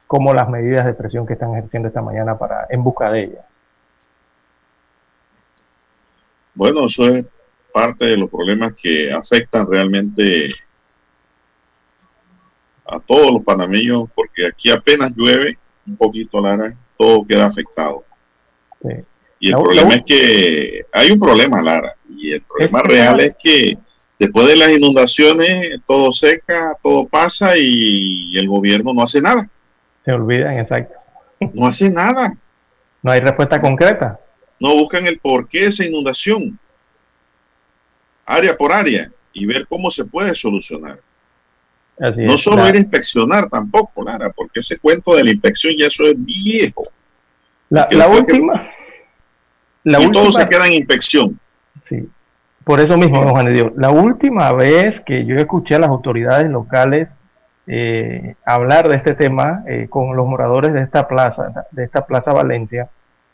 [0.06, 3.44] como las medidas de presión que están ejerciendo esta mañana para en busca de ellas.
[6.54, 7.24] Bueno, eso es
[7.72, 10.50] parte de los problemas que afectan realmente
[12.94, 18.04] a todos los panameños, porque aquí apenas llueve un poquito, Lara, todo queda afectado.
[18.82, 18.88] Sí.
[19.40, 23.34] Y el La- problema es que hay un problema, Lara, y el problema real es
[23.42, 23.76] que
[24.18, 29.48] después de las inundaciones todo seca, todo pasa y el gobierno no hace nada.
[30.04, 30.94] Se olvidan, exacto.
[31.54, 32.36] No hace nada.
[33.02, 34.20] No hay respuesta concreta.
[34.60, 36.56] No buscan el porqué de esa inundación,
[38.26, 41.00] área por área, y ver cómo se puede solucionar.
[42.00, 42.42] Así No es.
[42.42, 46.04] solo La- ir a inspeccionar tampoco, Lara, porque ese cuento de la inspección ya eso
[46.04, 46.84] es viejo.
[47.68, 48.68] La, que- última.
[49.84, 51.40] La y última, todo se queda en inspección.
[51.82, 52.08] sí,
[52.64, 53.72] por eso mismo, don Juan de Dios.
[53.76, 57.08] La última vez que yo escuché a las autoridades locales
[57.66, 62.32] eh, hablar de este tema eh, con los moradores de esta plaza, de esta plaza
[62.32, 62.88] Valencia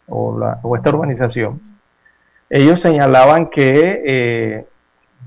[0.07, 1.61] o, la, o esta urbanización,
[2.51, 4.67] ellos señalaban que eh,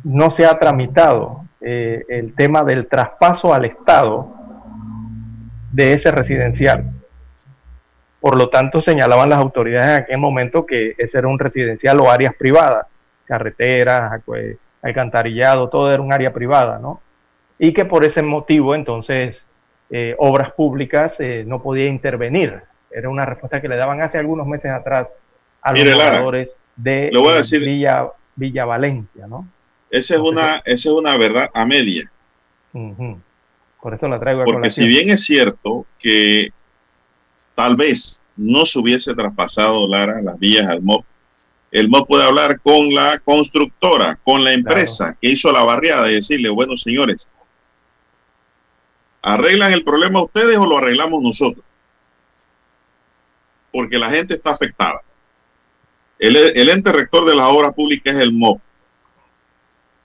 [0.03, 4.27] no se ha tramitado eh, el tema del traspaso al Estado
[5.71, 6.91] de ese residencial.
[8.19, 12.11] Por lo tanto, señalaban las autoridades en aquel momento que ese era un residencial o
[12.11, 14.21] áreas privadas, carreteras,
[14.81, 17.01] alcantarillado, todo era un área privada, ¿no?
[17.57, 19.43] Y que por ese motivo, entonces,
[19.89, 22.61] eh, obras públicas eh, no podía intervenir.
[22.91, 25.11] Era una respuesta que le daban hace algunos meses atrás
[25.61, 26.21] a los Mire, Lara,
[26.75, 29.47] de le voy a decir- Villa, Villa Valencia, ¿no?
[29.91, 32.09] Esa es una, esa es una verdad a media.
[32.71, 33.19] Ujú.
[33.81, 36.49] Por eso la traigo a Porque si bien es cierto que
[37.55, 41.05] tal vez no se hubiese traspasado, Lara, las vías al MOP,
[41.71, 46.15] el MOP puede hablar con la constructora, con la empresa que hizo la barriada y
[46.15, 47.29] decirle, bueno, señores,
[49.21, 51.65] ¿arreglan el problema ustedes o lo arreglamos nosotros?
[53.73, 55.01] Porque la gente está afectada.
[56.17, 58.61] El, el ente rector de las obras públicas es el MOP.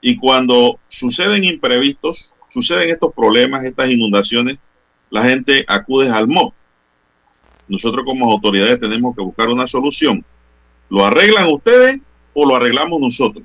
[0.06, 4.56] Y cuando suceden imprevistos, suceden estos problemas, estas inundaciones,
[5.10, 6.54] la gente acude al MOP.
[7.66, 10.24] Nosotros como autoridades tenemos que buscar una solución.
[10.90, 11.98] ¿Lo arreglan ustedes
[12.34, 13.44] o lo arreglamos nosotros?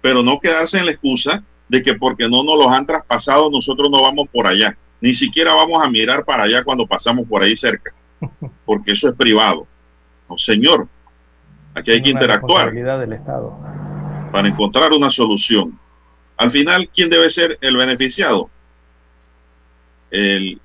[0.00, 3.90] Pero no quedarse en la excusa de que porque no nos los han traspasado nosotros
[3.90, 4.78] no vamos por allá.
[5.00, 7.92] Ni siquiera vamos a mirar para allá cuando pasamos por ahí cerca,
[8.64, 9.66] porque eso es privado.
[10.30, 10.86] No, señor.
[11.74, 13.58] Aquí hay que interactuar del Estado.
[14.34, 15.78] Para encontrar una solución.
[16.36, 18.50] Al final, ¿quién debe ser el beneficiado?
[20.10, 20.60] El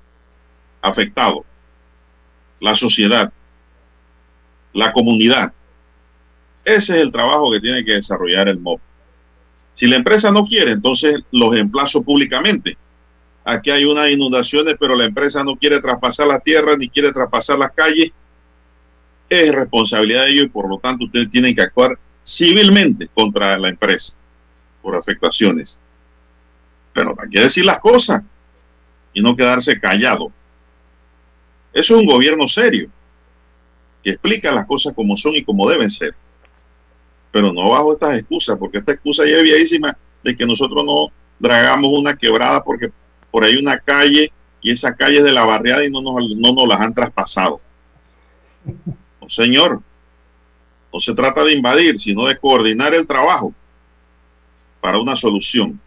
[0.82, 1.44] afectado,
[2.58, 3.32] la sociedad,
[4.72, 5.52] la comunidad.
[6.64, 8.80] Ese es el trabajo que tiene que desarrollar el MOB.
[9.74, 12.76] Si la empresa no quiere, entonces los emplazo públicamente.
[13.44, 17.56] Aquí hay unas inundaciones, pero la empresa no quiere traspasar la tierra ni quiere traspasar
[17.56, 18.10] las calles.
[19.28, 23.68] Es responsabilidad de ellos y por lo tanto ustedes tienen que actuar civilmente contra la
[23.68, 24.14] empresa
[24.82, 25.78] por afectaciones.
[26.92, 28.22] Pero hay que decir las cosas
[29.12, 30.32] y no quedarse callado.
[31.72, 32.88] Eso es un gobierno serio
[34.02, 36.14] que explica las cosas como son y como deben ser.
[37.30, 41.90] Pero no bajo estas excusas, porque esta excusa es viejísima de que nosotros no dragamos
[41.92, 42.90] una quebrada porque
[43.30, 46.52] por ahí una calle y esa calle es de la barriada y no nos, no
[46.52, 47.60] nos las han traspasado.
[49.28, 49.82] Señor.
[50.92, 53.52] No se trata de invadir, sino de coordinar el trabajo
[54.80, 55.78] para una solución.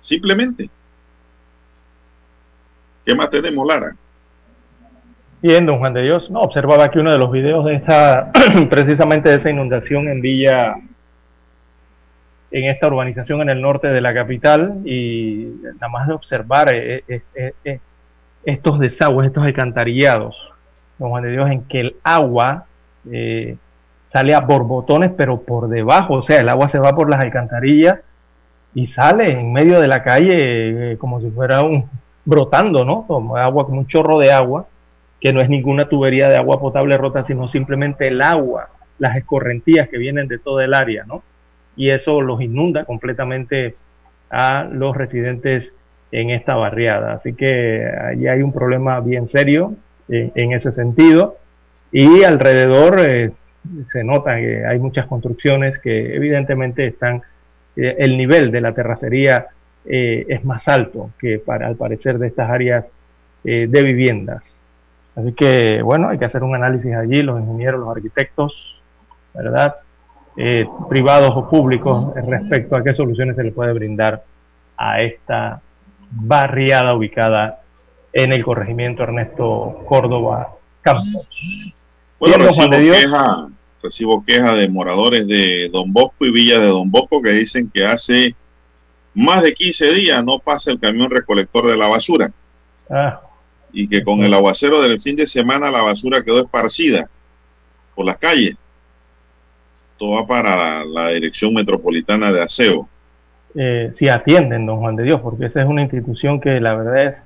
[0.00, 0.70] Simplemente.
[3.04, 3.94] ¿Qué más tenemos, Lara?
[5.40, 6.30] Bien, don Juan de Dios.
[6.30, 8.32] No, observaba aquí uno de los videos de esta,
[8.70, 10.74] precisamente de esa inundación en Villa,
[12.50, 17.04] en esta urbanización en el norte de la capital, y nada más de observar eh,
[17.06, 17.80] eh, eh,
[18.44, 20.34] estos desagües, estos alcantarillados,
[20.98, 22.66] don Juan de Dios, en que el agua
[24.12, 28.00] sale a borbotones, pero por debajo, o sea, el agua se va por las alcantarillas
[28.74, 31.88] y sale en medio de la calle eh, como si fuera un
[32.24, 33.06] brotando, ¿no?
[33.06, 34.66] Como agua, como un chorro de agua
[35.20, 38.68] que no es ninguna tubería de agua potable rota, sino simplemente el agua,
[38.98, 41.22] las escorrentías que vienen de todo el área, ¿no?
[41.76, 43.76] Y eso los inunda completamente
[44.30, 45.72] a los residentes
[46.12, 47.14] en esta barriada.
[47.14, 49.74] Así que ahí hay un problema bien serio
[50.08, 51.36] en, en ese sentido.
[51.90, 53.32] Y alrededor eh,
[53.90, 57.22] se nota que hay muchas construcciones que evidentemente están,
[57.76, 59.48] eh, el nivel de la terracería
[59.84, 62.86] eh, es más alto que para, al parecer, de estas áreas
[63.44, 64.44] eh, de viviendas.
[65.16, 68.80] Así que, bueno, hay que hacer un análisis allí, los ingenieros, los arquitectos,
[69.34, 69.76] ¿verdad?
[70.88, 74.22] Privados o públicos, respecto a qué soluciones se le puede brindar
[74.76, 75.60] a esta
[76.12, 77.62] barriada ubicada
[78.12, 81.28] en el corregimiento Ernesto Córdoba Campos.
[82.18, 83.48] Bueno, recibo queja,
[83.82, 87.86] recibo queja de moradores de Don Bosco y Villa de Don Bosco que dicen que
[87.86, 88.34] hace
[89.14, 92.32] más de 15 días no pasa el camión recolector de la basura
[92.90, 93.20] Ah,
[93.72, 97.08] y que con el aguacero del fin de semana la basura quedó esparcida
[97.94, 98.56] por las calles.
[99.98, 102.88] Todo va para la, la Dirección Metropolitana de Aseo.
[103.54, 107.06] eh, si atienden, don Juan de Dios, porque esa es una institución que la verdad
[107.06, 107.22] es,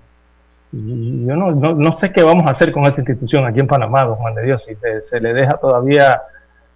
[0.72, 4.04] yo no, no, no sé qué vamos a hacer con esa institución aquí en Panamá,
[4.04, 6.22] don Juan de Dios, si se, se le deja todavía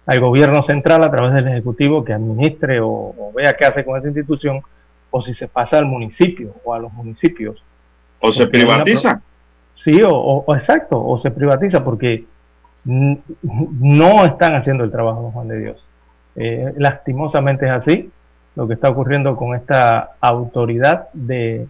[0.05, 3.97] al gobierno central a través del Ejecutivo que administre o, o vea qué hace con
[3.97, 4.61] esa institución,
[5.09, 7.63] o si se pasa al municipio o a los municipios.
[8.19, 9.21] O se privatiza.
[9.83, 12.25] Sí, o, o- exacto, o se privatiza porque
[12.85, 15.87] no están haciendo el trabajo, don Juan de Dios.
[16.35, 18.11] Eh, lastimosamente es así
[18.55, 21.67] lo que está ocurriendo con esta autoridad de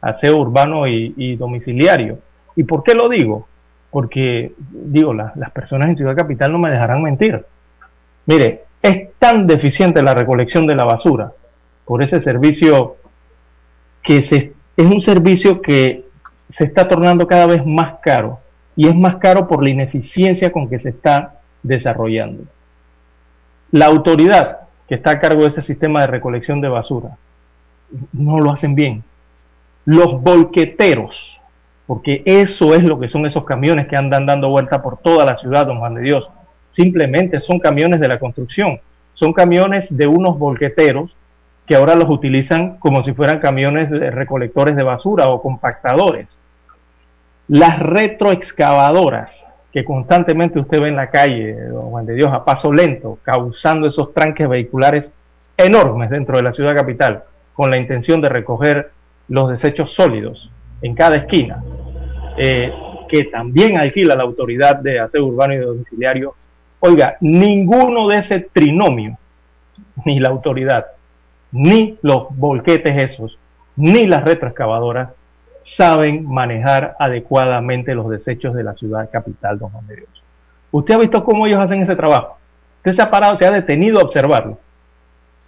[0.00, 2.18] aseo urbano y, domiciliario.
[2.56, 3.46] ¿Y por qué lo digo?
[3.90, 7.44] Porque, digo, la- las personas en Ciudad Capital no me dejarán mentir.
[8.26, 11.32] Mire, es tan deficiente la recolección de la basura
[11.84, 12.96] por ese servicio
[14.02, 16.04] que se, es un servicio que
[16.50, 18.38] se está tornando cada vez más caro
[18.76, 22.44] y es más caro por la ineficiencia con que se está desarrollando.
[23.72, 24.58] La autoridad
[24.88, 27.16] que está a cargo de ese sistema de recolección de basura
[28.12, 29.02] no lo hacen bien.
[29.90, 31.40] Los volqueteros,
[31.86, 35.38] porque eso es lo que son esos camiones que andan dando vuelta por toda la
[35.38, 36.28] ciudad, don Juan de Dios.
[36.72, 38.80] Simplemente son camiones de la construcción,
[39.14, 41.16] son camiones de unos volqueteros
[41.64, 46.28] que ahora los utilizan como si fueran camiones de recolectores de basura o compactadores.
[47.48, 49.32] Las retroexcavadoras
[49.72, 53.88] que constantemente usted ve en la calle, don Juan de Dios, a paso lento, causando
[53.88, 55.10] esos tranques vehiculares
[55.56, 57.22] enormes dentro de la ciudad capital,
[57.54, 58.97] con la intención de recoger
[59.28, 60.50] los desechos sólidos
[60.82, 61.62] en cada esquina,
[62.36, 62.72] eh,
[63.08, 66.34] que también alquila la autoridad de aseo urbano y domiciliario.
[66.80, 69.18] Oiga, ninguno de ese trinomio,
[70.04, 70.86] ni la autoridad,
[71.52, 73.38] ni los volquetes esos,
[73.76, 75.10] ni las retroexcavadoras
[75.62, 80.22] saben manejar adecuadamente los desechos de la ciudad capital, don Juan de Dios.
[80.70, 82.38] ¿Usted ha visto cómo ellos hacen ese trabajo?
[82.78, 84.58] Usted se ha parado, se ha detenido a observarlo.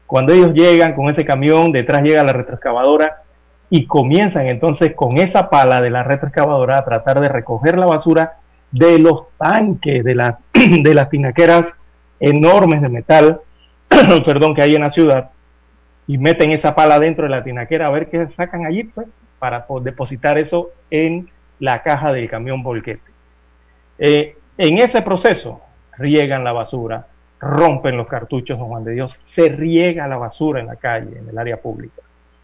[0.07, 3.23] Cuando ellos llegan con ese camión, detrás llega la retroexcavadora
[3.71, 8.35] y comienzan entonces con esa pala de la retroexcavadora a tratar de recoger la basura
[8.73, 11.73] de los tanques, de, las de las tinaqueras
[12.19, 13.41] enormes de metal,
[14.27, 15.31] perdón, que hay en la ciudad,
[16.07, 19.07] y meten esa pala dentro de la tinaquera a ver qué sacan allí, pues,
[19.39, 21.31] para depositar eso en
[21.61, 23.11] la caja del camión volquete.
[23.99, 25.61] Eh, en ese proceso
[25.97, 27.07] riegan la basura,
[27.39, 31.29] rompen los cartuchos, don Juan de Dios, se riega la basura en la calle, en
[31.29, 32.03] el área pública.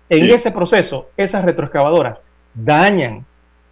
[0.08, 2.18] En ese proceso, esas retroexcavadoras
[2.54, 3.24] dañan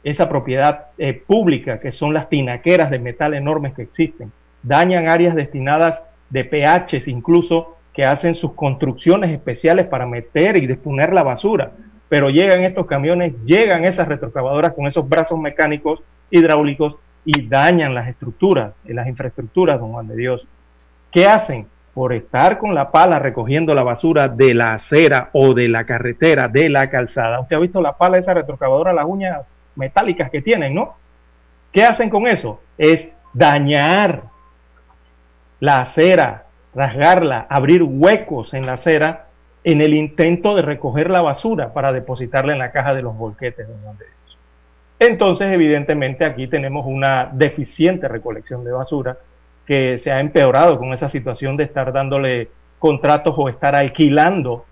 [0.03, 4.33] esa propiedad eh, pública, que son las tinaqueras de metal enormes que existen,
[4.63, 6.01] dañan áreas destinadas
[6.31, 11.73] de PHs incluso que hacen sus construcciones especiales para meter y disponer la basura.
[12.09, 16.01] Pero llegan estos camiones, llegan esas retroexcavadoras con esos brazos mecánicos
[16.31, 20.47] hidráulicos y dañan las estructuras, las infraestructuras, don Juan de Dios.
[21.11, 21.67] ¿Qué hacen?
[21.95, 26.49] Por estar con la pala recogiendo la basura de la acera o de la carretera,
[26.49, 27.41] de la calzada.
[27.41, 29.47] Usted ha visto la pala esa retroexcavadora, las uñas
[29.77, 30.97] metálicas que tienen, ¿no?
[31.73, 32.61] ¿Qué hacen con eso?
[32.77, 34.23] Es dañar
[35.61, 36.45] la acera,
[36.75, 39.27] rasgarla, abrir huecos en la acera
[39.65, 43.67] en el intento de recoger la basura para depositarla en la caja de los volquetes.
[44.99, 49.17] Entonces, evidentemente, aquí tenemos una deficiente recolección de basura
[49.67, 54.65] que se ha empeorado con esa situación de estar dándole contratos o estar alquilando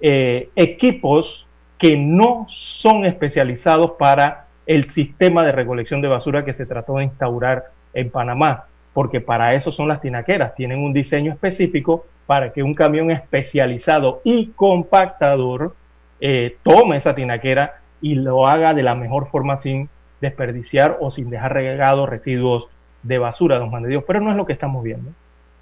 [0.00, 1.46] eh, equipos
[1.78, 7.04] que no son especializados para el sistema de recolección de basura que se trató de
[7.04, 7.64] instaurar
[7.94, 12.74] en Panamá, porque para eso son las tinaqueras, tienen un diseño específico para que un
[12.74, 15.74] camión especializado y compactador
[16.20, 19.88] eh, tome esa tinaquera y lo haga de la mejor forma sin
[20.20, 22.68] desperdiciar o sin dejar regados residuos
[23.02, 25.10] de basura, don Juan de Dios, pero no es lo que estamos viendo.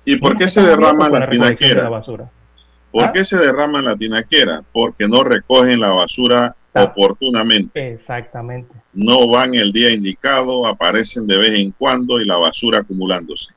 [0.04, 1.88] ¿Y por qué se derrama la tinaquera?
[1.88, 3.12] ¿Por ¿Ah?
[3.12, 4.62] qué se derrama la tinaquera?
[4.72, 6.84] Porque no recogen la basura ah.
[6.84, 7.94] oportunamente.
[7.94, 8.72] Exactamente.
[8.94, 13.52] No van el día indicado, aparecen de vez en cuando y la basura acumulándose.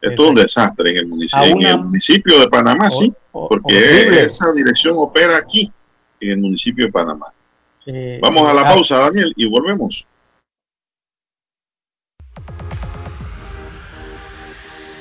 [0.00, 4.50] Esto es un desastre en el municipio, en el municipio de Panamá, sí, porque esa
[4.52, 5.70] dirección opera aquí,
[6.20, 7.26] en el municipio de Panamá.
[8.22, 8.72] Vamos a la ah.
[8.72, 10.06] pausa, Daniel, y volvemos.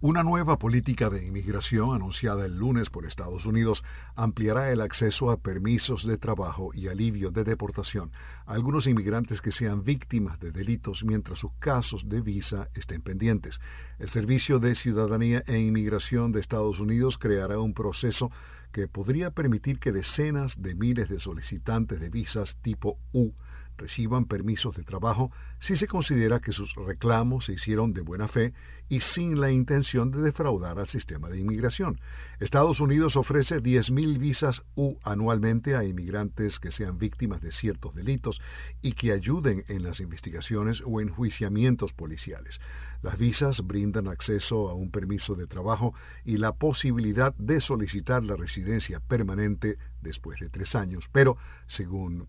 [0.00, 3.82] Una nueva política de inmigración anunciada el lunes por Estados Unidos
[4.14, 8.12] ampliará el acceso a permisos de trabajo y alivio de deportación
[8.46, 13.58] a algunos inmigrantes que sean víctimas de delitos mientras sus casos de visa estén pendientes.
[13.98, 18.30] El Servicio de Ciudadanía e Inmigración de Estados Unidos creará un proceso
[18.70, 23.32] que podría permitir que decenas de miles de solicitantes de visas tipo U
[23.78, 25.30] reciban permisos de trabajo
[25.60, 28.52] si se considera que sus reclamos se hicieron de buena fe
[28.88, 32.00] y sin la intención de defraudar al sistema de inmigración.
[32.40, 38.40] Estados Unidos ofrece 10.000 visas U anualmente a inmigrantes que sean víctimas de ciertos delitos
[38.82, 42.60] y que ayuden en las investigaciones o enjuiciamientos policiales.
[43.02, 45.94] Las visas brindan acceso a un permiso de trabajo
[46.24, 51.36] y la posibilidad de solicitar la residencia permanente después de tres años, pero,
[51.68, 52.26] según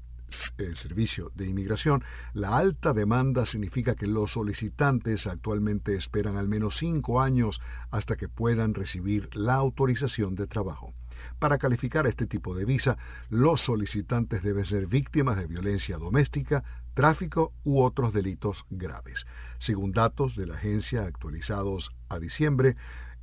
[0.57, 2.03] el Servicio de Inmigración,
[2.33, 7.61] la alta demanda significa que los solicitantes actualmente esperan al menos cinco años
[7.91, 10.93] hasta que puedan recibir la autorización de trabajo.
[11.39, 12.97] Para calificar este tipo de visa,
[13.29, 19.25] los solicitantes deben ser víctimas de violencia doméstica, tráfico u otros delitos graves.
[19.59, 22.75] Según datos de la agencia actualizados a diciembre,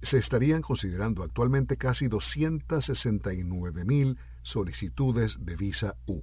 [0.03, 6.23] se estarían considerando actualmente casi 269 mil solicitudes de visa U.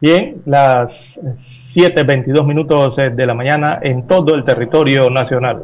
[0.00, 0.92] Bien, las
[1.74, 5.60] 7.22 minutos eh, de la mañana en todo el territorio nacional.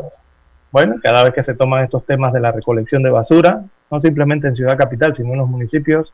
[0.73, 3.62] Bueno, cada vez que se toman estos temas de la recolección de basura,
[3.93, 6.12] no simplemente en Ciudad Capital, sino en los municipios,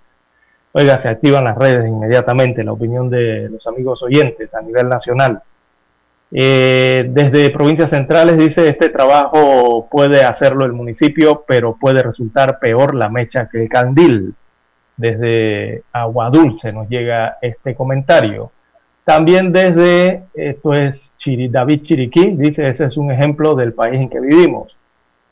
[0.72, 5.40] oiga, se activan las redes inmediatamente, la opinión de los amigos oyentes a nivel nacional.
[6.30, 12.94] Eh, desde provincias centrales dice, este trabajo puede hacerlo el municipio, pero puede resultar peor
[12.94, 14.34] la mecha que el candil.
[15.00, 18.52] Desde Agua Dulce nos llega este comentario.
[19.02, 24.20] También desde, esto es David Chiriquí, dice, ese es un ejemplo del país en que
[24.20, 24.76] vivimos,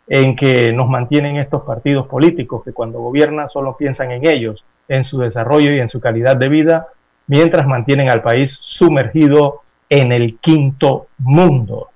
[0.07, 5.05] en que nos mantienen estos partidos políticos que cuando gobiernan solo piensan en ellos, en
[5.05, 6.86] su desarrollo y en su calidad de vida,
[7.27, 11.89] mientras mantienen al país sumergido en el quinto mundo.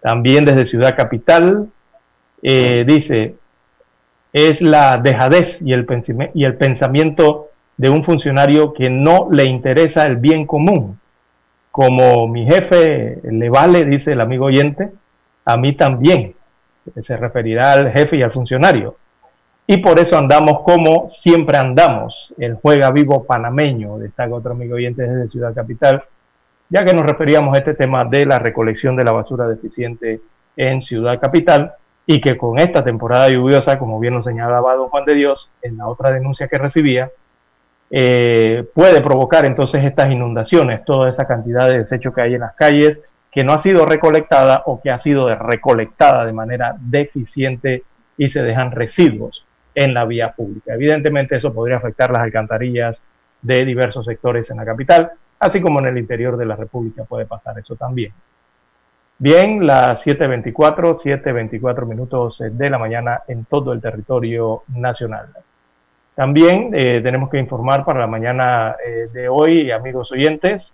[0.00, 1.68] También desde Ciudad Capital,
[2.42, 3.36] eh, dice,
[4.36, 7.48] es la dejadez y el, pensamiento
[7.78, 11.00] de un funcionario que no le interesa el bien común.
[11.70, 14.90] Como mi jefe le vale, dice el amigo oyente,
[15.42, 16.34] a mí también.
[17.02, 18.96] Se referirá al jefe y al funcionario.
[19.66, 22.34] Y por eso andamos como siempre andamos.
[22.36, 26.04] El juega vivo panameño, destaca otro amigo oyente desde Ciudad Capital,
[26.68, 30.20] ya que nos referíamos a este tema de la recolección de la basura deficiente
[30.58, 31.72] en Ciudad Capital
[32.06, 35.76] y que con esta temporada lluviosa, como bien lo señalaba don Juan de Dios en
[35.76, 37.10] la otra denuncia que recibía,
[37.90, 42.54] eh, puede provocar entonces estas inundaciones, toda esa cantidad de desecho que hay en las
[42.54, 42.98] calles
[43.30, 47.82] que no ha sido recolectada o que ha sido recolectada de manera deficiente
[48.16, 50.74] y se dejan residuos en la vía pública.
[50.74, 52.98] Evidentemente eso podría afectar las alcantarillas
[53.42, 57.26] de diversos sectores en la capital, así como en el interior de la República puede
[57.26, 58.12] pasar eso también.
[59.18, 65.28] Bien, las 7.24, 7.24 minutos de la mañana en todo el territorio nacional.
[66.14, 70.70] También eh, tenemos que informar para la mañana eh, de hoy, amigos oyentes,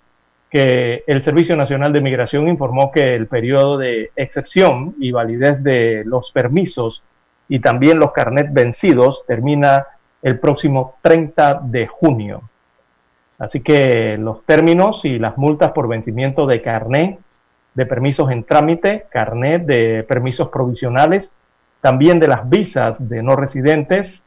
[0.51, 6.03] que el Servicio Nacional de Migración informó que el periodo de excepción y validez de
[6.05, 7.05] los permisos
[7.49, 9.87] y también los carnet vencidos termina
[10.21, 12.43] el próximo 30 de junio.
[13.39, 17.21] Así que los términos y las multas por vencimiento de carnet
[17.75, 21.31] de permisos en trámite, carnet de permisos provisionales,
[21.81, 24.23] también de las visas de no residentes,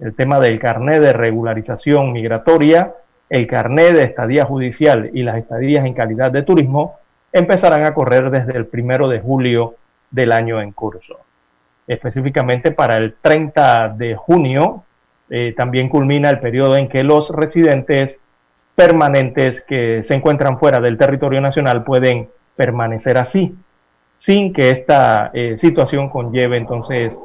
[0.00, 2.94] el tema del carnet de regularización migratoria,
[3.28, 6.96] el carnet de estadía judicial y las estadías en calidad de turismo
[7.32, 9.74] empezarán a correr desde el primero de julio
[10.10, 11.18] del año en curso.
[11.86, 14.84] Específicamente para el 30 de junio
[15.28, 18.18] eh, también culmina el periodo en que los residentes
[18.74, 23.54] permanentes que se encuentran fuera del territorio nacional pueden permanecer así,
[24.18, 27.16] sin que esta eh, situación conlleve entonces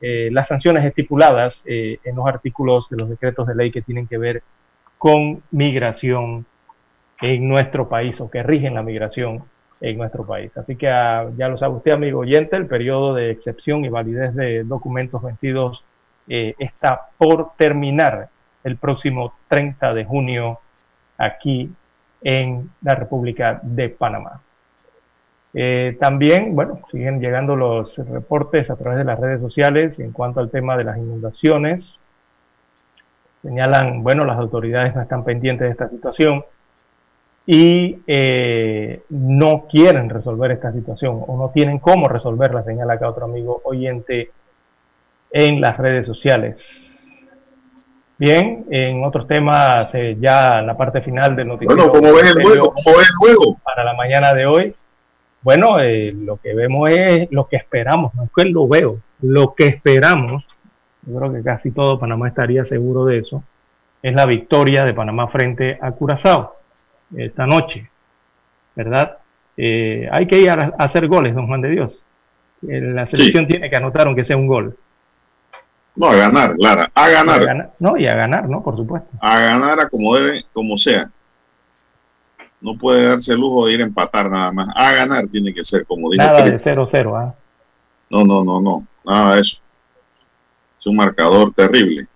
[0.00, 4.06] eh, las sanciones estipuladas eh, en los artículos de los decretos de ley que tienen
[4.06, 4.42] que ver
[4.98, 6.44] con migración
[7.20, 9.44] en nuestro país o que rigen la migración
[9.80, 10.54] en nuestro país.
[10.56, 14.34] Así que ah, ya lo sabe usted, amigo oyente, el periodo de excepción y validez
[14.34, 15.84] de documentos vencidos
[16.26, 18.30] está por terminar
[18.64, 20.58] el próximo 30 de junio
[21.18, 21.70] aquí
[22.22, 24.40] en la República de Panamá.
[25.56, 30.40] Eh, también, bueno, siguen llegando los reportes a través de las redes sociales en cuanto
[30.40, 31.98] al tema de las inundaciones.
[33.42, 36.44] Señalan, bueno, las autoridades no están pendientes de esta situación
[37.46, 43.26] y eh, no quieren resolver esta situación o no tienen cómo resolverla, señala acá otro
[43.26, 44.30] amigo oyente
[45.30, 46.84] en las redes sociales.
[48.16, 51.90] Bien, en otros temas, eh, ya en la parte final del noticiero.
[51.90, 52.72] Bueno, ¿cómo ves el juego?
[52.72, 53.58] ¿Cómo ves el juego?
[53.62, 54.74] Para la mañana de hoy.
[55.44, 59.54] Bueno, eh, lo que vemos es lo que esperamos, no es que lo veo, lo
[59.54, 60.42] que esperamos,
[61.02, 63.44] yo creo que casi todo Panamá estaría seguro de eso,
[64.02, 66.56] es la victoria de Panamá frente a Curazao
[67.14, 67.90] esta noche,
[68.74, 69.18] ¿verdad?
[69.58, 72.02] Eh, hay que ir a, hacer goles, don Juan de Dios.
[72.62, 74.74] La selección tiene que anotar aunque sea un gol.
[75.94, 77.42] No, a ganar, Lara, a ganar.
[77.42, 77.70] a ganar.
[77.78, 78.62] No, y a ganar, ¿no?
[78.62, 79.10] Por supuesto.
[79.20, 81.10] A ganar a como debe, como sea
[82.64, 84.68] no puede darse el lujo de ir a empatar nada más.
[84.74, 87.34] A ganar tiene que ser, como dijo Nada de 0-0, ¿ah?
[88.08, 89.58] No, no, no, no, nada de eso.
[90.80, 92.08] Es un marcador terrible.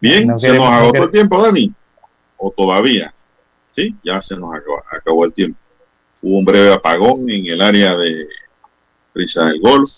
[0.00, 1.72] Bien, No se queremos- nos no agotó queremos- el tiempo, Dani.
[2.38, 3.14] O todavía.
[3.72, 5.58] Sí, ya se nos acabó, acabó el tiempo.
[6.22, 8.26] Hubo un breve apagón en el área de
[9.12, 9.90] Prisa del Golf.